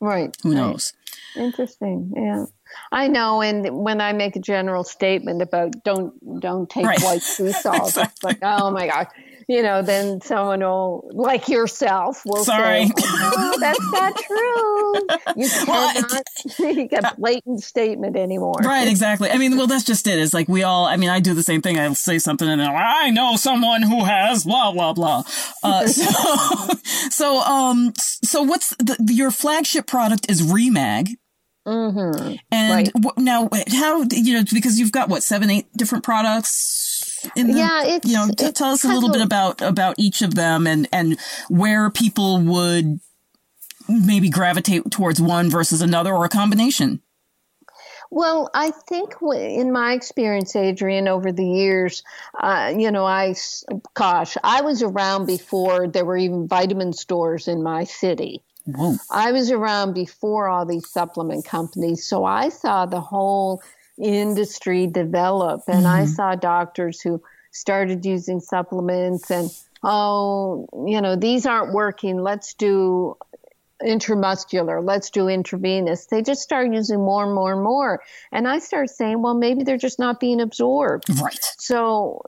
Right. 0.00 0.34
Who 0.42 0.50
right. 0.50 0.56
knows? 0.56 0.92
Interesting. 1.36 2.12
Yeah. 2.16 2.46
I 2.92 3.08
know, 3.08 3.42
and 3.42 3.82
when 3.82 4.00
I 4.00 4.12
make 4.12 4.36
a 4.36 4.40
general 4.40 4.84
statement 4.84 5.42
about 5.42 5.82
don't 5.84 6.40
don't 6.40 6.68
take 6.70 6.86
Right. 6.86 7.02
white 7.02 7.22
sea 7.22 7.52
salt, 7.64 7.96
it's 7.96 8.22
like 8.22 8.38
oh 8.42 8.70
my 8.70 8.86
god, 8.86 9.08
you 9.50 9.62
know, 9.64 9.82
then 9.82 10.20
someone 10.20 10.60
will 10.60 11.10
like 11.12 11.48
yourself 11.48 12.22
will 12.24 12.44
Sorry. 12.44 12.86
say, 12.86 12.92
"Oh, 12.96 13.56
that's 13.58 13.92
not 13.92 14.16
true. 14.16 14.94
You 15.36 15.48
Well, 15.66 15.92
cannot 15.92 16.22
make 16.60 16.92
a 16.92 17.14
blatant 17.18 17.60
statement 17.64 18.16
anymore." 18.16 18.54
Right, 18.62 18.86
exactly. 18.94 19.28
I 19.28 19.38
mean, 19.38 19.56
well, 19.56 19.66
that's 19.66 19.82
just 19.84 20.06
it. 20.06 20.20
It's 20.20 20.32
like 20.32 20.48
we 20.48 20.62
all, 20.62 20.86
I 20.86 20.96
mean, 20.96 21.10
I 21.10 21.18
do 21.18 21.34
the 21.34 21.42
same 21.42 21.62
thing. 21.62 21.80
I'll 21.80 21.96
say 21.96 22.18
something 22.20 22.48
and 22.48 22.60
then 22.60 22.70
I 22.70 23.10
know 23.10 23.34
someone 23.34 23.82
who 23.82 24.04
has 24.04 24.44
blah, 24.44 24.70
blah, 24.72 24.92
blah. 24.92 25.24
Uh, 25.64 25.86
so, 25.88 26.74
so, 27.10 27.40
um, 27.40 27.92
so 28.22 28.42
what's 28.42 28.68
the, 28.76 28.96
your 29.10 29.32
flagship 29.32 29.86
product 29.88 30.30
is 30.30 30.42
Remag. 30.42 31.08
Mm-hmm. 31.66 32.34
And 32.52 32.72
Right. 32.72 32.90
wh- 33.04 33.18
now 33.18 33.48
how, 33.72 34.02
you 34.10 34.34
know, 34.34 34.44
because 34.52 34.78
you've 34.78 34.92
got 34.92 35.08
what, 35.08 35.22
seven, 35.22 35.50
eight 35.50 35.66
different 35.76 36.04
products 36.04 36.89
the, 37.34 37.52
Yeah, 37.52 37.84
it's- 37.84 38.04
you 38.04 38.14
know, 38.14 38.28
it's 38.38 38.58
tell 38.58 38.72
us 38.72 38.84
a 38.84 38.88
little 38.88 39.10
bit 39.10 39.22
about, 39.22 39.60
about 39.60 39.96
each 39.98 40.22
of 40.22 40.34
them 40.34 40.66
and, 40.66 40.88
and 40.92 41.18
where 41.48 41.90
people 41.90 42.40
would 42.40 43.00
maybe 43.88 44.28
gravitate 44.28 44.90
towards 44.90 45.20
one 45.20 45.50
versus 45.50 45.80
another 45.80 46.14
or 46.14 46.24
a 46.24 46.28
combination. 46.28 47.00
Well, 48.12 48.50
I 48.54 48.72
think 48.72 49.14
in 49.22 49.70
my 49.70 49.92
experience, 49.92 50.56
Adrian, 50.56 51.06
over 51.06 51.30
the 51.30 51.46
years, 51.46 52.02
uh, 52.40 52.74
you 52.76 52.90
know, 52.90 53.04
I, 53.04 53.36
gosh, 53.94 54.36
I 54.42 54.62
was 54.62 54.82
around 54.82 55.26
before 55.26 55.86
there 55.86 56.04
were 56.04 56.16
even 56.16 56.48
vitamin 56.48 56.92
stores 56.92 57.46
in 57.46 57.62
my 57.62 57.84
city. 57.84 58.42
Whoa. 58.66 58.96
I 59.10 59.30
was 59.30 59.52
around 59.52 59.94
before 59.94 60.48
all 60.48 60.66
these 60.66 60.88
supplement 60.90 61.44
companies. 61.44 62.04
So 62.04 62.24
I 62.24 62.48
saw 62.48 62.86
the 62.86 63.00
whole 63.00 63.62
industry 64.00 64.86
develop 64.86 65.62
and 65.68 65.86
I 65.86 66.02
mm-hmm. 66.02 66.12
saw 66.12 66.34
doctors 66.34 67.00
who 67.00 67.22
started 67.52 68.04
using 68.04 68.40
supplements 68.40 69.30
and, 69.30 69.50
oh, 69.82 70.66
you 70.86 71.00
know, 71.00 71.16
these 71.16 71.46
aren't 71.46 71.72
working. 71.72 72.20
Let's 72.20 72.54
do 72.54 73.16
intramuscular. 73.82 74.84
Let's 74.84 75.10
do 75.10 75.28
intravenous. 75.28 76.06
They 76.06 76.22
just 76.22 76.42
start 76.42 76.72
using 76.72 76.98
more 76.98 77.24
and 77.24 77.34
more 77.34 77.52
and 77.52 77.62
more. 77.62 78.00
And 78.30 78.46
I 78.46 78.58
start 78.58 78.90
saying, 78.90 79.22
well, 79.22 79.34
maybe 79.34 79.64
they're 79.64 79.78
just 79.78 79.98
not 79.98 80.20
being 80.20 80.40
absorbed. 80.40 81.08
Right. 81.20 81.38
So 81.58 82.22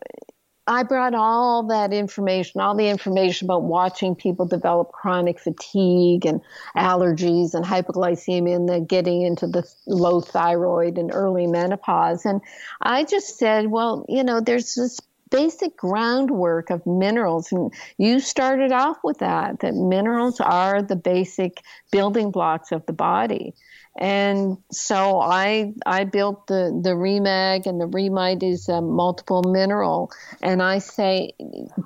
I 0.67 0.85
brought 0.85 1.15
all 1.15 1.65
that 1.69 1.93
information, 1.93 2.61
all 2.61 2.77
the 2.77 2.89
information 2.89 3.47
about 3.47 3.65
watching 3.65 4.15
people 4.15 4.47
develop 4.47 4.93
chronic 4.93 5.41
fatigue 5.41 6.25
and 6.25 6.41
allergies 6.77 7.55
and 7.55 7.65
hypoglycemia 7.65 8.55
and 8.55 8.69
then 8.69 8.85
getting 8.85 9.23
into 9.23 9.49
the 9.49 9.69
low 9.87 10.21
thyroid 10.21 10.99
and 10.99 11.11
early 11.13 11.49
menopause. 11.49 12.25
And 12.25 12.41
I 12.81 13.05
just 13.05 13.39
said, 13.39 13.67
well, 13.67 14.07
you 14.09 14.23
know, 14.23 14.41
there's 14.41 14.77
this 14.77 15.01
basic 15.31 15.77
groundwork 15.77 16.71
of 16.71 16.87
minerals. 16.87 17.51
And 17.51 17.73
you 17.99 18.21
started 18.21 18.71
off 18.71 18.99
with 19.03 19.19
that, 19.19 19.61
that 19.61 19.75
minerals 19.75 20.41
are 20.41 20.81
the 20.83 20.95
basic 20.95 21.61
building 21.91 22.31
blocks 22.31 22.71
of 22.71 22.87
the 22.87 22.93
body. 22.93 23.55
And 23.97 24.57
so 24.71 25.21
I 25.21 25.75
I 25.85 26.05
built 26.05 26.47
the 26.47 26.79
the 26.83 26.91
Remag 26.91 27.67
and 27.67 27.79
the 27.79 27.87
ReMyte 27.87 28.43
is 28.43 28.69
a 28.69 28.81
multiple 28.81 29.43
mineral, 29.43 30.11
and 30.43 30.63
I 30.63 30.79
say 30.79 31.33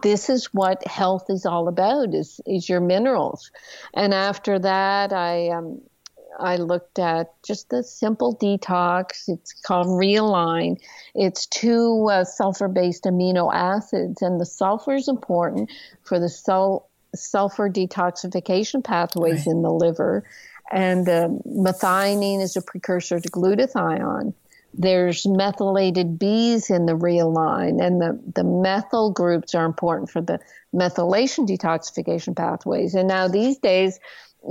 this 0.03 0.31
is 0.31 0.47
what 0.55 0.87
health 0.87 1.25
is 1.31 1.47
all 1.47 1.67
about 1.67 2.15
is 2.15 2.41
is 2.47 2.69
your 2.69 2.81
minerals. 2.81 3.51
And 3.93 4.15
after 4.15 4.57
that, 4.61 5.13
I 5.13 5.49
um, 5.49 5.81
I 6.39 6.57
looked 6.57 6.99
at 6.99 7.35
just 7.43 7.71
the 7.71 7.83
simple 7.83 8.37
detox. 8.37 9.29
It's 9.29 9.53
called 9.53 9.87
Realign. 9.89 10.81
It's 11.15 11.47
two 11.47 12.09
uh, 12.11 12.25
sulfur 12.25 12.69
based 12.69 13.05
amino 13.05 13.53
acids, 13.53 14.23
and 14.23 14.41
the 14.41 14.47
sulfur 14.47 14.95
is 14.95 15.09
important 15.09 15.71
for 16.05 16.21
the 16.21 16.29
sul- 16.29 16.89
sulfur 17.15 17.69
detoxification 17.69 18.85
pathways 18.85 19.47
in 19.47 19.63
the 19.63 19.73
liver. 19.73 20.25
And 20.73 21.09
uh, 21.09 21.29
methionine 21.47 22.43
is 22.43 22.57
a 22.57 22.63
precursor 22.63 23.21
to 23.21 23.29
glutathione. 23.31 24.35
There's 24.75 25.27
methylated 25.27 26.19
Bs 26.19 26.75
in 26.75 26.87
the 26.87 26.93
Realign, 26.93 27.83
and 27.83 28.01
the, 28.01 28.21
the 28.35 28.45
methyl 28.45 29.11
groups 29.11 29.55
are 29.55 29.65
important 29.65 30.11
for 30.11 30.21
the 30.21 30.39
methylation 30.75 31.49
detoxification 31.49 32.37
pathways. 32.37 32.95
And 32.95 33.09
now 33.09 33.27
these 33.27 33.57
days, 33.59 33.99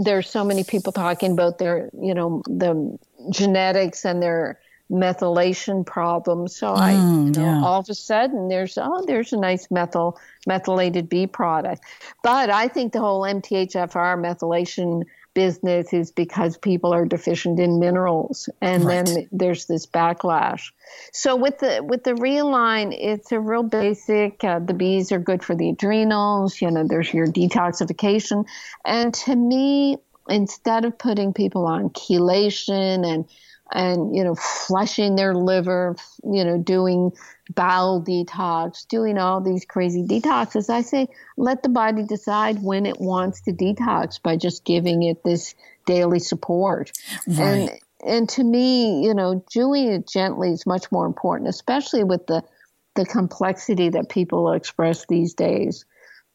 there's 0.04 0.30
so 0.30 0.43
many 0.43 0.63
people 0.63 0.91
talking 0.91 1.32
about 1.32 1.60
their, 1.60 1.89
you 2.01 2.13
know, 2.13 2.41
the 2.47 2.97
genetics 3.30 4.04
and 4.04 4.21
their 4.21 4.60
methylation 4.91 5.86
problems. 5.86 6.56
So 6.56 6.73
I, 6.73 6.93
Mm, 6.93 7.25
you 7.25 7.41
know, 7.41 7.45
yeah. 7.45 7.63
all 7.63 7.80
of 7.80 7.89
a 7.89 7.95
sudden, 7.95 8.47
there's 8.49 8.78
oh, 8.78 9.04
there's 9.06 9.34
a 9.34 9.38
nice 9.38 9.69
methyl 9.71 10.19
methylated 10.47 11.10
B 11.10 11.28
product. 11.28 11.84
But 12.23 12.49
I 12.49 12.67
think 12.67 12.93
the 12.93 12.99
whole 12.99 13.21
MTHFR 13.21 14.17
methylation 14.17 15.04
business 15.36 15.93
is 15.93 16.12
because 16.12 16.58
people 16.58 16.93
are 16.93 17.06
deficient 17.06 17.60
in 17.60 17.80
minerals, 17.80 18.50
and 18.62 18.86
Right. 18.86 19.06
then 19.06 19.28
there's 19.32 19.67
this 19.67 19.86
backlash. 19.86 20.71
So 21.13 21.36
with 21.36 21.60
the 21.60 21.84
with 21.84 22.04
the 22.06 22.13
realign, 22.13 22.98
it's 23.00 23.32
a 23.32 23.39
real 23.39 23.63
basic. 23.63 24.43
Uh, 24.43 24.60
the 24.60 24.74
Bs 24.74 25.12
are 25.12 25.19
good 25.19 25.43
for 25.43 25.56
the 25.56 25.69
adrenals. 25.69 26.62
You 26.62 26.71
know, 26.71 26.88
there's 26.88 27.13
your 27.13 27.28
detoxification, 27.28 28.45
and 28.86 29.13
to 29.13 29.36
me, 29.36 29.98
instead 30.28 30.86
of 30.86 30.98
putting 30.98 31.34
people 31.34 31.67
on 31.67 31.89
chelation 31.91 33.06
and 33.06 33.26
and 33.71 34.15
you 34.15 34.23
know 34.23 34.36
flushing 34.36 35.15
their 35.15 35.34
liver, 35.34 35.95
you 36.23 36.43
know, 36.43 36.58
doing 36.58 37.12
bowel 37.54 38.01
detox, 38.01 38.88
doing 38.88 39.17
all 39.17 39.41
these 39.41 39.65
crazy 39.65 40.04
detoxes, 40.04 40.69
I 40.69 40.82
say 40.82 41.08
let 41.38 41.63
the 41.63 41.69
body 41.69 42.04
decide 42.04 42.62
when 42.62 42.86
it 42.86 42.99
wants 42.99 43.41
to 43.41 43.51
detox 43.51 44.21
by 44.21 44.38
just 44.38 44.65
giving 44.65 45.04
it 45.04 45.23
this 45.23 45.56
daily 45.86 46.19
support. 46.19 46.91
And 47.28 47.69
Right. 47.69 47.82
and 48.06 48.30
to 48.30 48.43
me, 48.43 49.04
you 49.04 49.13
know, 49.13 49.43
doing 49.51 49.88
it 49.88 50.08
gently 50.08 50.51
is 50.51 50.65
much 50.65 50.91
more 50.91 51.06
important, 51.06 51.49
especially 51.49 52.04
with 52.04 52.28
the 52.28 52.43
the 52.95 53.06
complexity 53.06 53.89
that 53.89 54.10
people 54.10 54.54
express 54.54 55.06
these 55.08 55.34
days. 55.34 55.86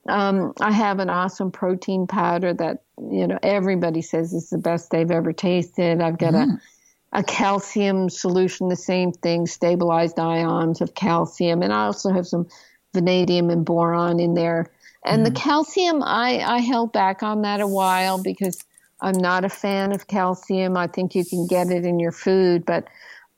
Um, 0.08 0.52
I 0.60 0.72
have 0.72 0.98
an 0.98 1.10
awesome 1.10 1.50
protein 1.50 2.06
powder 2.06 2.54
that 2.54 2.82
you 2.98 3.26
know 3.26 3.38
everybody 3.42 4.02
says 4.02 4.32
is 4.32 4.50
the 4.50 4.58
best 4.58 4.90
they've 4.90 5.10
ever 5.10 5.32
tasted. 5.32 6.00
I've 6.00 6.18
got 6.18 6.34
mm. 6.34 6.54
a 6.54 6.60
a 7.12 7.22
calcium 7.22 8.08
solution, 8.08 8.68
the 8.68 8.76
same 8.76 9.12
thing, 9.12 9.46
stabilized 9.46 10.18
ions 10.18 10.80
of 10.80 10.94
calcium, 10.94 11.62
and 11.62 11.72
I 11.72 11.86
also 11.86 12.12
have 12.12 12.26
some 12.26 12.46
vanadium 12.94 13.50
and 13.50 13.64
boron 13.64 14.20
in 14.20 14.34
there. 14.34 14.70
And 15.04 15.22
mm. 15.22 15.24
the 15.26 15.32
calcium, 15.32 16.02
I 16.02 16.40
I 16.40 16.58
held 16.58 16.92
back 16.92 17.22
on 17.22 17.42
that 17.42 17.60
a 17.60 17.66
while 17.66 18.22
because 18.22 18.62
I'm 19.00 19.16
not 19.16 19.44
a 19.44 19.48
fan 19.48 19.92
of 19.92 20.06
calcium. 20.06 20.76
I 20.76 20.86
think 20.86 21.14
you 21.14 21.24
can 21.24 21.46
get 21.46 21.70
it 21.70 21.84
in 21.84 21.98
your 21.98 22.12
food, 22.12 22.64
but 22.64 22.86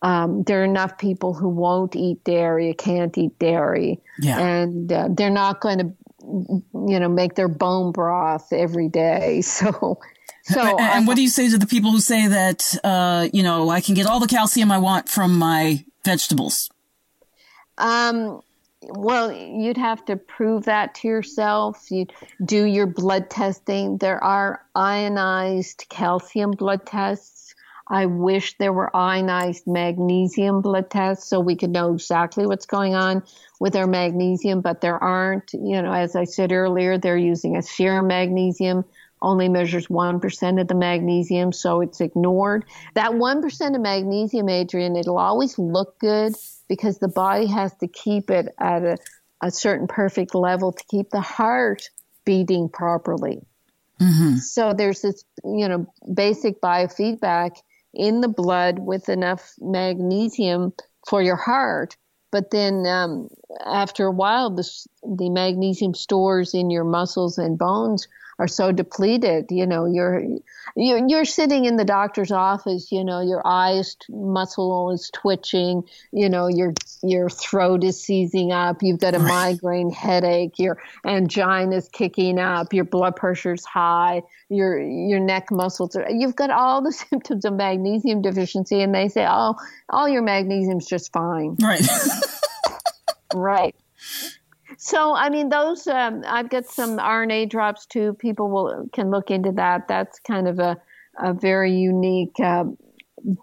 um, 0.02 0.42
there 0.42 0.60
are 0.60 0.64
enough 0.64 0.98
people 0.98 1.32
who 1.32 1.48
won't 1.48 1.94
eat 1.94 2.24
dairy, 2.24 2.74
can't 2.74 3.16
eat 3.16 3.38
dairy, 3.38 4.00
yeah. 4.18 4.38
and 4.38 4.92
uh, 4.92 5.08
they're 5.10 5.30
not 5.30 5.60
going 5.60 5.78
to, 5.78 5.92
you 6.88 6.98
know, 6.98 7.08
make 7.08 7.36
their 7.36 7.48
bone 7.48 7.92
broth 7.92 8.52
every 8.52 8.88
day. 8.88 9.42
So, 9.52 10.00
so 10.42 10.60
and, 10.60 10.80
and 10.80 11.06
what 11.06 11.16
do 11.16 11.22
you 11.22 11.28
say 11.28 11.48
to 11.50 11.58
the 11.58 11.66
people 11.66 11.90
who 11.90 12.00
say 12.00 12.26
that, 12.26 12.74
uh, 12.82 13.28
you 13.32 13.42
know, 13.42 13.70
I 13.70 13.80
can 13.80 13.94
get 13.94 14.06
all 14.06 14.20
the 14.20 14.26
calcium 14.26 14.72
I 14.72 14.78
want 14.78 15.08
from 15.08 15.38
my 15.38 15.84
vegetables? 16.04 16.70
Um, 17.78 18.42
well, 18.82 19.32
you'd 19.32 19.76
have 19.76 20.04
to 20.06 20.16
prove 20.16 20.64
that 20.64 20.94
to 20.96 21.08
yourself. 21.08 21.90
You 21.90 22.06
do 22.44 22.64
your 22.64 22.86
blood 22.86 23.30
testing. 23.30 23.98
There 23.98 24.22
are 24.22 24.64
ionized 24.74 25.86
calcium 25.88 26.52
blood 26.52 26.84
tests. 26.86 27.54
I 27.88 28.06
wish 28.06 28.56
there 28.58 28.72
were 28.72 28.94
ionized 28.96 29.66
magnesium 29.66 30.62
blood 30.62 30.90
tests 30.90 31.28
so 31.28 31.40
we 31.40 31.56
could 31.56 31.70
know 31.70 31.92
exactly 31.92 32.46
what's 32.46 32.66
going 32.66 32.94
on 32.94 33.22
with 33.60 33.76
our 33.76 33.86
magnesium, 33.86 34.60
but 34.60 34.80
there 34.80 34.98
aren't. 34.98 35.52
You 35.52 35.82
know, 35.82 35.92
as 35.92 36.16
I 36.16 36.24
said 36.24 36.52
earlier, 36.52 36.98
they're 36.98 37.16
using 37.16 37.56
a 37.56 37.62
serum 37.62 38.08
magnesium 38.08 38.84
only 39.22 39.48
measures 39.48 39.86
1% 39.86 40.60
of 40.60 40.68
the 40.68 40.74
magnesium, 40.74 41.52
so 41.52 41.80
it's 41.80 42.00
ignored. 42.00 42.64
That 42.94 43.12
1% 43.12 43.74
of 43.74 43.80
magnesium, 43.80 44.48
Adrian, 44.48 44.96
it'll 44.96 45.18
always 45.18 45.58
look 45.58 45.98
good 46.00 46.34
because 46.68 46.98
the 46.98 47.08
body 47.08 47.46
has 47.46 47.74
to 47.76 47.88
keep 47.88 48.30
it 48.30 48.48
at 48.58 48.82
a, 48.82 48.98
a 49.40 49.50
certain 49.50 49.86
perfect 49.86 50.34
level 50.34 50.72
to 50.72 50.84
keep 50.90 51.10
the 51.10 51.20
heart 51.20 51.88
beating 52.24 52.68
properly. 52.68 53.40
Mm-hmm. 54.00 54.36
So 54.36 54.74
there's 54.74 55.02
this, 55.02 55.24
you 55.44 55.68
know, 55.68 55.86
basic 56.12 56.60
biofeedback 56.60 57.56
in 57.94 58.20
the 58.20 58.28
blood 58.28 58.78
with 58.78 59.08
enough 59.08 59.54
magnesium 59.60 60.72
for 61.08 61.22
your 61.22 61.36
heart. 61.36 61.96
But 62.32 62.50
then 62.50 62.86
um, 62.86 63.28
after 63.64 64.06
a 64.06 64.10
while, 64.10 64.50
the, 64.50 64.68
the 65.02 65.30
magnesium 65.30 65.94
stores 65.94 66.54
in 66.54 66.70
your 66.70 66.84
muscles 66.84 67.38
and 67.38 67.58
bones 67.58 68.08
are 68.42 68.48
so 68.48 68.72
depleted. 68.72 69.46
You 69.50 69.66
know, 69.66 69.86
you're 69.86 70.20
you're 70.74 71.06
you're 71.06 71.24
sitting 71.24 71.64
in 71.64 71.76
the 71.76 71.84
doctor's 71.84 72.32
office. 72.32 72.90
You 72.90 73.04
know, 73.04 73.20
your 73.20 73.40
eyes 73.46 73.96
muscle 74.10 74.90
is 74.90 75.10
twitching. 75.14 75.84
You 76.10 76.28
know, 76.28 76.48
your 76.48 76.74
your 77.04 77.30
throat 77.30 77.84
is 77.84 78.02
seizing 78.02 78.50
up. 78.50 78.82
You've 78.82 78.98
got 78.98 79.14
a 79.14 79.20
migraine 79.20 79.92
headache. 79.92 80.58
Your 80.58 80.82
angina 81.06 81.76
is 81.76 81.88
kicking 81.88 82.40
up. 82.40 82.72
Your 82.72 82.84
blood 82.84 83.14
pressure's 83.14 83.64
high. 83.64 84.22
Your 84.48 84.76
your 84.80 85.20
neck 85.20 85.52
muscles 85.52 85.94
are. 85.94 86.10
You've 86.10 86.34
got 86.34 86.50
all 86.50 86.82
the 86.82 86.92
symptoms 87.10 87.44
of 87.44 87.52
magnesium 87.52 88.22
deficiency, 88.22 88.82
and 88.82 88.92
they 88.92 89.08
say, 89.08 89.24
oh, 89.28 89.54
all 89.88 90.08
your 90.08 90.22
magnesium's 90.22 90.86
just 90.86 91.12
fine. 91.12 91.56
Right. 91.60 91.86
right. 93.34 93.76
So, 94.84 95.14
I 95.14 95.28
mean, 95.28 95.48
those 95.48 95.86
um, 95.86 96.24
I've 96.26 96.50
got 96.50 96.66
some 96.66 96.98
RNA 96.98 97.50
drops 97.50 97.86
too. 97.86 98.14
People 98.14 98.50
will 98.50 98.88
can 98.92 99.12
look 99.12 99.30
into 99.30 99.52
that. 99.52 99.86
That's 99.86 100.18
kind 100.18 100.48
of 100.48 100.58
a 100.58 100.76
a 101.20 101.32
very 101.32 101.72
unique 101.72 102.34
uh, 102.42 102.64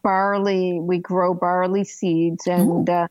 barley. 0.03 0.81
We 0.81 0.97
grow 0.97 1.33
barley 1.33 1.85
seeds, 1.85 2.45
and 2.45 2.89
uh, 2.89 3.07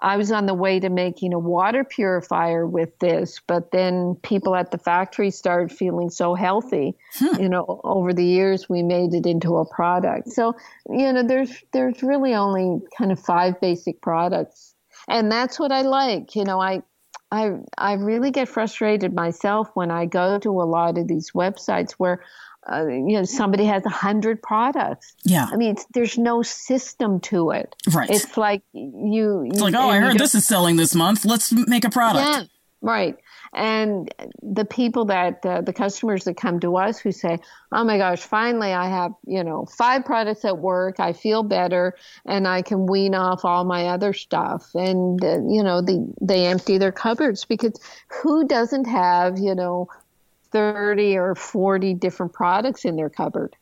I 0.00 0.16
was 0.16 0.30
on 0.30 0.46
the 0.46 0.54
way 0.54 0.78
to 0.78 0.90
making 0.90 1.32
a 1.32 1.40
water 1.40 1.82
purifier 1.82 2.68
with 2.68 2.96
this, 3.00 3.40
but 3.48 3.72
then 3.72 4.14
people 4.22 4.54
at 4.54 4.70
the 4.70 4.78
factory 4.78 5.32
started 5.32 5.76
feeling 5.76 6.08
so 6.08 6.36
healthy. 6.36 6.94
Hmm. 7.14 7.42
You 7.42 7.48
know, 7.48 7.80
over 7.82 8.12
the 8.12 8.24
years 8.24 8.68
we 8.68 8.84
made 8.84 9.12
it 9.12 9.26
into 9.26 9.56
a 9.56 9.66
product. 9.74 10.28
So, 10.28 10.54
you 10.88 11.12
know, 11.12 11.24
there's 11.24 11.64
there's 11.72 12.00
really 12.00 12.32
only 12.32 12.80
kind 12.96 13.10
of 13.10 13.18
five 13.18 13.60
basic 13.60 14.00
products 14.02 14.72
and 15.08 15.30
that's 15.30 15.58
what 15.58 15.72
I 15.72 15.82
like. 15.82 16.36
You 16.36 16.44
know, 16.44 16.60
I 16.60 16.82
I 17.32 17.52
I 17.78 17.94
really 17.94 18.30
get 18.30 18.48
frustrated 18.48 19.14
myself 19.14 19.70
when 19.72 19.90
I 19.90 20.04
go 20.04 20.38
to 20.38 20.50
a 20.60 20.64
lot 20.64 20.98
of 20.98 21.08
these 21.08 21.32
websites 21.32 21.92
where 21.92 22.22
uh, 22.70 22.86
you 22.86 23.16
know 23.16 23.24
somebody 23.24 23.64
has 23.64 23.84
a 23.86 23.88
hundred 23.90 24.42
products. 24.42 25.14
Yeah, 25.24 25.48
I 25.50 25.56
mean 25.56 25.76
there's 25.94 26.18
no 26.18 26.42
system 26.42 27.20
to 27.20 27.50
it. 27.52 27.74
Right. 27.90 28.10
It's 28.10 28.36
like 28.36 28.62
you. 28.74 29.46
It's 29.46 29.60
like 29.60 29.74
oh, 29.74 29.88
I 29.88 29.98
heard 29.98 30.18
this 30.18 30.34
is 30.34 30.46
selling 30.46 30.76
this 30.76 30.94
month. 30.94 31.24
Let's 31.24 31.50
make 31.52 31.86
a 31.86 31.90
product. 31.90 32.28
Yeah. 32.28 32.44
Right. 32.82 33.16
And 33.54 34.12
the 34.42 34.64
people 34.64 35.04
that, 35.06 35.44
uh, 35.44 35.60
the 35.60 35.72
customers 35.74 36.24
that 36.24 36.36
come 36.36 36.58
to 36.60 36.76
us 36.78 36.98
who 36.98 37.12
say, 37.12 37.38
oh 37.70 37.84
my 37.84 37.98
gosh, 37.98 38.20
finally 38.20 38.72
I 38.72 38.88
have, 38.88 39.12
you 39.26 39.44
know, 39.44 39.66
five 39.66 40.04
products 40.06 40.44
at 40.44 40.58
work, 40.58 40.98
I 41.00 41.12
feel 41.12 41.42
better, 41.42 41.94
and 42.24 42.48
I 42.48 42.62
can 42.62 42.86
wean 42.86 43.14
off 43.14 43.44
all 43.44 43.64
my 43.64 43.88
other 43.88 44.14
stuff. 44.14 44.74
And, 44.74 45.22
uh, 45.22 45.40
you 45.46 45.62
know, 45.62 45.82
they, 45.82 45.98
they 46.20 46.46
empty 46.46 46.78
their 46.78 46.92
cupboards 46.92 47.44
because 47.44 47.78
who 48.08 48.46
doesn't 48.46 48.86
have, 48.86 49.38
you 49.38 49.54
know, 49.54 49.88
30 50.52 51.18
or 51.18 51.34
40 51.34 51.94
different 51.94 52.32
products 52.32 52.84
in 52.84 52.96
their 52.96 53.10
cupboard? 53.10 53.56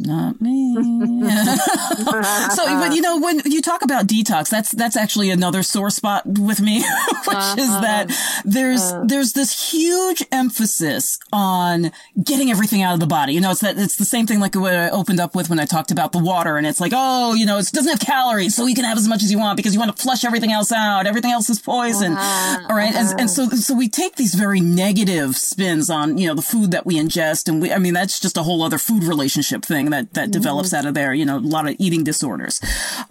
Not 0.00 0.40
me. 0.40 0.74
so, 0.74 2.64
but 2.66 2.94
you 2.94 3.00
know, 3.00 3.20
when 3.20 3.40
you 3.44 3.62
talk 3.62 3.82
about 3.82 4.06
detox, 4.06 4.50
that's 4.50 4.72
that's 4.72 4.96
actually 4.96 5.30
another 5.30 5.62
sore 5.62 5.90
spot 5.90 6.26
with 6.26 6.60
me, 6.60 6.78
which 7.26 7.36
uh-huh. 7.36 7.56
is 7.58 7.68
that 7.68 8.42
there's 8.44 8.80
uh 8.80 9.04
there's 9.06 9.34
this 9.34 9.70
huge 9.70 10.24
emphasis 10.32 11.18
on 11.32 11.92
getting 12.22 12.50
everything 12.50 12.82
out 12.82 12.94
of 12.94 13.00
the 13.00 13.06
body. 13.06 13.34
You 13.34 13.40
know, 13.40 13.52
it's 13.52 13.60
that 13.60 13.78
it's 13.78 13.96
the 13.96 14.04
same 14.04 14.26
thing 14.26 14.40
like 14.40 14.54
what 14.56 14.74
I 14.74 14.90
opened 14.90 15.20
up 15.20 15.34
with 15.34 15.48
when 15.48 15.60
I 15.60 15.64
talked 15.64 15.90
about 15.90 16.12
the 16.12 16.18
water, 16.18 16.56
and 16.56 16.66
it's 16.66 16.80
like, 16.80 16.92
oh, 16.94 17.34
you 17.34 17.46
know, 17.46 17.58
it 17.58 17.70
doesn't 17.72 17.90
have 17.90 18.00
calories, 18.00 18.54
so 18.54 18.66
you 18.66 18.74
can 18.74 18.84
have 18.84 18.98
as 18.98 19.06
much 19.06 19.22
as 19.22 19.30
you 19.30 19.38
want 19.38 19.56
because 19.56 19.74
you 19.74 19.80
want 19.80 19.96
to 19.96 20.02
flush 20.02 20.24
everything 20.24 20.50
else 20.50 20.72
out. 20.72 21.06
Everything 21.06 21.30
else 21.30 21.48
is 21.50 21.60
poison. 21.60 22.14
Uh-huh. 22.14 22.66
All 22.68 22.76
right? 22.76 22.94
and, 22.94 23.20
and 23.20 23.30
so 23.30 23.48
so 23.50 23.74
we 23.74 23.88
take 23.88 24.16
these 24.16 24.34
very 24.34 24.60
negative 24.60 25.36
spins 25.36 25.88
on 25.88 26.18
you 26.18 26.26
know 26.26 26.34
the 26.34 26.42
food 26.42 26.72
that 26.72 26.84
we 26.84 26.96
ingest, 26.96 27.48
and 27.48 27.62
we 27.62 27.72
I 27.72 27.78
mean 27.78 27.94
that's 27.94 28.18
just 28.18 28.36
a 28.36 28.42
whole 28.42 28.62
other 28.62 28.78
food 28.78 29.04
relationship 29.04 29.64
thing 29.64 29.73
that 29.90 30.14
that 30.14 30.30
develops 30.30 30.68
mm-hmm. 30.68 30.76
out 30.76 30.86
of 30.86 30.94
there. 30.94 31.12
You 31.12 31.24
know, 31.24 31.38
a 31.38 31.38
lot 31.38 31.68
of 31.68 31.76
eating 31.78 32.04
disorders. 32.04 32.60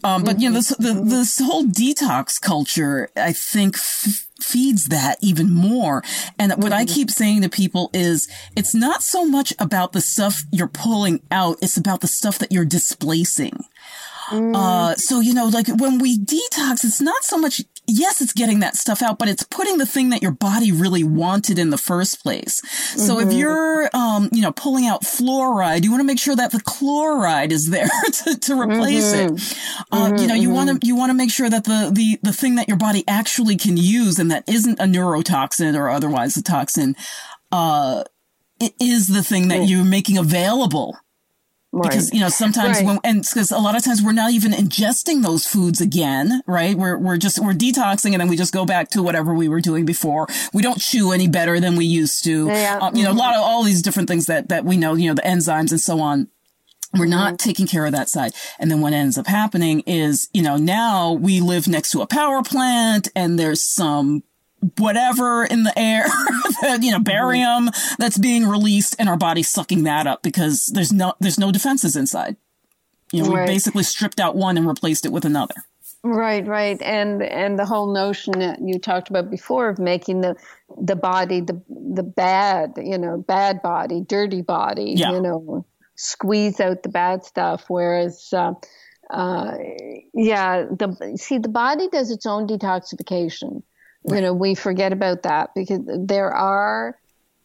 Um, 0.03 0.23
but 0.23 0.39
you 0.39 0.49
know, 0.49 0.55
this 0.55 0.69
the, 0.69 0.93
this 0.93 1.39
whole 1.39 1.63
detox 1.63 2.39
culture, 2.41 3.09
I 3.15 3.33
think. 3.33 3.75
F- 3.75 4.27
feeds 4.41 4.87
that 4.87 5.17
even 5.21 5.49
more. 5.49 6.03
And 6.37 6.51
what 6.61 6.73
I 6.73 6.83
mm-hmm. 6.83 6.93
keep 6.93 7.09
saying 7.09 7.43
to 7.43 7.49
people 7.49 7.89
is 7.93 8.27
it's 8.57 8.75
not 8.75 9.01
so 9.01 9.25
much 9.25 9.53
about 9.57 9.93
the 9.93 10.01
stuff 10.01 10.43
you're 10.51 10.67
pulling 10.67 11.21
out. 11.31 11.59
It's 11.61 11.77
about 11.77 12.01
the 12.01 12.07
stuff 12.07 12.39
that 12.39 12.51
you're 12.51 12.65
displacing. 12.65 13.63
Mm. 14.29 14.55
Uh, 14.55 14.95
so, 14.95 15.19
you 15.19 15.33
know, 15.33 15.47
like 15.47 15.67
when 15.67 15.97
we 15.97 16.17
detox, 16.17 16.83
it's 16.83 17.01
not 17.01 17.23
so 17.23 17.37
much, 17.37 17.61
yes, 17.87 18.21
it's 18.21 18.33
getting 18.33 18.59
that 18.59 18.75
stuff 18.75 19.01
out, 19.01 19.19
but 19.19 19.27
it's 19.27 19.43
putting 19.43 19.77
the 19.77 19.85
thing 19.85 20.09
that 20.09 20.21
your 20.21 20.31
body 20.31 20.71
really 20.71 21.03
wanted 21.03 21.59
in 21.59 21.69
the 21.69 21.77
first 21.77 22.21
place. 22.21 22.61
So 22.97 23.17
mm-hmm. 23.17 23.29
if 23.29 23.37
you're, 23.37 23.89
um, 23.93 24.29
know, 24.43 24.51
pulling 24.51 24.85
out 24.85 25.03
fluoride, 25.03 25.83
you 25.83 25.91
want 25.91 26.01
to 26.01 26.05
make 26.05 26.19
sure 26.19 26.35
that 26.35 26.51
the 26.51 26.61
chloride 26.61 27.51
is 27.51 27.69
there 27.69 27.89
to, 28.23 28.39
to 28.39 28.59
replace 28.59 29.13
mm-hmm. 29.13 29.35
it. 29.35 29.57
Uh, 29.91 30.07
mm-hmm, 30.07 30.17
you 30.17 30.27
know, 30.27 30.35
you 30.35 30.49
want 30.49 30.81
to, 30.81 30.87
you 30.87 30.95
want 30.95 31.09
to 31.09 31.13
make 31.13 31.31
sure 31.31 31.49
that 31.49 31.63
the, 31.65 31.91
the, 31.93 32.19
the 32.21 32.33
thing 32.33 32.55
that 32.55 32.67
your 32.67 32.77
body 32.77 33.03
actually 33.07 33.55
can 33.55 33.77
use 33.77 34.19
and 34.19 34.31
that 34.31 34.47
isn't 34.47 34.79
a 34.79 34.83
neurotoxin 34.83 35.77
or 35.77 35.89
otherwise 35.89 36.37
a 36.37 36.43
toxin, 36.43 36.95
uh, 37.51 38.03
is 38.79 39.07
the 39.07 39.23
thing 39.23 39.49
that 39.49 39.67
you're 39.67 39.83
making 39.83 40.17
available 40.17 40.97
Right. 41.75 41.89
Because, 41.89 42.13
you 42.13 42.19
know, 42.19 42.29
sometimes 42.29 42.77
right. 42.77 42.85
when, 42.85 42.99
and 43.03 43.23
because 43.23 43.49
a 43.49 43.57
lot 43.57 43.75
of 43.75 43.83
times 43.83 44.03
we're 44.03 44.11
not 44.11 44.31
even 44.31 44.51
ingesting 44.51 45.23
those 45.23 45.47
foods 45.47 45.81
again, 45.81 46.43
right? 46.45 46.77
We're, 46.77 46.99
we're 46.99 47.17
just, 47.17 47.39
we're 47.39 47.53
detoxing 47.53 48.11
and 48.11 48.21
then 48.21 48.27
we 48.27 48.37
just 48.37 48.53
go 48.53 48.63
back 48.63 48.89
to 48.89 49.01
whatever 49.01 49.33
we 49.33 49.49
were 49.49 49.59
doing 49.59 49.83
before. 49.83 50.27
We 50.53 50.61
don't 50.61 50.79
chew 50.79 51.11
any 51.11 51.27
better 51.27 51.59
than 51.59 51.75
we 51.75 51.85
used 51.85 52.23
to. 52.25 52.45
Yeah. 52.45 52.77
Um, 52.79 52.95
you 52.95 53.03
know, 53.03 53.11
a 53.11 53.13
lot 53.13 53.33
of 53.35 53.41
all 53.41 53.63
these 53.63 53.81
different 53.81 54.07
things 54.07 54.27
that, 54.27 54.49
that 54.49 54.65
we 54.65 54.77
know, 54.77 54.93
you 54.93 55.07
know, 55.07 55.15
the 55.15 55.23
enzymes 55.23 55.71
and 55.71 55.81
so 55.81 55.99
on. 55.99 56.27
We're 56.95 57.05
not 57.07 57.33
mm-hmm. 57.33 57.35
taking 57.37 57.65
care 57.65 57.87
of 57.87 57.91
that 57.93 58.07
side. 58.07 58.33
And 58.59 58.69
then 58.69 58.79
what 58.79 58.93
ends 58.93 59.17
up 59.17 59.25
happening 59.25 59.79
is, 59.87 60.29
you 60.31 60.43
know, 60.43 60.57
now 60.57 61.13
we 61.13 61.39
live 61.39 61.67
next 61.67 61.89
to 61.93 62.01
a 62.01 62.07
power 62.07 62.43
plant 62.43 63.07
and 63.15 63.39
there's 63.39 63.63
some 63.63 64.21
whatever 64.77 65.43
in 65.45 65.63
the 65.63 65.77
air, 65.77 66.05
you 66.81 66.91
know, 66.91 66.99
barium 66.99 67.69
that's 67.97 68.17
being 68.17 68.45
released 68.45 68.95
and 68.99 69.09
our 69.09 69.17
body 69.17 69.43
sucking 69.43 69.83
that 69.83 70.07
up 70.07 70.23
because 70.23 70.71
there's 70.73 70.91
no, 70.91 71.13
there's 71.19 71.39
no 71.39 71.51
defenses 71.51 71.95
inside. 71.95 72.35
You 73.11 73.23
know, 73.23 73.31
right. 73.31 73.47
we 73.47 73.53
basically 73.53 73.83
stripped 73.83 74.19
out 74.19 74.35
one 74.35 74.57
and 74.57 74.67
replaced 74.67 75.05
it 75.05 75.11
with 75.11 75.25
another. 75.25 75.55
Right, 76.05 76.45
right, 76.45 76.81
and 76.81 77.23
and 77.23 77.57
the 77.57 77.65
whole 77.65 77.93
notion 77.93 78.39
that 78.39 78.59
you 78.61 78.77
talked 78.77 79.09
about 79.09 79.31
before 79.31 79.69
of 79.69 79.79
making 79.79 80.19
the 80.19 80.35
the 80.81 80.97
body 80.97 81.39
the 81.39 81.61
the 81.69 82.03
bad, 82.03 82.73
you 82.75 82.97
know, 82.97 83.19
bad 83.19 83.61
body, 83.61 84.01
dirty 84.01 84.41
body, 84.41 84.95
Yeah. 84.97 85.11
you 85.11 85.21
know, 85.21 85.65
squeeze 85.95 86.59
out 86.59 86.83
the 86.83 86.89
bad 86.89 87.23
stuff. 87.23 87.65
Whereas, 87.69 88.33
uh, 88.33 88.53
uh, 89.11 89.55
yeah, 90.13 90.63
the 90.63 91.13
see 91.15 91.37
the 91.37 91.47
body 91.47 91.87
does 91.87 92.11
its 92.11 92.25
own 92.25 92.47
detoxification. 92.47 93.63
You 94.05 94.21
know, 94.21 94.33
we 94.33 94.55
forget 94.55 94.91
about 94.91 95.23
that 95.23 95.51
because 95.55 95.79
there 95.85 96.31
are 96.31 96.97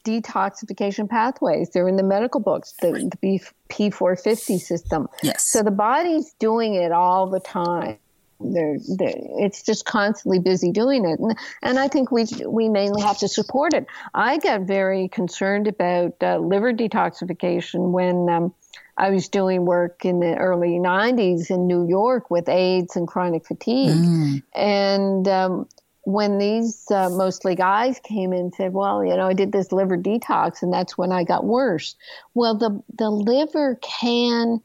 detoxification 0.04 1.08
pathways. 1.08 1.70
They're 1.70 1.88
in 1.88 1.96
the 1.96 2.02
medical 2.02 2.40
books, 2.40 2.74
the, 2.80 3.10
the 3.20 3.40
P450 3.68 4.58
system. 4.58 5.08
Yes. 5.22 5.44
So 5.44 5.62
the 5.62 5.70
body's 5.70 6.32
doing 6.38 6.74
it 6.74 6.92
all 6.92 7.28
the 7.28 7.40
time. 7.40 7.98
They're, 8.40 8.78
they're, 8.96 9.14
it's 9.16 9.62
just 9.62 9.84
constantly 9.84 10.38
busy 10.38 10.70
doing 10.70 11.04
it, 11.04 11.18
and, 11.18 11.36
and 11.60 11.76
I 11.76 11.88
think 11.88 12.12
we 12.12 12.24
we 12.46 12.68
mainly 12.68 13.02
have 13.02 13.18
to 13.18 13.26
support 13.26 13.74
it. 13.74 13.86
I 14.14 14.38
got 14.38 14.60
very 14.60 15.08
concerned 15.08 15.66
about 15.66 16.14
uh, 16.22 16.38
liver 16.38 16.72
detoxification 16.72 17.90
when 17.90 18.28
um, 18.28 18.54
I 18.96 19.10
was 19.10 19.28
doing 19.28 19.64
work 19.64 20.04
in 20.04 20.20
the 20.20 20.36
early 20.36 20.78
'90s 20.78 21.50
in 21.50 21.66
New 21.66 21.88
York 21.88 22.30
with 22.30 22.48
AIDS 22.48 22.94
and 22.94 23.08
chronic 23.08 23.44
fatigue, 23.44 24.44
and 24.54 25.26
um, 25.26 25.68
when 26.08 26.38
these 26.38 26.90
uh, 26.90 27.10
mostly 27.10 27.54
guys 27.54 28.00
came 28.00 28.32
in 28.32 28.40
and 28.40 28.54
said, 28.54 28.72
"Well, 28.72 29.04
you 29.04 29.14
know, 29.14 29.26
I 29.26 29.34
did 29.34 29.52
this 29.52 29.72
liver 29.72 29.98
detox, 29.98 30.62
and 30.62 30.72
that's 30.72 30.96
when 30.96 31.12
I 31.12 31.22
got 31.22 31.44
worse." 31.44 31.96
Well, 32.32 32.56
the 32.56 32.82
the 32.96 33.10
liver 33.10 33.78
can 33.82 34.62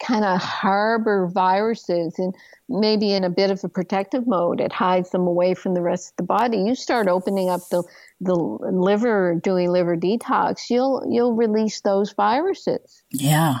kind 0.00 0.24
of 0.24 0.40
harbor 0.40 1.26
viruses 1.26 2.18
and 2.18 2.34
maybe 2.70 3.12
in 3.12 3.24
a 3.24 3.28
bit 3.28 3.50
of 3.50 3.62
a 3.64 3.68
protective 3.68 4.26
mode 4.28 4.60
it 4.60 4.72
hides 4.72 5.10
them 5.10 5.26
away 5.26 5.54
from 5.54 5.74
the 5.74 5.82
rest 5.82 6.12
of 6.12 6.16
the 6.18 6.22
body 6.22 6.56
you 6.58 6.76
start 6.76 7.08
opening 7.08 7.50
up 7.50 7.60
the 7.70 7.82
the 8.20 8.32
liver 8.36 9.34
doing 9.42 9.68
liver 9.68 9.96
detox 9.96 10.70
you'll 10.70 11.04
you'll 11.10 11.34
release 11.34 11.80
those 11.80 12.12
viruses 12.12 13.02
Yeah. 13.10 13.56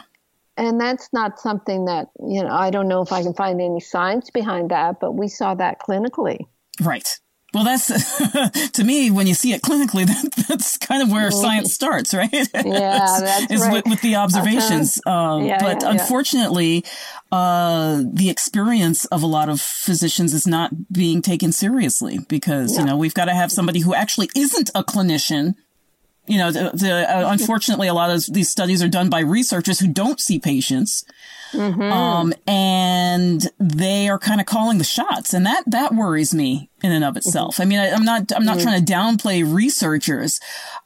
and 0.56 0.80
that's 0.80 1.12
not 1.12 1.40
something 1.40 1.86
that 1.86 2.06
you 2.20 2.40
know 2.40 2.50
i 2.50 2.70
don't 2.70 2.86
know 2.86 3.02
if 3.02 3.10
i 3.10 3.20
can 3.20 3.34
find 3.34 3.60
any 3.60 3.80
science 3.80 4.30
behind 4.30 4.70
that 4.70 5.00
but 5.00 5.16
we 5.16 5.26
saw 5.26 5.56
that 5.56 5.80
clinically 5.80 6.46
Right. 6.80 7.18
Well, 7.54 7.64
that's 7.64 7.86
to 8.72 8.84
me 8.84 9.10
when 9.10 9.26
you 9.26 9.32
see 9.32 9.52
it 9.52 9.62
clinically, 9.62 10.06
that, 10.36 10.46
that's 10.48 10.76
kind 10.76 11.02
of 11.02 11.10
where 11.10 11.30
science 11.30 11.72
starts, 11.72 12.12
right? 12.12 12.28
Yeah, 12.54 13.20
that's 13.20 13.50
is 13.50 13.62
right. 13.62 13.72
with, 13.72 13.86
with 13.86 14.00
the 14.02 14.16
observations. 14.16 15.00
Um, 15.06 15.46
Yeah, 15.46 15.58
but 15.58 15.82
yeah, 15.82 15.88
yeah. 15.88 16.00
unfortunately, 16.00 16.84
uh, 17.32 18.02
the 18.12 18.28
experience 18.28 19.06
of 19.06 19.22
a 19.22 19.26
lot 19.26 19.48
of 19.48 19.60
physicians 19.60 20.34
is 20.34 20.46
not 20.46 20.92
being 20.92 21.22
taken 21.22 21.52
seriously 21.52 22.18
because 22.28 22.76
you 22.76 22.84
know 22.84 22.96
we've 22.96 23.14
got 23.14 23.26
to 23.26 23.34
have 23.34 23.50
somebody 23.50 23.80
who 23.80 23.94
actually 23.94 24.28
isn't 24.36 24.70
a 24.74 24.84
clinician. 24.84 25.54
You 26.26 26.36
know, 26.36 26.52
the, 26.52 26.70
the, 26.74 27.10
uh, 27.10 27.30
unfortunately, 27.30 27.88
a 27.88 27.94
lot 27.94 28.10
of 28.10 28.22
these 28.30 28.50
studies 28.50 28.82
are 28.82 28.88
done 28.88 29.08
by 29.08 29.20
researchers 29.20 29.80
who 29.80 29.88
don't 29.88 30.20
see 30.20 30.38
patients. 30.38 31.06
Um, 31.54 32.34
and 32.46 33.48
they 33.58 34.08
are 34.08 34.18
kind 34.18 34.40
of 34.40 34.46
calling 34.46 34.78
the 34.78 34.84
shots. 34.84 35.34
And 35.34 35.46
that, 35.46 35.64
that 35.66 35.94
worries 35.94 36.34
me 36.34 36.70
in 36.82 36.92
and 36.92 37.04
of 37.04 37.16
itself. 37.16 37.60
I 37.60 37.64
mean, 37.64 37.78
I, 37.78 37.90
I'm 37.90 38.04
not, 38.04 38.32
I'm 38.34 38.44
not 38.44 38.60
trying 38.60 38.84
to 38.84 38.92
downplay 38.92 39.42
researchers. 39.50 40.40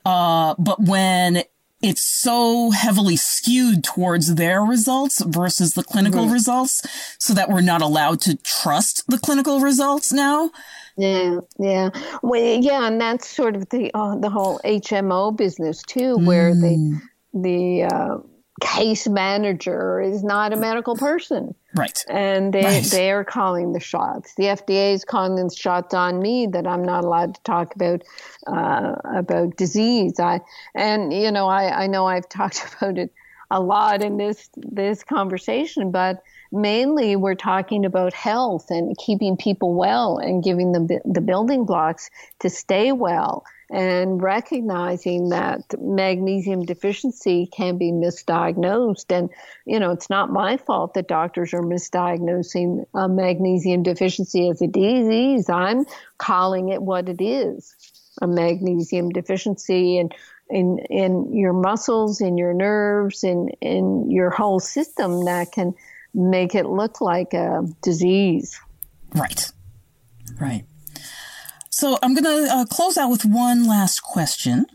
Uh, 0.05 0.55
but 0.59 0.81
when 0.81 1.45
it's 1.83 2.05
so 2.05 2.71
heavily 2.71 3.17
skewed 3.17 3.83
towards 3.83 4.37
their 4.37 4.63
results 4.63 5.23
versus 5.25 5.75
the 5.75 5.83
clinical 5.83 6.29
results 6.29 6.83
so 7.19 7.35
that 7.35 7.49
we're 7.49 7.61
not 7.61 7.83
allowed 7.83 8.21
to 8.21 8.37
trust 8.37 9.05
the 9.09 9.19
clinical 9.19 9.61
results 9.61 10.13
now. 10.13 10.51
Yeah, 10.97 11.41
yeah, 11.59 11.91
well, 12.23 12.61
yeah, 12.61 12.87
and 12.87 13.01
that's 13.01 13.29
sort 13.29 13.57
of 13.57 13.69
the 13.71 13.91
uh, 13.95 14.17
the 14.17 14.31
whole 14.31 14.61
HMO 14.65 15.37
business 15.37 15.83
too, 15.83 16.19
where 16.19 16.55
the 16.55 17.01
the 17.33 17.85
uh, 17.85 18.19
case 18.63 19.09
manager 19.09 20.01
is 20.01 20.23
not 20.23 20.53
a 20.53 20.57
medical 20.57 20.97
person, 20.97 21.55
Right. 21.75 22.05
and 22.09 22.53
they 22.53 22.65
Right. 22.65 22.91
they 22.91 23.11
are 23.11 23.25
calling 23.25 23.73
the 23.73 23.81
shots. 23.81 24.35
The 24.37 24.45
FDA 24.45 24.93
is 24.95 25.05
calling 25.05 25.35
the 25.37 25.55
shots 25.55 25.93
on 25.95 26.21
me 26.21 26.47
that 26.47 26.67
I'm 26.67 26.85
not 26.85 27.05
allowed 27.05 27.35
to 27.35 27.43
talk 27.43 27.75
about 27.75 28.03
uh, 28.47 28.95
about 29.05 29.57
disease. 29.57 30.21
I 30.21 30.41
and 30.75 31.13
you 31.13 31.31
know 31.31 31.49
I 31.49 31.85
I 31.85 31.87
know 31.89 32.07
I've 32.07 32.29
talked 32.41 32.65
about 32.77 32.99
it 32.99 33.13
a 33.51 33.61
lot 33.61 34.03
in 34.03 34.17
this 34.17 34.49
this 34.57 35.03
conversation, 35.03 35.91
but 35.91 36.23
mainly 36.53 37.17
we're 37.17 37.35
talking 37.35 37.85
about 37.85 38.13
health 38.13 38.71
and 38.71 38.97
keeping 38.99 39.37
people 39.37 39.75
well 39.75 40.19
and 40.19 40.45
giving 40.45 40.73
them 40.73 40.87
the, 40.87 41.01
the 41.05 41.21
building 41.21 41.65
blocks 41.65 42.11
to 42.41 42.51
stay 42.51 42.93
well 42.93 43.45
and 43.73 44.23
recognizing 44.23 45.31
that 45.31 45.63
magnesium 45.81 46.65
deficiency 46.65 47.49
can 47.51 47.79
be 47.79 47.91
misdiagnosed 47.91 49.11
and 49.11 49.31
you 49.65 49.81
know 49.81 49.91
it's 49.91 50.11
not 50.11 50.31
my 50.31 50.57
fault 50.59 50.95
that 50.95 51.09
doctors 51.09 51.55
are 51.55 51.63
misdiagnosing 51.63 52.85
uh, 52.95 53.09
magnesium 53.09 53.83
deficiency 53.83 54.49
as 54.49 54.61
a 54.61 54.67
disease 54.67 55.49
i'm 55.49 55.85
calling 56.19 56.69
it 56.69 56.83
what 56.83 57.09
it 57.09 57.23
is 57.23 57.75
a 58.21 58.27
magnesium 58.27 59.09
deficiency 59.09 59.99
and 59.99 60.15
in 60.51 60.79
in 60.91 61.35
your 61.35 61.55
muscles 61.55 62.21
in 62.21 62.37
your 62.37 62.53
nerves 62.53 63.25
in 63.25 63.49
in 63.63 64.11
your 64.11 64.29
whole 64.29 64.61
system 64.61 65.25
that 65.25 65.51
can 65.51 65.73
make 66.13 66.55
it 66.55 66.67
look 66.67 67.01
like 67.01 67.33
a 67.33 67.63
disease 67.83 68.61
Right. 69.15 69.51
Right. 70.41 70.65
So 71.83 71.99
I'm 72.01 72.15
going 72.15 72.47
to 72.47 72.49
uh, 72.49 72.65
close 72.67 72.97
out 72.97 73.11
with 73.11 73.25
one 73.25 73.67
last 73.67 74.05
question. 74.05 74.67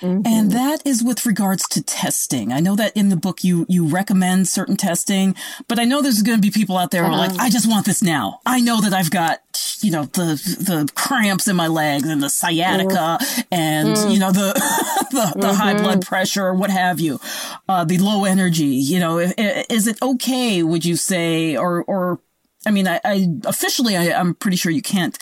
And 0.00 0.24
mm-hmm. 0.24 0.48
that 0.48 0.84
is 0.84 1.04
with 1.04 1.24
regards 1.24 1.68
to 1.68 1.82
testing. 1.84 2.52
I 2.52 2.58
know 2.58 2.74
that 2.74 2.96
in 2.96 3.10
the 3.10 3.16
book 3.16 3.44
you 3.44 3.64
you 3.68 3.86
recommend 3.86 4.48
certain 4.48 4.76
testing, 4.76 5.36
but 5.68 5.78
I 5.78 5.84
know 5.84 6.02
there's 6.02 6.22
going 6.22 6.36
to 6.36 6.42
be 6.42 6.50
people 6.50 6.76
out 6.76 6.90
there 6.90 7.04
who 7.04 7.12
are 7.12 7.16
like, 7.16 7.30
uh-huh. 7.30 7.42
I 7.42 7.50
just 7.50 7.68
want 7.68 7.86
this 7.86 8.02
now. 8.02 8.40
I 8.44 8.60
know 8.60 8.80
that 8.80 8.92
I've 8.92 9.10
got 9.10 9.40
you 9.80 9.92
know 9.92 10.04
the 10.04 10.34
the 10.58 10.88
cramps 10.94 11.46
in 11.46 11.54
my 11.54 11.68
legs 11.68 12.08
and 12.08 12.22
the 12.22 12.30
sciatica 12.30 13.18
mm-hmm. 13.20 13.40
and 13.52 13.96
mm. 13.96 14.12
you 14.12 14.18
know 14.18 14.32
the 14.32 14.52
the, 15.10 15.40
the 15.40 15.54
high 15.54 15.74
mm-hmm. 15.74 15.82
blood 15.84 16.06
pressure 16.06 16.46
or 16.46 16.54
what 16.54 16.70
have 16.70 16.98
you, 16.98 17.20
uh, 17.68 17.84
the 17.84 17.98
low 17.98 18.24
energy. 18.24 18.66
You 18.66 18.98
know, 18.98 19.18
is 19.18 19.86
it 19.86 20.00
okay? 20.02 20.62
Would 20.64 20.84
you 20.84 20.96
say 20.96 21.56
or 21.56 21.84
or 21.84 22.20
I 22.66 22.70
mean, 22.70 22.88
I, 22.88 23.00
I 23.04 23.28
officially, 23.44 23.96
I, 23.96 24.12
I'm 24.12 24.34
pretty 24.34 24.56
sure 24.56 24.72
you 24.72 24.82
can't 24.82 25.18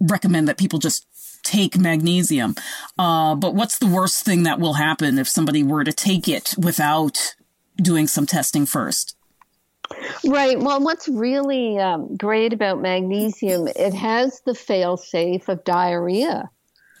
recommend 0.00 0.48
that 0.48 0.58
people 0.58 0.78
just 0.78 1.06
take 1.42 1.78
magnesium. 1.78 2.54
Uh, 2.98 3.34
but 3.34 3.54
what's 3.54 3.78
the 3.78 3.86
worst 3.86 4.24
thing 4.24 4.42
that 4.42 4.60
will 4.60 4.74
happen 4.74 5.18
if 5.18 5.28
somebody 5.28 5.62
were 5.62 5.84
to 5.84 5.92
take 5.92 6.28
it 6.28 6.54
without 6.58 7.34
doing 7.76 8.06
some 8.06 8.26
testing 8.26 8.66
first? 8.66 9.16
Right. 10.26 10.58
Well, 10.58 10.80
what's 10.80 11.08
really 11.08 11.78
um, 11.78 12.16
great 12.16 12.52
about 12.52 12.80
magnesium, 12.80 13.68
it 13.68 13.94
has 13.94 14.40
the 14.44 14.54
fail 14.54 14.96
safe 14.96 15.48
of 15.48 15.64
diarrhea. 15.64 16.50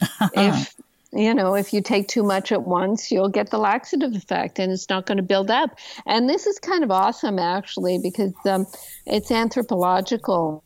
if 0.32 0.74
you 1.12 1.34
know, 1.34 1.54
if 1.54 1.72
you 1.72 1.80
take 1.80 2.08
too 2.08 2.22
much 2.22 2.52
at 2.52 2.64
once, 2.64 3.10
you'll 3.10 3.28
get 3.30 3.50
the 3.50 3.58
laxative 3.58 4.14
effect, 4.14 4.58
and 4.58 4.70
it's 4.72 4.88
not 4.90 5.06
going 5.06 5.16
to 5.16 5.22
build 5.22 5.50
up. 5.50 5.78
And 6.06 6.28
this 6.28 6.46
is 6.46 6.58
kind 6.58 6.84
of 6.84 6.90
awesome, 6.90 7.38
actually, 7.38 7.98
because 7.98 8.32
um, 8.44 8.66
it's 9.06 9.30
anthropological. 9.30 10.62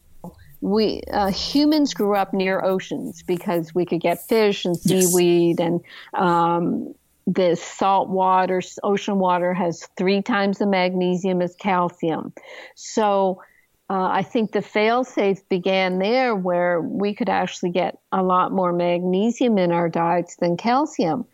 We 0.61 1.02
uh, 1.12 1.31
humans 1.31 1.92
grew 1.94 2.16
up 2.16 2.33
near 2.33 2.64
oceans 2.64 3.22
because 3.26 3.74
we 3.74 3.85
could 3.85 4.00
get 4.00 4.28
fish 4.28 4.64
and 4.64 4.78
Yes. 4.85 5.07
seaweed 5.09 5.61
and 5.61 5.81
um, 6.16 6.94
the 7.26 7.57
salt 7.57 8.09
water, 8.09 8.61
ocean 8.83 9.18
water 9.18 9.55
has 9.55 9.88
three 9.96 10.22
times 10.22 10.59
the 10.59 10.66
magnesium 10.66 11.42
as 11.42 11.55
calcium. 11.57 12.33
So 12.76 13.40
uh, 13.90 14.09
I 14.11 14.23
think 14.23 14.53
the 14.53 14.62
fail-safe 14.62 15.47
began 15.49 15.99
there 15.99 16.35
where 16.35 16.81
we 16.81 17.14
could 17.14 17.29
actually 17.29 17.71
get 17.71 17.99
a 18.11 18.23
lot 18.23 18.51
more 18.51 18.73
magnesium 18.73 19.59
in 19.59 19.71
our 19.71 19.88
diets 19.88 20.37
than 20.37 20.57
calcium. 20.57 21.27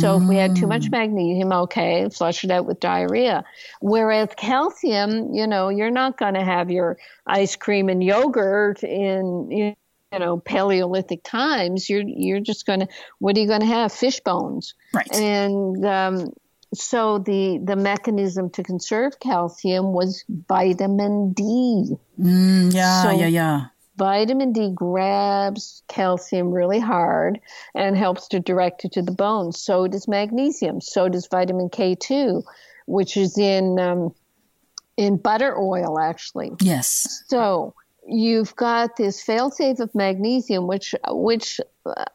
So 0.00 0.16
if 0.16 0.26
we 0.26 0.36
had 0.36 0.56
too 0.56 0.66
much 0.66 0.90
magnesium, 0.90 1.52
okay, 1.52 2.08
flush 2.08 2.42
it 2.42 2.50
out 2.50 2.64
with 2.64 2.80
diarrhea. 2.80 3.44
Whereas 3.80 4.30
calcium, 4.36 5.34
you 5.34 5.46
know, 5.46 5.68
you're 5.68 5.90
not 5.90 6.16
going 6.16 6.34
to 6.34 6.44
have 6.44 6.70
your 6.70 6.96
ice 7.26 7.56
cream 7.56 7.90
and 7.90 8.02
yogurt 8.02 8.82
in, 8.82 9.50
you 9.50 9.74
you 10.12 10.18
know, 10.20 10.38
Paleolithic 10.38 11.22
times. 11.24 11.90
You're 11.90 12.04
you're 12.06 12.40
just 12.40 12.64
going 12.64 12.80
to 12.80 12.88
what 13.18 13.36
are 13.36 13.40
you 13.40 13.48
going 13.48 13.60
to 13.60 13.66
have? 13.66 13.92
Fish 13.92 14.20
bones. 14.20 14.74
Right. 14.94 15.12
And 15.14 15.84
um, 15.84 16.32
so 16.76 17.18
the 17.18 17.58
the 17.62 17.76
mechanism 17.76 18.50
to 18.50 18.62
conserve 18.62 19.18
calcium 19.20 19.92
was 19.92 20.24
vitamin 20.48 21.32
D. 21.32 21.96
Mm, 22.20 22.72
yeah, 22.74 23.02
So- 23.02 23.10
yeah, 23.10 23.26
yeah. 23.26 23.60
Vitamin 23.98 24.52
D 24.52 24.70
grabs 24.74 25.82
calcium 25.88 26.50
really 26.50 26.78
hard 26.78 27.40
and 27.74 27.96
helps 27.96 28.28
to 28.28 28.40
direct 28.40 28.84
it 28.84 28.92
to 28.92 29.00
the 29.00 29.10
bones. 29.10 29.58
So 29.58 29.88
does 29.88 30.06
magnesium. 30.06 30.82
So 30.82 31.08
does 31.08 31.26
vitamin 31.28 31.70
K2, 31.70 32.42
which 32.86 33.16
is 33.16 33.38
in 33.38 33.78
um, 33.80 34.14
in 34.98 35.16
butter 35.16 35.58
oil 35.58 35.98
actually. 35.98 36.52
Yes. 36.60 37.24
So 37.28 37.72
you've 38.08 38.54
got 38.56 38.96
this 38.96 39.24
failsafe 39.24 39.80
of 39.80 39.94
magnesium, 39.94 40.66
which 40.66 40.94
which 41.08 41.60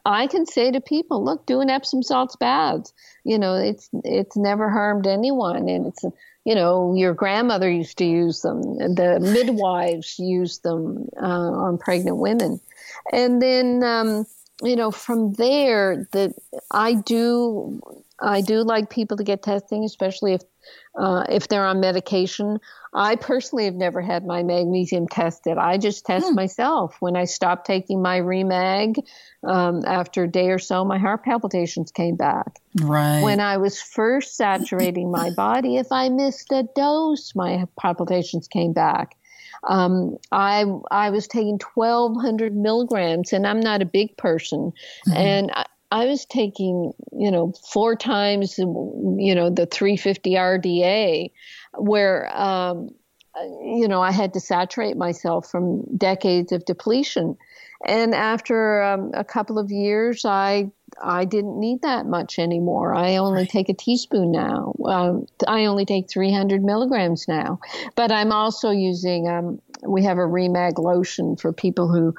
I 0.04 0.26
can 0.26 0.46
say 0.46 0.70
to 0.70 0.80
people, 0.80 1.24
look, 1.24 1.46
do 1.46 1.60
an 1.60 1.70
Epsom 1.70 2.02
salts 2.02 2.36
baths. 2.36 2.92
You 3.24 3.38
know, 3.38 3.54
it's 3.54 3.88
it's 4.04 4.36
never 4.36 4.70
harmed 4.70 5.06
anyone, 5.06 5.68
and 5.68 5.86
it's 5.86 6.04
you 6.44 6.54
know 6.54 6.94
your 6.94 7.14
grandmother 7.14 7.70
used 7.70 7.98
to 7.98 8.04
use 8.04 8.40
them, 8.42 8.62
the 8.78 9.18
midwives 9.20 10.18
used 10.18 10.62
them 10.62 11.08
uh, 11.20 11.26
on 11.26 11.78
pregnant 11.78 12.16
women, 12.16 12.60
and 13.12 13.40
then 13.40 13.82
um, 13.84 14.26
you 14.62 14.76
know 14.76 14.90
from 14.90 15.32
there 15.34 16.08
that 16.12 16.34
I 16.70 16.94
do 16.94 17.80
I 18.20 18.40
do 18.40 18.62
like 18.62 18.90
people 18.90 19.16
to 19.16 19.24
get 19.24 19.42
testing, 19.42 19.84
especially 19.84 20.34
if 20.34 20.42
uh, 20.98 21.24
if 21.28 21.48
they're 21.48 21.66
on 21.66 21.80
medication. 21.80 22.58
I 22.94 23.16
personally 23.16 23.64
have 23.64 23.74
never 23.74 24.02
had 24.02 24.26
my 24.26 24.42
magnesium 24.42 25.08
tested. 25.08 25.56
I 25.56 25.78
just 25.78 26.04
test 26.04 26.28
hmm. 26.28 26.34
myself. 26.34 26.96
When 27.00 27.16
I 27.16 27.24
stopped 27.24 27.66
taking 27.66 28.02
my 28.02 28.20
Remag, 28.20 28.98
um, 29.44 29.82
after 29.86 30.24
a 30.24 30.28
day 30.28 30.50
or 30.50 30.58
so, 30.58 30.84
my 30.84 30.98
heart 30.98 31.24
palpitations 31.24 31.90
came 31.90 32.16
back. 32.16 32.60
Right. 32.80 33.22
When 33.22 33.40
I 33.40 33.56
was 33.56 33.80
first 33.80 34.36
saturating 34.36 35.10
my 35.10 35.30
body, 35.36 35.76
if 35.76 35.90
I 35.90 36.10
missed 36.10 36.52
a 36.52 36.64
dose, 36.76 37.34
my 37.34 37.66
palpitations 37.80 38.46
came 38.46 38.74
back. 38.74 39.16
Um, 39.64 40.18
I 40.32 40.64
I 40.90 41.10
was 41.10 41.28
taking 41.28 41.60
1,200 41.74 42.54
milligrams, 42.54 43.32
and 43.32 43.46
I'm 43.46 43.60
not 43.60 43.80
a 43.80 43.86
big 43.86 44.16
person, 44.16 44.72
mm-hmm. 45.06 45.12
and 45.16 45.50
I, 45.54 45.66
I 45.92 46.06
was 46.06 46.24
taking, 46.24 46.94
you 47.12 47.30
know, 47.30 47.52
four 47.70 47.96
times, 47.96 48.58
you 48.58 49.34
know, 49.34 49.50
the 49.50 49.66
350 49.66 50.30
RDA, 50.30 51.30
where, 51.76 52.34
um, 52.34 52.88
you 53.62 53.86
know, 53.88 54.00
I 54.00 54.10
had 54.10 54.32
to 54.32 54.40
saturate 54.40 54.96
myself 54.96 55.50
from 55.50 55.82
decades 55.98 56.50
of 56.50 56.64
depletion. 56.64 57.36
And 57.84 58.14
after 58.14 58.82
um, 58.82 59.10
a 59.12 59.22
couple 59.22 59.58
of 59.58 59.70
years, 59.70 60.24
I 60.24 60.70
I 61.02 61.26
didn't 61.26 61.60
need 61.60 61.82
that 61.82 62.06
much 62.06 62.38
anymore. 62.38 62.94
I 62.94 63.16
only 63.16 63.46
take 63.46 63.68
a 63.68 63.74
teaspoon 63.74 64.32
now. 64.32 64.74
Um, 64.86 65.26
I 65.46 65.66
only 65.66 65.84
take 65.84 66.08
300 66.08 66.62
milligrams 66.62 67.28
now. 67.28 67.60
But 67.96 68.12
I'm 68.12 68.32
also 68.32 68.70
using. 68.70 69.28
Um, 69.28 69.60
we 69.82 70.04
have 70.04 70.16
a 70.16 70.22
Remag 70.22 70.78
lotion 70.78 71.36
for 71.36 71.52
people 71.52 71.88
who, 71.88 72.14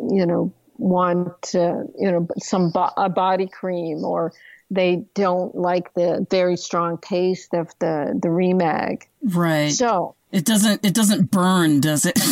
you 0.00 0.26
know, 0.26 0.52
want 0.78 1.54
uh, 1.54 1.84
you 1.98 2.10
know 2.10 2.26
some 2.38 2.70
bo- 2.70 2.92
a 2.96 3.08
body 3.08 3.46
cream 3.46 4.04
or 4.04 4.32
they 4.70 5.04
don't 5.14 5.54
like 5.54 5.92
the 5.94 6.26
very 6.30 6.56
strong 6.56 6.98
taste 6.98 7.54
of 7.54 7.68
the 7.78 8.18
the 8.20 8.28
remag. 8.28 9.02
Right. 9.22 9.70
So 9.70 10.14
it 10.32 10.46
doesn't 10.46 10.84
it 10.84 10.94
doesn't 10.94 11.30
burn 11.30 11.80
does 11.80 12.06
it? 12.06 12.18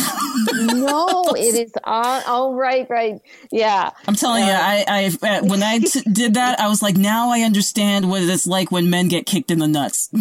No 0.53 1.23
it 1.35 1.55
is 1.55 1.73
uh, 1.83 2.21
oh 2.25 2.55
right 2.55 2.89
right. 2.89 3.21
Yeah. 3.51 3.91
I'm 4.07 4.15
telling 4.15 4.43
uh, 4.43 4.47
you 4.47 4.53
i 4.53 5.09
i 5.21 5.41
when 5.41 5.61
I 5.61 5.79
t- 5.79 6.01
did 6.01 6.33
that 6.33 6.59
i 6.59 6.67
was 6.67 6.81
like 6.81 6.97
now 6.97 7.29
i 7.29 7.41
understand 7.41 8.09
what 8.09 8.21
it's 8.23 8.47
like 8.47 8.71
when 8.71 8.89
men 8.89 9.07
get 9.07 9.25
kicked 9.25 9.51
in 9.51 9.59
the 9.59 9.67
nuts. 9.67 10.09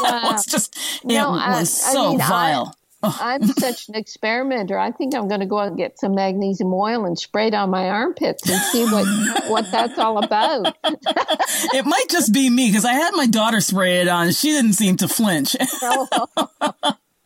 Yeah. 0.00 0.34
it's 0.34 0.46
just 0.46 0.76
it 1.04 1.08
no, 1.08 1.30
was 1.30 1.84
I, 1.84 1.92
so 1.92 2.06
I 2.06 2.08
mean, 2.10 2.18
vile 2.18 2.74
I'm 3.02 3.46
such 3.46 3.88
an 3.88 3.94
experimenter. 3.94 4.76
I 4.76 4.90
think 4.90 5.14
I'm 5.14 5.28
going 5.28 5.40
to 5.40 5.46
go 5.46 5.58
out 5.58 5.68
and 5.68 5.76
get 5.76 6.00
some 6.00 6.14
magnesium 6.14 6.72
oil 6.74 7.04
and 7.04 7.16
spray 7.16 7.48
it 7.48 7.54
on 7.54 7.70
my 7.70 7.88
armpits 7.88 8.48
and 8.48 8.60
see 8.60 8.84
what 8.84 9.06
what 9.50 9.70
that's 9.70 9.98
all 9.98 10.22
about. 10.22 10.76
it 10.84 11.86
might 11.86 12.08
just 12.08 12.32
be 12.32 12.50
me 12.50 12.68
because 12.68 12.84
I 12.84 12.94
had 12.94 13.12
my 13.14 13.26
daughter 13.26 13.60
spray 13.60 14.00
it 14.00 14.08
on. 14.08 14.32
She 14.32 14.50
didn't 14.50 14.72
seem 14.72 14.96
to 14.96 15.08
flinch. 15.08 15.54
Oh, 15.82 16.08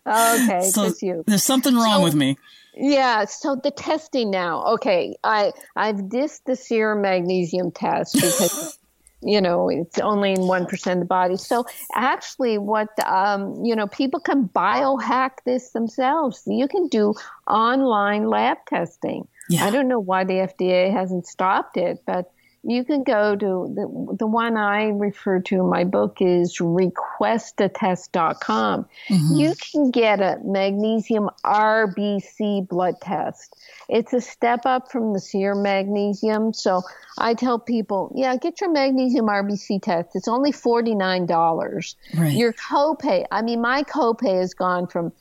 okay, 0.07 0.69
so 0.69 0.89
just 0.89 1.03
you. 1.03 1.25
There's 1.27 1.45
something 1.45 1.75
wrong 1.75 2.01
so, 2.01 2.05
with 2.05 2.15
me. 2.15 2.37
Yeah, 2.75 3.25
so 3.25 3.57
the 3.57 3.71
testing 3.71 4.31
now. 4.31 4.75
Okay, 4.75 5.17
I 5.25 5.53
I've 5.75 5.97
dissed 5.97 6.45
the 6.45 6.57
serum 6.57 7.01
magnesium 7.03 7.71
test 7.71 8.15
because 8.15 8.79
you 9.23 9.41
know 9.41 9.69
it's 9.69 9.99
only 9.99 10.33
in 10.33 10.39
1% 10.39 10.93
of 10.93 10.99
the 10.99 11.05
body. 11.05 11.37
So 11.37 11.65
actually 11.95 12.59
what 12.59 12.89
um, 13.07 13.65
you 13.65 13.75
know 13.75 13.87
people 13.87 14.21
can 14.21 14.49
biohack 14.49 15.31
this 15.45 15.71
themselves. 15.71 16.43
You 16.47 16.69
can 16.69 16.89
do 16.89 17.15
online 17.47 18.29
lab 18.29 18.59
testing. 18.67 19.29
Yeah. 19.49 19.67
i 19.67 19.71
don't 19.71 19.89
know 19.89 19.99
why 19.99 20.23
the 20.23 20.35
fda 20.35 20.93
hasn't 20.93 21.27
stopped 21.27 21.77
it 21.77 22.03
but 22.07 22.31
you 22.65 22.85
can 22.85 23.03
go 23.03 23.35
to 23.35 23.73
the, 23.75 24.17
the 24.19 24.27
one 24.27 24.57
I 24.57 24.85
refer 24.89 25.41
to 25.41 25.55
in 25.57 25.69
my 25.69 25.83
book 25.83 26.19
is 26.21 26.59
requestatest.com. 26.59 28.87
Mm-hmm. 29.09 29.37
You 29.37 29.57
can 29.57 29.91
get 29.91 30.21
a 30.21 30.39
magnesium 30.45 31.29
RBC 31.45 32.69
blood 32.69 33.01
test. 33.01 33.57
It's 33.89 34.13
a 34.13 34.21
step 34.21 34.65
up 34.65 34.93
from 34.93 35.13
the 35.13 35.19
serum 35.19 35.63
magnesium. 35.63 36.53
So 36.53 36.83
I 37.19 37.35
tell 37.35 37.59
people, 37.59 38.13
yeah, 38.15 38.37
get 38.37 38.61
your 38.61 38.71
magnesium 38.71 39.27
RBC 39.27 39.83
test. 39.83 40.11
It's 40.15 40.29
only 40.29 40.53
$49. 40.53 41.97
Right. 42.15 42.33
Your 42.33 42.53
copay, 42.53 43.27
I 43.33 43.43
mean, 43.43 43.61
my 43.61 43.83
copay 43.83 44.39
has 44.39 44.55
gone 44.55 44.87
from 44.87 45.13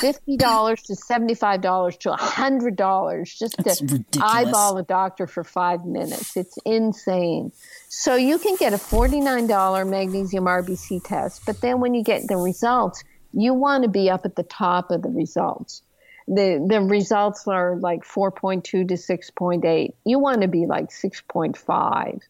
fifty 0.00 0.36
dollars 0.36 0.82
to 0.82 0.96
seventy 0.96 1.34
five 1.34 1.60
dollars 1.60 1.96
to 1.98 2.12
hundred 2.12 2.76
dollars 2.76 3.34
just 3.34 3.56
That's 3.58 3.78
to 3.78 3.84
ridiculous. 3.84 4.30
eyeball 4.30 4.78
a 4.78 4.82
doctor 4.82 5.26
for 5.26 5.44
five 5.44 5.84
minutes. 5.84 6.36
It's 6.36 6.58
insane. 6.64 7.52
So 7.88 8.16
you 8.16 8.38
can 8.38 8.56
get 8.56 8.72
a 8.72 8.78
forty 8.78 9.20
nine 9.20 9.46
dollar 9.46 9.84
magnesium 9.84 10.44
RBC 10.44 11.04
test, 11.04 11.44
but 11.46 11.60
then 11.60 11.80
when 11.80 11.94
you 11.94 12.02
get 12.02 12.28
the 12.28 12.36
results, 12.36 13.02
you 13.32 13.54
want 13.54 13.84
to 13.84 13.88
be 13.88 14.10
up 14.10 14.24
at 14.24 14.36
the 14.36 14.42
top 14.42 14.90
of 14.90 15.02
the 15.02 15.10
results. 15.10 15.82
The 16.28 16.64
the 16.68 16.80
results 16.80 17.46
are 17.48 17.76
like 17.76 18.04
four 18.04 18.30
point 18.30 18.64
two 18.64 18.84
to 18.86 18.96
six 18.96 19.30
point 19.30 19.64
eight. 19.64 19.94
You 20.04 20.18
want 20.18 20.42
to 20.42 20.48
be 20.48 20.66
like 20.66 20.92
six 20.92 21.20
point 21.20 21.56
five 21.56 22.20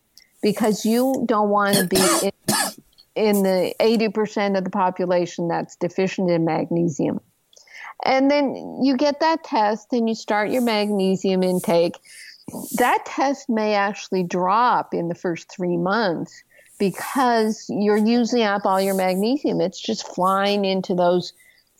because 0.42 0.84
you 0.84 1.24
don't 1.26 1.50
want 1.50 1.76
to 1.76 1.86
be 1.86 2.00
in, 2.22 2.32
in 3.14 3.42
the 3.42 3.74
80% 3.78 4.58
of 4.58 4.64
the 4.64 4.70
population 4.70 5.48
that's 5.48 5.76
deficient 5.76 6.30
in 6.30 6.44
magnesium. 6.44 7.20
And 8.04 8.30
then 8.30 8.80
you 8.82 8.96
get 8.96 9.20
that 9.20 9.44
test 9.44 9.92
and 9.92 10.08
you 10.08 10.14
start 10.14 10.50
your 10.50 10.62
magnesium 10.62 11.42
intake. 11.42 11.98
That 12.76 13.06
test 13.06 13.48
may 13.48 13.74
actually 13.74 14.24
drop 14.24 14.92
in 14.92 15.08
the 15.08 15.14
first 15.14 15.50
three 15.50 15.76
months 15.76 16.42
because 16.78 17.66
you're 17.68 17.96
using 17.96 18.42
up 18.42 18.66
all 18.66 18.80
your 18.80 18.94
magnesium. 18.94 19.60
It's 19.60 19.80
just 19.80 20.06
flying 20.06 20.64
into 20.64 20.94
those 20.94 21.32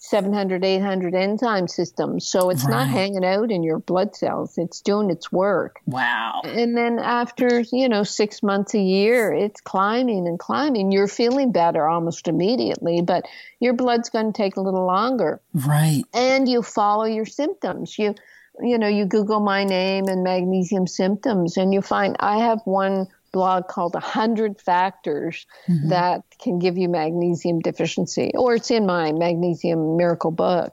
700, 0.04 0.64
800 0.64 1.14
enzyme 1.14 1.68
systems. 1.68 2.26
So 2.26 2.50
it's 2.50 2.64
right. 2.64 2.70
not 2.72 2.88
hanging 2.88 3.24
out 3.24 3.52
in 3.52 3.62
your 3.62 3.78
blood 3.78 4.16
cells. 4.16 4.58
It's 4.58 4.80
doing 4.80 5.10
its 5.10 5.30
work. 5.30 5.78
Wow. 5.86 6.40
And 6.42 6.76
then 6.76 6.98
after, 6.98 7.60
you 7.72 7.88
know, 7.88 8.02
six 8.02 8.42
months, 8.42 8.74
a 8.74 8.80
year, 8.80 9.32
it's 9.32 9.60
climbing 9.60 10.26
and 10.26 10.40
climbing. 10.40 10.90
You're 10.90 11.06
feeling 11.06 11.52
better 11.52 11.86
almost 11.86 12.26
immediately, 12.26 13.00
but 13.00 13.26
your 13.60 13.74
blood's 13.74 14.10
going 14.10 14.32
to 14.32 14.36
take 14.36 14.56
a 14.56 14.60
little 14.60 14.84
longer. 14.84 15.40
Right. 15.54 16.02
And 16.12 16.48
you 16.48 16.62
follow 16.62 17.04
your 17.04 17.24
symptoms. 17.24 17.96
You, 17.96 18.16
you 18.60 18.78
know, 18.78 18.88
you 18.88 19.06
Google 19.06 19.38
my 19.38 19.62
name 19.62 20.08
and 20.08 20.24
magnesium 20.24 20.88
symptoms 20.88 21.56
and 21.56 21.72
you 21.72 21.80
find 21.80 22.16
I 22.18 22.38
have 22.38 22.60
one 22.64 23.06
blog 23.32 23.68
called 23.68 23.94
100 23.94 24.60
Factors 24.60 25.46
mm-hmm. 25.68 25.88
that 25.88 26.22
can 26.38 26.58
give 26.58 26.78
you 26.78 26.88
magnesium 26.88 27.60
deficiency, 27.60 28.30
or 28.34 28.54
it's 28.54 28.70
in 28.70 28.86
my 28.86 29.12
Magnesium 29.12 29.96
Miracle 29.96 30.30
book. 30.30 30.72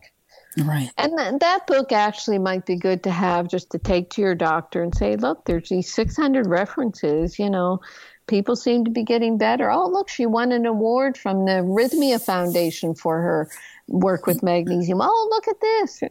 Right. 0.58 0.90
And 0.98 1.18
th- 1.18 1.40
that 1.40 1.68
book 1.68 1.92
actually 1.92 2.40
might 2.40 2.66
be 2.66 2.76
good 2.76 3.04
to 3.04 3.12
have 3.12 3.48
just 3.48 3.72
to 3.72 3.80
take 3.80 4.10
to 4.12 4.22
your 4.22 4.36
doctor 4.36 4.82
and 4.82 4.94
say, 4.94 5.16
look, 5.16 5.46
there's 5.46 5.70
these 5.70 5.94
600 5.94 6.48
references, 6.48 7.40
you 7.40 7.50
know, 7.50 7.80
people 8.28 8.56
seem 8.56 8.86
to 8.86 8.92
be 8.92 9.04
getting 9.04 9.38
better. 9.38 9.70
Oh, 9.70 9.88
look, 9.88 10.08
she 10.08 10.26
won 10.26 10.52
an 10.52 10.66
award 10.66 11.18
from 11.18 11.46
the 11.46 11.64
Rhythmia 11.64 12.24
Foundation 12.24 12.96
for 12.96 13.22
her 13.22 13.50
work 13.88 14.26
with 14.28 14.44
magnesium. 14.44 15.00
Oh, 15.02 15.28
look 15.32 15.48
at 15.48 15.60
this. 15.60 16.04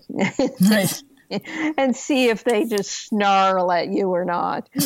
Right. 0.71 1.03
and 1.77 1.95
see 1.97 2.29
if 2.29 2.45
they 2.45 2.65
just 2.65 2.91
snarl 2.91 3.71
at 3.73 3.89
you 3.89 4.09
or 4.09 4.25
not. 4.25 4.69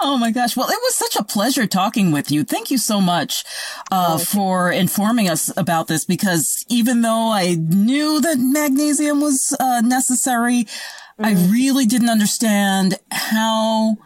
oh 0.00 0.16
my 0.18 0.30
gosh. 0.30 0.56
Well, 0.56 0.68
it 0.68 0.78
was 0.82 0.94
such 0.94 1.16
a 1.16 1.24
pleasure 1.24 1.66
talking 1.66 2.12
with 2.12 2.30
you. 2.30 2.44
Thank 2.44 2.70
you 2.70 2.78
so 2.78 3.00
much 3.00 3.44
uh, 3.90 4.14
oh, 4.14 4.18
for 4.18 4.70
informing 4.70 5.28
us 5.28 5.54
about 5.56 5.88
this 5.88 6.04
because 6.04 6.64
even 6.68 7.02
though 7.02 7.30
I 7.30 7.54
knew 7.54 8.20
that 8.20 8.38
magnesium 8.38 9.20
was 9.20 9.56
uh, 9.60 9.80
necessary, 9.82 10.64
mm-hmm. 10.64 11.24
I 11.24 11.32
really 11.50 11.86
didn't 11.86 12.10
understand 12.10 12.98
how 13.10 13.96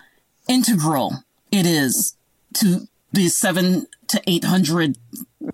integral 0.48 1.24
it 1.50 1.66
is 1.66 2.16
to 2.54 2.88
the 3.12 3.28
seven 3.28 3.86
to 4.08 4.22
800 4.26 4.96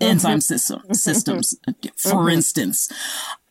enzyme 0.01 0.41
system, 0.41 0.81
systems, 0.93 1.55
for 1.97 2.09
mm-hmm. 2.15 2.29
instance. 2.29 2.91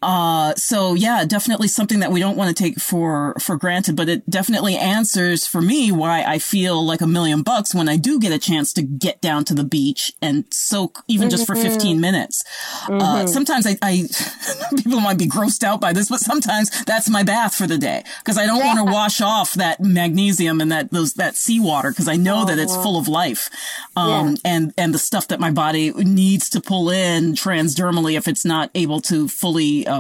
Uh, 0.05 0.55
so 0.57 0.93
yeah, 0.93 1.25
definitely 1.25 1.67
something 1.67 2.01
that 2.01 2.13
we 2.13 2.21
don't 2.21 2.37
want 2.37 2.55
to 2.55 2.63
take 2.63 2.79
for, 2.79 3.35
for 3.41 3.57
granted, 3.57 3.97
but 3.97 4.07
it 4.07 4.29
definitely 4.29 4.77
answers 4.77 5.47
for 5.47 5.63
me 5.63 5.91
why 5.91 6.23
I 6.23 6.39
feel 6.39 6.85
like 6.85 7.01
a 7.01 7.07
million 7.07 7.41
bucks 7.41 7.75
when 7.75 7.89
I 7.89 7.97
do 7.97 8.21
get 8.21 8.31
a 8.31 8.39
chance 8.39 8.75
to 8.75 8.83
get 8.83 9.23
down 9.23 9.47
to 9.47 9.55
the 9.55 9.65
beach 9.65 10.13
and 10.21 10.45
soak 10.53 11.03
even 11.09 11.31
just 11.31 11.47
for 11.47 11.57
15 11.57 12.03
minutes. 12.03 12.45
Uh, 12.87 13.27
sometimes 13.27 13.67
I, 13.67 13.77
I, 13.81 14.05
people 14.77 15.01
might 15.01 15.17
be 15.17 15.27
grossed 15.27 15.65
out 15.65 15.81
by 15.81 15.95
this, 15.95 16.11
but 16.11 16.21
sometimes 16.21 16.85
that's 16.85 17.09
my 17.09 17.23
bath 17.23 17.55
for 17.55 17.67
the 17.67 17.79
day 17.79 18.05
because 18.19 18.37
I 18.37 18.45
don't 18.45 18.61
want 18.63 18.87
to 18.87 18.93
wash 18.93 19.23
off 19.23 19.55
that 19.55 19.81
magnesium 19.81 20.61
and 20.61 20.71
that, 20.71 20.91
those, 20.91 21.15
that 21.15 21.35
seawater 21.35 21.93
because 21.93 22.09
I 22.09 22.17
know 22.17 22.45
that 22.45 22.59
it's 22.59 22.77
full 22.77 22.99
of 22.99 23.09
life. 23.09 23.49
Um, 23.97 24.37
and, 24.45 24.75
and 24.77 24.93
the 24.93 24.99
stuff 24.99 25.29
that 25.29 25.41
my 25.41 25.51
body 25.51 25.93
needs 25.93 26.51
to 26.51 26.61
pull 26.61 26.91
in 26.91 27.33
transdermally 27.33 28.19
if 28.19 28.29
it's 28.29 28.45
not 28.45 28.71
able 28.75 29.01
to 29.03 29.29
fully, 29.29 29.87
uh, 29.87 29.94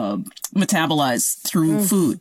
metabolize 0.55 1.40
through 1.47 1.84
food. 1.84 2.20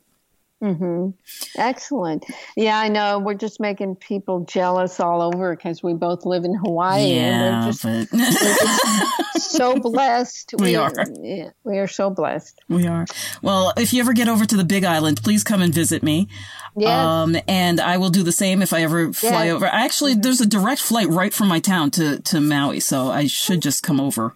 Hmm. 0.61 1.09
Excellent. 1.57 2.23
Yeah, 2.55 2.79
I 2.79 2.87
know. 2.87 3.19
We're 3.19 3.33
just 3.33 3.59
making 3.59 3.97
people 3.97 4.45
jealous 4.45 4.97
all 5.01 5.21
over 5.21 5.53
because 5.53 5.83
we 5.83 5.93
both 5.93 6.25
live 6.25 6.45
in 6.45 6.53
Hawaii. 6.55 7.01
and 7.17 7.43
Yeah, 7.43 7.65
we're 7.65 7.71
just 7.71 7.83
but 9.33 9.41
so 9.41 9.75
blessed. 9.79 10.53
We 10.59 10.77
are. 10.77 10.89
Yeah, 11.21 11.49
we 11.65 11.79
are 11.79 11.87
so 11.87 12.09
blessed. 12.09 12.61
we 12.69 12.87
are. 12.87 13.05
Well, 13.41 13.73
if 13.75 13.91
you 13.93 13.99
ever 13.99 14.13
get 14.13 14.29
over 14.29 14.45
to 14.45 14.55
the 14.55 14.63
Big 14.63 14.85
Island, 14.85 15.21
please 15.21 15.43
come 15.43 15.61
and 15.61 15.73
visit 15.73 16.01
me. 16.01 16.29
Yes. 16.77 16.89
Um, 16.91 17.35
and 17.47 17.81
I 17.81 17.97
will 17.97 18.09
do 18.09 18.23
the 18.23 18.31
same 18.31 18.61
if 18.61 18.71
I 18.71 18.83
ever 18.83 19.11
fly 19.11 19.45
Yes. 19.45 19.53
over. 19.55 19.65
Actually, 19.65 20.13
there's 20.13 20.39
a 20.39 20.45
direct 20.47 20.79
flight 20.81 21.09
right 21.09 21.33
from 21.33 21.49
my 21.49 21.59
town 21.59 21.91
to, 21.91 22.21
to 22.21 22.39
Maui. 22.39 22.79
So 22.79 23.09
I 23.09 23.27
should 23.27 23.61
just 23.61 23.83
come 23.83 23.99
over. 23.99 24.33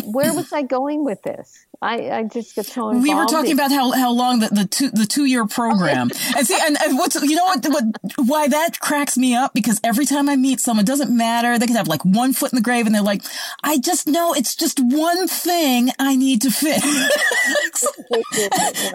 where 0.05 0.33
was 0.33 0.51
I 0.53 0.61
going 0.63 1.03
with 1.03 1.21
this? 1.23 1.65
I, 1.79 2.09
I 2.09 2.23
just 2.23 2.55
got 2.55 2.65
so 2.65 2.89
involved. 2.89 3.03
We 3.07 3.13
were 3.13 3.25
talking 3.27 3.51
about 3.51 3.69
how, 3.71 3.91
how 3.91 4.11
long 4.11 4.39
the, 4.39 4.47
the 4.47 4.65
two 4.65 4.89
the 4.89 5.05
two 5.05 5.25
year 5.25 5.45
program 5.45 6.09
and 6.35 6.47
see 6.47 6.57
and, 6.65 6.75
and 6.83 6.97
what's 6.97 7.21
you 7.21 7.35
know 7.35 7.45
what 7.45 7.63
what 7.67 7.83
why 8.25 8.47
that 8.47 8.79
cracks 8.79 9.15
me 9.15 9.35
up 9.35 9.53
because 9.53 9.79
every 9.83 10.05
time 10.07 10.27
I 10.27 10.35
meet 10.37 10.59
someone 10.59 10.85
it 10.85 10.87
doesn't 10.87 11.15
matter 11.15 11.59
they 11.59 11.67
can 11.67 11.75
have 11.75 11.87
like 11.87 12.03
one 12.03 12.33
foot 12.33 12.51
in 12.51 12.55
the 12.55 12.63
grave 12.63 12.87
and 12.87 12.95
they're 12.95 13.03
like 13.03 13.21
I 13.63 13.77
just 13.77 14.07
know 14.07 14.33
it's 14.33 14.55
just 14.55 14.79
one 14.79 15.27
thing 15.27 15.91
I 15.99 16.15
need 16.15 16.41
to 16.43 16.49
fix 16.51 16.83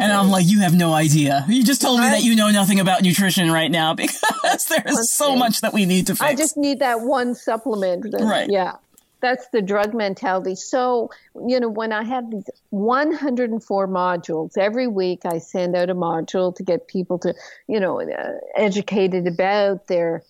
and 0.01 0.13
I'm 0.13 0.29
like 0.31 0.47
you 0.47 0.61
have 0.61 0.75
no 0.75 0.93
idea 0.93 1.45
you 1.49 1.63
just 1.65 1.83
told 1.83 2.01
me 2.01 2.07
that 2.07 2.23
you 2.25 2.35
know 2.35 2.51
nothing 2.51 2.81
about 2.81 3.03
nutrition 3.03 3.51
right 3.51 3.71
now 3.71 3.95
because 4.03 4.65
there's 4.67 5.13
so 5.13 5.37
much 5.37 5.61
that 5.61 5.73
we 5.73 5.87
need 5.87 6.09
to 6.09 6.15
fix 6.17 6.23
I 6.23 6.35
just 6.35 6.57
need 6.57 6.81
that 6.81 7.01
one 7.01 7.35
supplement. 7.35 8.11
that- 8.11 8.23
Right. 8.23 8.49
Yeah. 8.51 8.77
That's 9.23 9.49
the 9.49 9.63
drug 9.63 9.95
mentality. 9.95 10.57
So, 10.57 11.11
you 11.47 11.61
know, 11.61 11.69
when 11.69 11.93
I 11.93 12.03
have 12.03 12.31
these 12.31 12.51
104 12.71 13.89
modules 13.89 14.59
every 14.59 14.89
week, 14.89 15.21
I 15.25 15.39
send 15.39 15.77
out 15.77 15.91
a 15.91 15.95
module 15.95 16.55
to 16.57 16.63
get 16.65 16.89
people 16.89 17.19
to, 17.21 17.35
you 17.69 17.81
know, 17.81 18.01
uh, 18.01 18.33
educated 18.57 19.29
about 19.29 19.87
their 19.87 20.25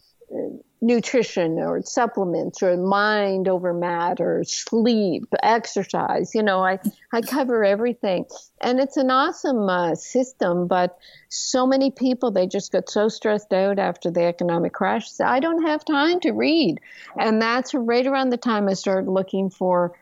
nutrition 0.82 1.60
or 1.60 1.80
supplements 1.82 2.60
or 2.62 2.76
mind 2.76 3.46
over 3.46 3.72
matter, 3.72 4.42
sleep, 4.44 5.24
exercise. 5.42 6.34
You 6.34 6.42
know, 6.42 6.64
I, 6.64 6.80
I 7.12 7.22
cover 7.22 7.64
everything. 7.64 8.26
And 8.60 8.80
it's 8.80 8.96
an 8.96 9.10
awesome 9.10 9.68
uh, 9.68 9.94
system, 9.94 10.66
but 10.66 10.98
so 11.28 11.66
many 11.66 11.92
people, 11.92 12.32
they 12.32 12.48
just 12.48 12.72
got 12.72 12.90
so 12.90 13.08
stressed 13.08 13.52
out 13.52 13.78
after 13.78 14.10
the 14.10 14.24
economic 14.24 14.72
crash. 14.72 15.10
So 15.10 15.24
I 15.24 15.38
don't 15.38 15.64
have 15.64 15.84
time 15.84 16.18
to 16.20 16.32
read. 16.32 16.80
And 17.18 17.40
that's 17.40 17.72
right 17.74 18.06
around 18.06 18.30
the 18.30 18.36
time 18.36 18.68
I 18.68 18.74
started 18.74 19.08
looking 19.08 19.48
for 19.48 19.94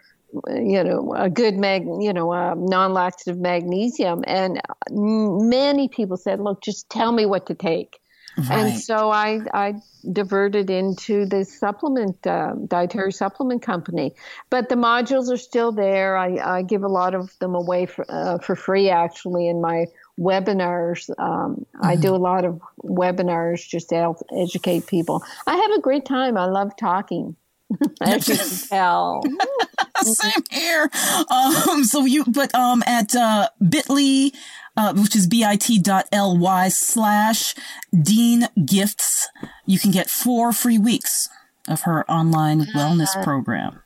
you 0.48 0.84
know 0.84 1.12
a 1.16 1.28
good 1.28 1.56
mag 1.56 1.84
you 1.84 2.12
know 2.12 2.32
a 2.32 2.54
non-laxative 2.54 3.38
magnesium 3.38 4.22
and 4.28 4.60
many 4.88 5.88
people 5.88 6.16
said 6.16 6.38
look 6.38 6.62
just 6.62 6.88
tell 6.88 7.10
me 7.10 7.26
what 7.26 7.46
to 7.46 7.54
take 7.54 7.99
Right. 8.36 8.50
and 8.50 8.80
so 8.80 9.10
I, 9.10 9.40
I 9.52 9.74
diverted 10.12 10.70
into 10.70 11.26
this 11.26 11.58
supplement, 11.58 12.26
uh, 12.26 12.54
dietary 12.66 13.12
supplement 13.12 13.62
company. 13.62 14.14
But 14.48 14.68
the 14.68 14.76
modules 14.76 15.30
are 15.30 15.36
still 15.36 15.72
there. 15.72 16.16
I, 16.16 16.58
I 16.58 16.62
give 16.62 16.82
a 16.82 16.88
lot 16.88 17.14
of 17.14 17.36
them 17.38 17.54
away 17.54 17.86
for, 17.86 18.04
uh, 18.08 18.38
for 18.38 18.56
free, 18.56 18.88
actually, 18.88 19.48
in 19.48 19.60
my 19.60 19.86
webinars. 20.18 21.10
Um, 21.18 21.66
I 21.82 21.96
do 21.96 22.14
a 22.14 22.16
lot 22.16 22.44
of 22.44 22.60
webinars 22.84 23.66
just 23.66 23.88
to 23.90 23.96
help 23.96 24.18
educate 24.36 24.86
people. 24.86 25.22
I 25.46 25.56
have 25.56 25.70
a 25.72 25.80
great 25.80 26.04
time. 26.04 26.36
I 26.36 26.46
love 26.46 26.76
talking, 26.76 27.36
as 28.00 28.28
you 28.28 28.36
can 28.36 28.48
tell. 28.68 29.22
Same 30.02 30.44
here. 30.50 30.90
Um, 31.30 31.84
so 31.84 32.04
you, 32.04 32.24
but, 32.26 32.54
um, 32.54 32.82
at, 32.86 33.14
uh, 33.14 33.48
bit.ly, 33.66 34.32
uh, 34.76 34.94
which 34.94 35.14
is 35.16 35.26
bit.ly 35.26 36.68
slash 36.68 37.54
Dean 38.02 38.48
Gifts, 38.64 39.28
you 39.66 39.78
can 39.78 39.90
get 39.90 40.08
four 40.08 40.52
free 40.52 40.78
weeks 40.78 41.28
of 41.68 41.82
her 41.82 42.10
online 42.10 42.62
wellness 42.74 43.22
program. 43.22 43.82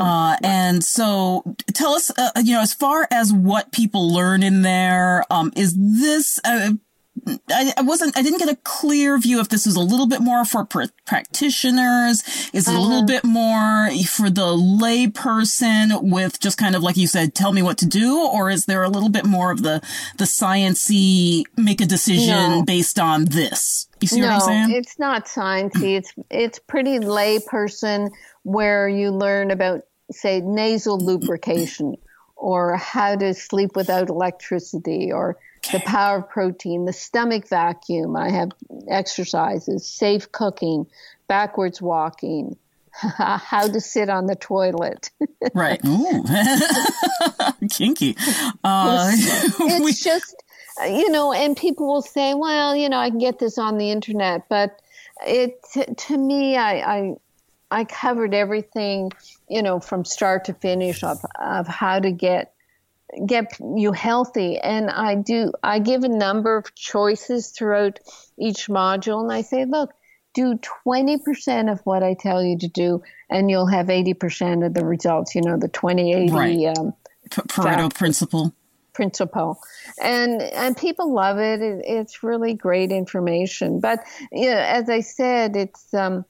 Uh, 0.00 0.36
and 0.42 0.82
so 0.82 1.42
tell 1.74 1.92
us, 1.92 2.10
uh, 2.16 2.30
you 2.42 2.54
know, 2.54 2.62
as 2.62 2.72
far 2.72 3.06
as 3.10 3.32
what 3.32 3.70
people 3.72 4.12
learn 4.12 4.42
in 4.42 4.62
there, 4.62 5.24
um, 5.30 5.52
is 5.56 5.74
this, 5.76 6.40
uh, 6.44 6.70
I, 7.48 7.72
I 7.76 7.82
wasn't, 7.82 8.16
I 8.16 8.22
didn't 8.22 8.38
get 8.38 8.48
a 8.48 8.56
clear 8.56 9.18
view 9.18 9.40
if 9.40 9.48
this 9.48 9.66
was 9.66 9.76
a 9.76 9.80
little 9.80 10.06
bit 10.06 10.20
more 10.20 10.44
for 10.44 10.64
pr- 10.64 10.84
practitioners. 11.06 12.22
Is 12.52 12.68
it 12.68 12.74
a 12.74 12.78
little 12.80 12.98
mm-hmm. 12.98 13.06
bit 13.06 13.24
more 13.24 13.90
for 14.04 14.30
the 14.30 14.52
lay 14.52 15.08
person 15.08 16.10
with 16.10 16.40
just 16.40 16.58
kind 16.58 16.76
of 16.76 16.82
like 16.82 16.96
you 16.96 17.06
said, 17.06 17.34
tell 17.34 17.52
me 17.52 17.62
what 17.62 17.78
to 17.78 17.86
do? 17.86 18.26
Or 18.26 18.50
is 18.50 18.66
there 18.66 18.82
a 18.82 18.88
little 18.88 19.08
bit 19.08 19.24
more 19.24 19.50
of 19.50 19.62
the, 19.62 19.80
the 20.18 20.24
sciency 20.24 21.44
make 21.56 21.80
a 21.80 21.86
decision 21.86 22.50
No. 22.50 22.62
based 22.62 22.98
on 22.98 23.26
this? 23.26 23.88
You 24.00 24.08
see 24.08 24.20
no, 24.20 24.28
what 24.28 24.34
I'm 24.34 24.40
saying? 24.40 24.72
it's 24.72 24.98
not 24.98 25.26
sciency. 25.26 25.96
It's 25.96 26.12
it's 26.30 26.58
pretty 26.58 26.98
layperson 26.98 28.10
where 28.42 28.88
you 28.88 29.10
learn 29.10 29.50
about 29.50 29.82
say 30.10 30.40
nasal 30.40 30.98
lubrication 30.98 31.96
or 32.36 32.76
how 32.76 33.16
to 33.16 33.32
sleep 33.32 33.74
without 33.74 34.08
electricity 34.10 35.10
or 35.10 35.38
the 35.72 35.80
power 35.80 36.18
of 36.18 36.28
protein, 36.28 36.84
the 36.84 36.92
stomach 36.92 37.48
vacuum. 37.48 38.16
I 38.16 38.30
have 38.30 38.50
exercises, 38.88 39.86
safe 39.86 40.30
cooking, 40.32 40.86
backwards 41.28 41.80
walking, 41.82 42.56
how 42.92 43.68
to 43.68 43.80
sit 43.80 44.08
on 44.08 44.26
the 44.26 44.36
toilet. 44.36 45.10
right. 45.54 45.80
Ooh. 45.86 46.24
Kinky. 47.70 48.16
Uh, 48.64 49.12
we- 49.58 49.66
it's 49.90 50.02
just 50.02 50.34
uh, 50.80 50.84
you 50.86 51.10
know 51.10 51.32
and 51.32 51.56
people 51.56 51.86
will 51.86 52.02
say 52.02 52.34
well 52.34 52.76
you 52.76 52.86
know 52.86 52.98
i 52.98 53.08
can 53.08 53.18
get 53.18 53.38
this 53.38 53.56
on 53.56 53.78
the 53.78 53.90
internet 53.90 54.46
but 54.50 54.78
it 55.26 55.58
to 55.96 56.18
me, 56.18 56.56
I, 56.56 56.96
I 56.96 57.14
I 57.70 57.84
covered 57.84 58.34
everything, 58.34 59.12
you 59.48 59.62
know, 59.62 59.80
from 59.80 60.04
start 60.04 60.44
to 60.46 60.54
finish 60.54 61.02
of 61.02 61.24
of 61.40 61.66
how 61.66 61.98
to 62.00 62.10
get 62.10 62.52
get 63.24 63.58
you 63.60 63.92
healthy 63.92 64.58
and 64.58 64.90
i 64.90 65.14
do 65.14 65.52
i 65.62 65.78
give 65.78 66.04
a 66.04 66.08
number 66.08 66.56
of 66.56 66.74
choices 66.74 67.48
throughout 67.48 67.98
each 68.38 68.66
module 68.68 69.22
and 69.22 69.32
i 69.32 69.42
say 69.42 69.64
look 69.64 69.92
do 70.34 70.58
20% 70.84 71.72
of 71.72 71.80
what 71.84 72.02
i 72.02 72.14
tell 72.14 72.42
you 72.42 72.58
to 72.58 72.68
do 72.68 73.02
and 73.30 73.50
you'll 73.50 73.66
have 73.66 73.86
80% 73.86 74.66
of 74.66 74.74
the 74.74 74.84
results 74.84 75.34
you 75.34 75.40
know 75.42 75.56
the 75.56 75.68
2080 75.68 76.32
right. 76.32 76.78
um, 76.78 76.92
pareto 77.30 77.92
principle 77.94 78.52
principle 78.92 79.60
and 80.00 80.40
and 80.40 80.76
people 80.76 81.12
love 81.12 81.38
it. 81.38 81.60
it. 81.60 81.84
it's 81.86 82.22
really 82.22 82.54
great 82.54 82.90
information 82.90 83.80
but 83.80 84.00
you 84.32 84.50
know, 84.50 84.56
as 84.56 84.88
i 84.88 85.00
said 85.00 85.56
it's 85.56 85.92
um 85.92 86.24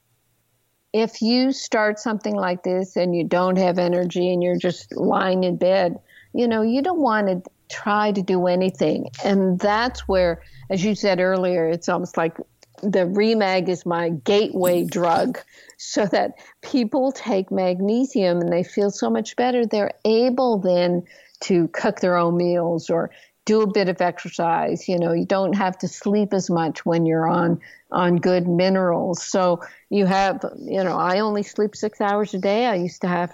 if 0.93 1.21
you 1.21 1.53
start 1.53 1.99
something 1.99 2.35
like 2.35 2.63
this 2.63 2.97
and 2.97 3.15
you 3.15 3.23
don't 3.23 3.57
have 3.57 3.79
energy 3.79 4.33
and 4.33 4.43
you're 4.43 4.57
just 4.57 4.97
lying 4.97 5.45
in 5.45 5.57
bed 5.57 5.99
you 6.37 6.47
know, 6.47 6.63
you 6.63 6.83
don't 6.83 7.01
want 7.01 7.29
to 7.29 7.51
try 7.69 8.13
to 8.13 8.23
do 8.23 8.47
anything. 8.47 9.11
And 9.25 9.59
that's 9.59 10.07
where, 10.07 10.43
as 10.71 10.85
you 10.85 10.95
said 10.95 11.21
earlier, 11.21 11.69
it's 11.69 11.89
almost 11.89 12.17
like 12.17 12.37
the 12.83 13.07
Remag 13.07 13.69
is 13.69 13.87
my 13.87 14.11
gateway 14.11 14.85
drug 14.85 15.39
so 15.79 16.07
that 16.07 16.35
people 16.63 17.13
take 17.13 17.51
magnesium 17.51 18.41
and 18.41 18.53
they 18.53 18.63
feel 18.63 18.91
so 18.91 19.11
much 19.11 19.37
better. 19.37 19.67
They're 19.67 19.95
able 20.05 20.59
then 20.59 21.05
to 21.41 21.69
cook 21.69 22.01
their 22.01 22.17
own 22.17 22.37
meals 22.37 22.89
or 22.89 23.11
do 23.47 23.63
a 23.63 23.67
bit 23.67 23.89
of 23.89 24.03
exercise. 24.03 24.89
You 24.89 24.99
know, 24.99 25.13
you 25.13 25.25
don't 25.25 25.55
have 25.55 25.79
to 25.79 25.89
sleep 25.89 26.35
as 26.35 26.51
much 26.51 26.85
when 26.85 27.07
you're 27.07 27.27
on 27.27 27.61
on 27.91 28.17
good 28.17 28.47
minerals. 28.47 29.25
So 29.25 29.63
you 29.89 30.05
have, 30.07 30.45
you 30.59 30.83
know, 30.83 30.99
I 30.99 31.21
only 31.21 31.45
sleep 31.45 31.75
six 31.77 32.01
hours 32.01 32.35
a 32.35 32.39
day. 32.39 32.67
I 32.67 32.75
used 32.75 33.01
to 33.03 33.09
have 33.09 33.33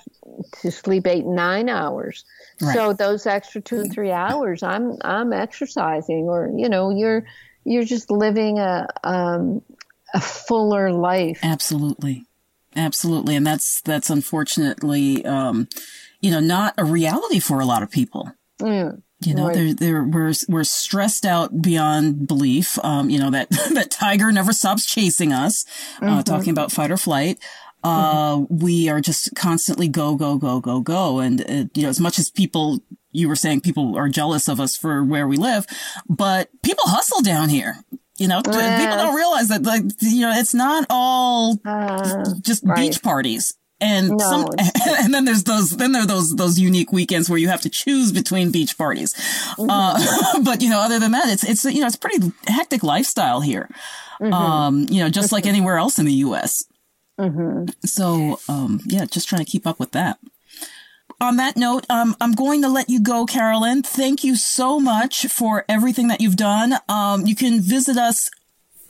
to 0.61 0.71
sleep 0.71 1.07
eight, 1.07 1.25
nine 1.25 1.69
hours. 1.69 2.25
Right. 2.61 2.75
So 2.75 2.93
those 2.93 3.27
extra 3.27 3.61
two 3.61 3.87
three 3.87 4.13
hours, 4.13 4.63
I'm 4.63 4.99
I'm 5.03 5.33
exercising, 5.33 6.29
or 6.29 6.53
you 6.57 6.69
know, 6.69 6.91
you're 6.91 7.25
you're 7.65 7.85
just 7.85 8.11
living 8.11 8.59
a 8.59 8.87
um, 9.03 9.63
a 10.15 10.21
fuller 10.21 10.93
life. 10.93 11.41
Absolutely, 11.43 12.27
absolutely, 12.77 13.35
and 13.35 13.47
that's 13.47 13.81
that's 13.81 14.11
unfortunately, 14.11 15.25
um, 15.25 15.69
you 16.21 16.31
know, 16.31 16.41
not 16.41 16.75
a 16.77 16.85
reality 16.85 17.41
for 17.41 17.61
a 17.61 17.65
lot 17.65 17.83
of 17.83 17.91
people. 17.91 18.31
Mm. 18.61 19.03
You 19.27 19.35
know, 19.35 19.47
right. 19.47 19.55
they're, 19.55 19.75
they're, 19.75 20.05
we're, 20.05 20.33
we're 20.49 20.64
stressed 20.64 21.25
out 21.25 21.62
beyond 21.62 22.27
belief. 22.27 22.79
Um, 22.85 23.11
you 23.11 23.18
know, 23.18 23.31
that, 23.31 23.51
that 23.75 23.91
tiger 23.91 24.33
never 24.33 24.53
stops 24.53 24.87
chasing 24.87 25.33
us, 25.33 25.64
uh, 26.01 26.07
mm-hmm. 26.07 26.20
talking 26.23 26.51
about 26.51 26.73
fight 26.73 26.91
or 26.91 26.97
flight. 26.97 27.39
Uh, 27.85 28.37
mm-hmm. 28.37 28.64
we 28.64 28.89
are 28.89 29.01
just 29.01 29.35
constantly 29.35 29.89
go, 29.89 30.14
go, 30.14 30.37
go, 30.37 30.61
go, 30.61 30.81
go. 30.81 31.18
And, 31.18 31.41
uh, 31.41 31.64
you 31.75 31.83
know, 31.83 31.89
as 31.89 32.01
much 32.01 32.18
as 32.18 32.31
people, 32.31 32.81
you 33.11 33.29
were 33.29 33.37
saying 33.37 33.62
people 33.62 33.97
are 33.97 34.09
jealous 34.09 34.49
of 34.49 34.61
us 34.61 34.77
for 34.77 35.03
where 35.05 35.27
we 35.27 35.37
live, 35.37 35.66
but 36.09 36.49
people 36.62 36.85
hustle 36.87 37.23
down 37.23 37.49
here. 37.49 37.77
You 38.18 38.29
know, 38.29 38.41
yeah. 38.47 38.79
people 38.79 38.97
don't 38.99 39.16
realize 39.16 39.49
that, 39.49 39.64
like, 39.64 39.83
you 40.01 40.20
know, 40.20 40.33
it's 40.33 40.55
not 40.55 40.87
all 40.91 41.59
uh, 41.64 42.25
just 42.41 42.62
right. 42.64 42.77
beach 42.77 43.03
parties 43.03 43.55
and 43.83 44.11
no, 44.11 44.18
some, 44.18 44.47
and 45.03 45.12
then 45.12 45.24
there's 45.24 45.45
those, 45.45 45.70
then 45.70 45.93
there 45.93 46.03
are 46.03 46.07
those, 46.07 46.35
those 46.37 46.59
unique 46.59 46.93
weekends 46.93 47.28
where 47.28 47.39
you 47.39 47.49
have 47.49 47.61
to 47.62 47.68
choose 47.68 48.12
between 48.12 48.51
beach 48.51 48.78
parties. 48.78 49.12
Mm-hmm. 49.14 49.68
Uh, 49.68 50.43
but 50.45 50.62
you 50.62 50.70
know, 50.70 50.80
other 50.80 50.99
than 50.99 51.12
that, 51.12 51.28
it's, 51.28 51.45
it's, 51.45 51.64
you 51.64 51.80
know, 51.80 51.87
it's 51.87 51.97
pretty 51.97 52.33
hectic 52.47 52.83
lifestyle 52.83 53.41
here. 53.41 53.68
Mm-hmm. 54.20 54.33
Um, 54.33 54.87
you 54.89 55.03
know, 55.03 55.09
just 55.09 55.33
like 55.33 55.47
anywhere 55.47 55.76
else 55.76 55.99
in 55.99 56.07
the 56.07 56.12
U.S. 56.14 56.64
Mm-hmm. 57.18 57.70
So, 57.85 58.39
um, 58.49 58.80
yeah, 58.87 59.05
just 59.05 59.28
trying 59.28 59.45
to 59.45 59.51
keep 59.51 59.66
up 59.66 59.80
with 59.80 59.93
that. 59.93 60.18
On 61.20 61.37
that 61.37 61.57
note, 61.57 61.87
um, 61.89 62.16
I'm 62.20 62.33
going 62.33 62.62
to 62.62 62.68
let 62.68 62.89
you 62.89 63.01
go, 63.01 63.26
Carolyn. 63.26 63.83
Thank 63.83 64.24
you 64.24 64.35
so 64.35 64.80
much 64.80 65.26
for 65.26 65.64
everything 65.68 66.09
that 66.09 66.20
you've 66.20 66.37
done. 66.37 66.74
Um, 66.89 67.26
you 67.26 67.37
can 67.37 67.61
visit 67.61 67.97
us 67.97 68.28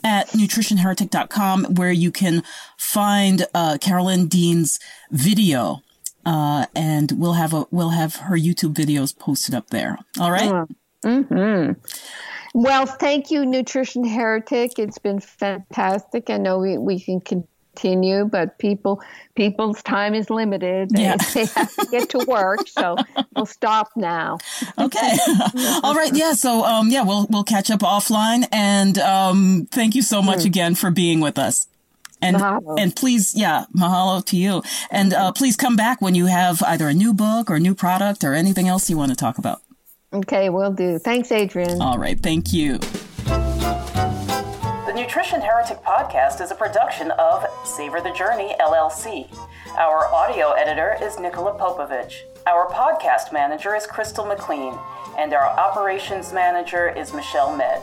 at 0.04 0.28
nutritionheretic.com 0.28 1.74
where 1.74 1.92
you 1.92 2.10
can 2.10 2.42
find 2.76 3.46
uh, 3.54 3.78
Carolyn 3.80 4.26
Dean's 4.26 4.78
video. 5.10 5.82
Uh, 6.24 6.66
and 6.76 7.12
we'll 7.12 7.32
have 7.32 7.52
a 7.52 7.66
we'll 7.72 7.90
have 7.90 8.14
her 8.16 8.36
YouTube 8.36 8.74
videos 8.74 9.16
posted 9.16 9.54
up 9.54 9.70
there. 9.70 9.98
All 10.20 10.30
right. 10.30 10.68
Mm-hmm. 11.04 11.72
Well, 12.54 12.86
thank 12.86 13.30
you, 13.30 13.46
Nutrition 13.46 14.04
Heretic. 14.04 14.78
It's 14.78 14.98
been 14.98 15.20
fantastic. 15.20 16.30
I 16.30 16.36
know 16.36 16.58
we, 16.58 16.78
we 16.78 17.00
can 17.00 17.48
continue, 17.74 18.24
but 18.24 18.58
people 18.58 19.02
people's 19.34 19.82
time 19.82 20.14
is 20.14 20.30
limited. 20.30 20.90
Yeah. 20.92 21.16
They, 21.16 21.46
have 21.46 21.74
to 21.74 21.86
get 21.90 22.10
to 22.10 22.24
work, 22.26 22.68
so 22.68 22.96
we'll 23.36 23.46
stop 23.46 23.90
now. 23.96 24.38
okay. 24.78 25.16
All 25.82 25.94
right. 25.94 26.10
Yeah. 26.12 26.32
So 26.32 26.64
um 26.64 26.88
yeah, 26.88 27.02
we'll 27.02 27.26
we'll 27.30 27.44
catch 27.44 27.70
up 27.70 27.80
offline 27.80 28.46
and 28.52 28.98
um 28.98 29.68
thank 29.70 29.94
you 29.94 30.02
so 30.02 30.22
much 30.22 30.40
mm. 30.40 30.46
again 30.46 30.74
for 30.74 30.90
being 30.90 31.20
with 31.20 31.38
us. 31.38 31.66
And 32.20 32.36
mahalo. 32.36 32.78
and 32.78 32.94
please, 32.94 33.34
yeah, 33.34 33.64
mahalo 33.76 34.24
to 34.26 34.36
you. 34.36 34.62
And 34.92 35.12
uh, 35.12 35.32
please 35.32 35.56
come 35.56 35.74
back 35.74 36.00
when 36.00 36.14
you 36.14 36.26
have 36.26 36.62
either 36.62 36.86
a 36.86 36.94
new 36.94 37.12
book 37.12 37.50
or 37.50 37.58
new 37.58 37.74
product 37.74 38.22
or 38.22 38.32
anything 38.32 38.68
else 38.68 38.88
you 38.88 38.96
want 38.96 39.10
to 39.10 39.16
talk 39.16 39.38
about. 39.38 39.60
Okay, 40.12 40.48
we'll 40.48 40.72
do. 40.72 41.00
Thanks, 41.00 41.32
Adrienne. 41.32 41.82
All 41.82 41.98
right, 41.98 42.20
thank 42.20 42.52
you. 42.52 42.78
Nutrition 45.12 45.42
Heretic 45.42 45.82
podcast 45.82 46.40
is 46.40 46.52
a 46.52 46.54
production 46.54 47.10
of 47.10 47.44
Savor 47.66 48.00
the 48.00 48.14
Journey 48.14 48.56
LLC. 48.58 49.30
Our 49.76 50.06
audio 50.06 50.52
editor 50.52 50.96
is 51.02 51.18
Nikola 51.18 51.52
Popovich. 51.58 52.22
Our 52.46 52.66
podcast 52.70 53.30
manager 53.30 53.74
is 53.74 53.86
Crystal 53.86 54.24
McLean, 54.24 54.74
and 55.18 55.34
our 55.34 55.50
operations 55.60 56.32
manager 56.32 56.88
is 56.88 57.12
Michelle 57.12 57.54
Med. 57.54 57.82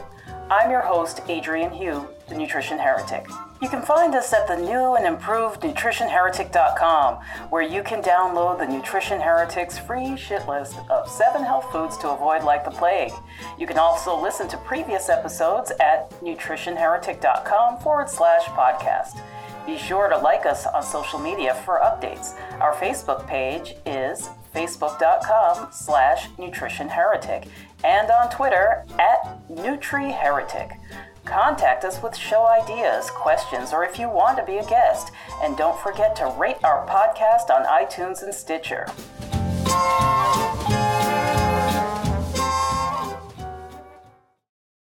I'm 0.49 0.71
your 0.71 0.81
host, 0.81 1.21
Adrienne 1.29 1.69
Hew, 1.69 2.07
the 2.29 2.35
Nutrition 2.35 2.79
Heretic. 2.79 3.27
You 3.61 3.67
can 3.67 3.81
find 3.81 4.15
us 4.15 4.31
at 4.31 4.47
the 4.47 4.55
new 4.55 4.95
and 4.95 5.05
improved 5.05 5.61
nutritionheretic.com, 5.61 7.15
where 7.49 7.61
you 7.61 7.83
can 7.83 8.01
download 8.01 8.57
the 8.57 8.65
Nutrition 8.65 9.19
Heretics 9.19 9.77
free 9.77 10.15
shit 10.15 10.47
list 10.47 10.77
of 10.89 11.09
seven 11.09 11.43
health 11.43 11.69
foods 11.69 11.97
to 11.97 12.09
avoid 12.09 12.45
like 12.45 12.63
the 12.63 12.71
plague. 12.71 13.11
You 13.57 13.67
can 13.67 13.77
also 13.77 14.17
listen 14.17 14.47
to 14.49 14.57
previous 14.59 15.09
episodes 15.09 15.71
at 15.81 16.09
nutritionheretic.com 16.21 17.79
forward 17.79 18.09
slash 18.09 18.45
podcast. 18.45 19.21
Be 19.65 19.77
sure 19.77 20.07
to 20.07 20.17
like 20.17 20.45
us 20.45 20.65
on 20.65 20.81
social 20.81 21.19
media 21.19 21.53
for 21.65 21.81
updates. 21.83 22.39
Our 22.61 22.73
Facebook 22.75 23.27
page 23.27 23.75
is 23.85 24.29
facebook.com 24.55 25.67
slash 25.73 26.29
nutritionheretic 26.37 27.49
and 27.83 28.09
on 28.09 28.29
Twitter 28.29 28.85
at 28.97 29.47
NutriHeretic. 29.49 30.77
Contact 31.25 31.83
us 31.83 32.01
with 32.01 32.15
show 32.15 32.47
ideas, 32.47 33.09
questions, 33.11 33.73
or 33.73 33.83
if 33.83 33.99
you 33.99 34.09
want 34.09 34.37
to 34.37 34.45
be 34.45 34.57
a 34.57 34.65
guest. 34.65 35.11
And 35.43 35.57
don't 35.57 35.79
forget 35.79 36.15
to 36.17 36.33
rate 36.37 36.63
our 36.63 36.87
podcast 36.87 37.49
on 37.49 37.65
iTunes 37.65 38.23
and 38.23 38.33
Stitcher. 38.33 38.87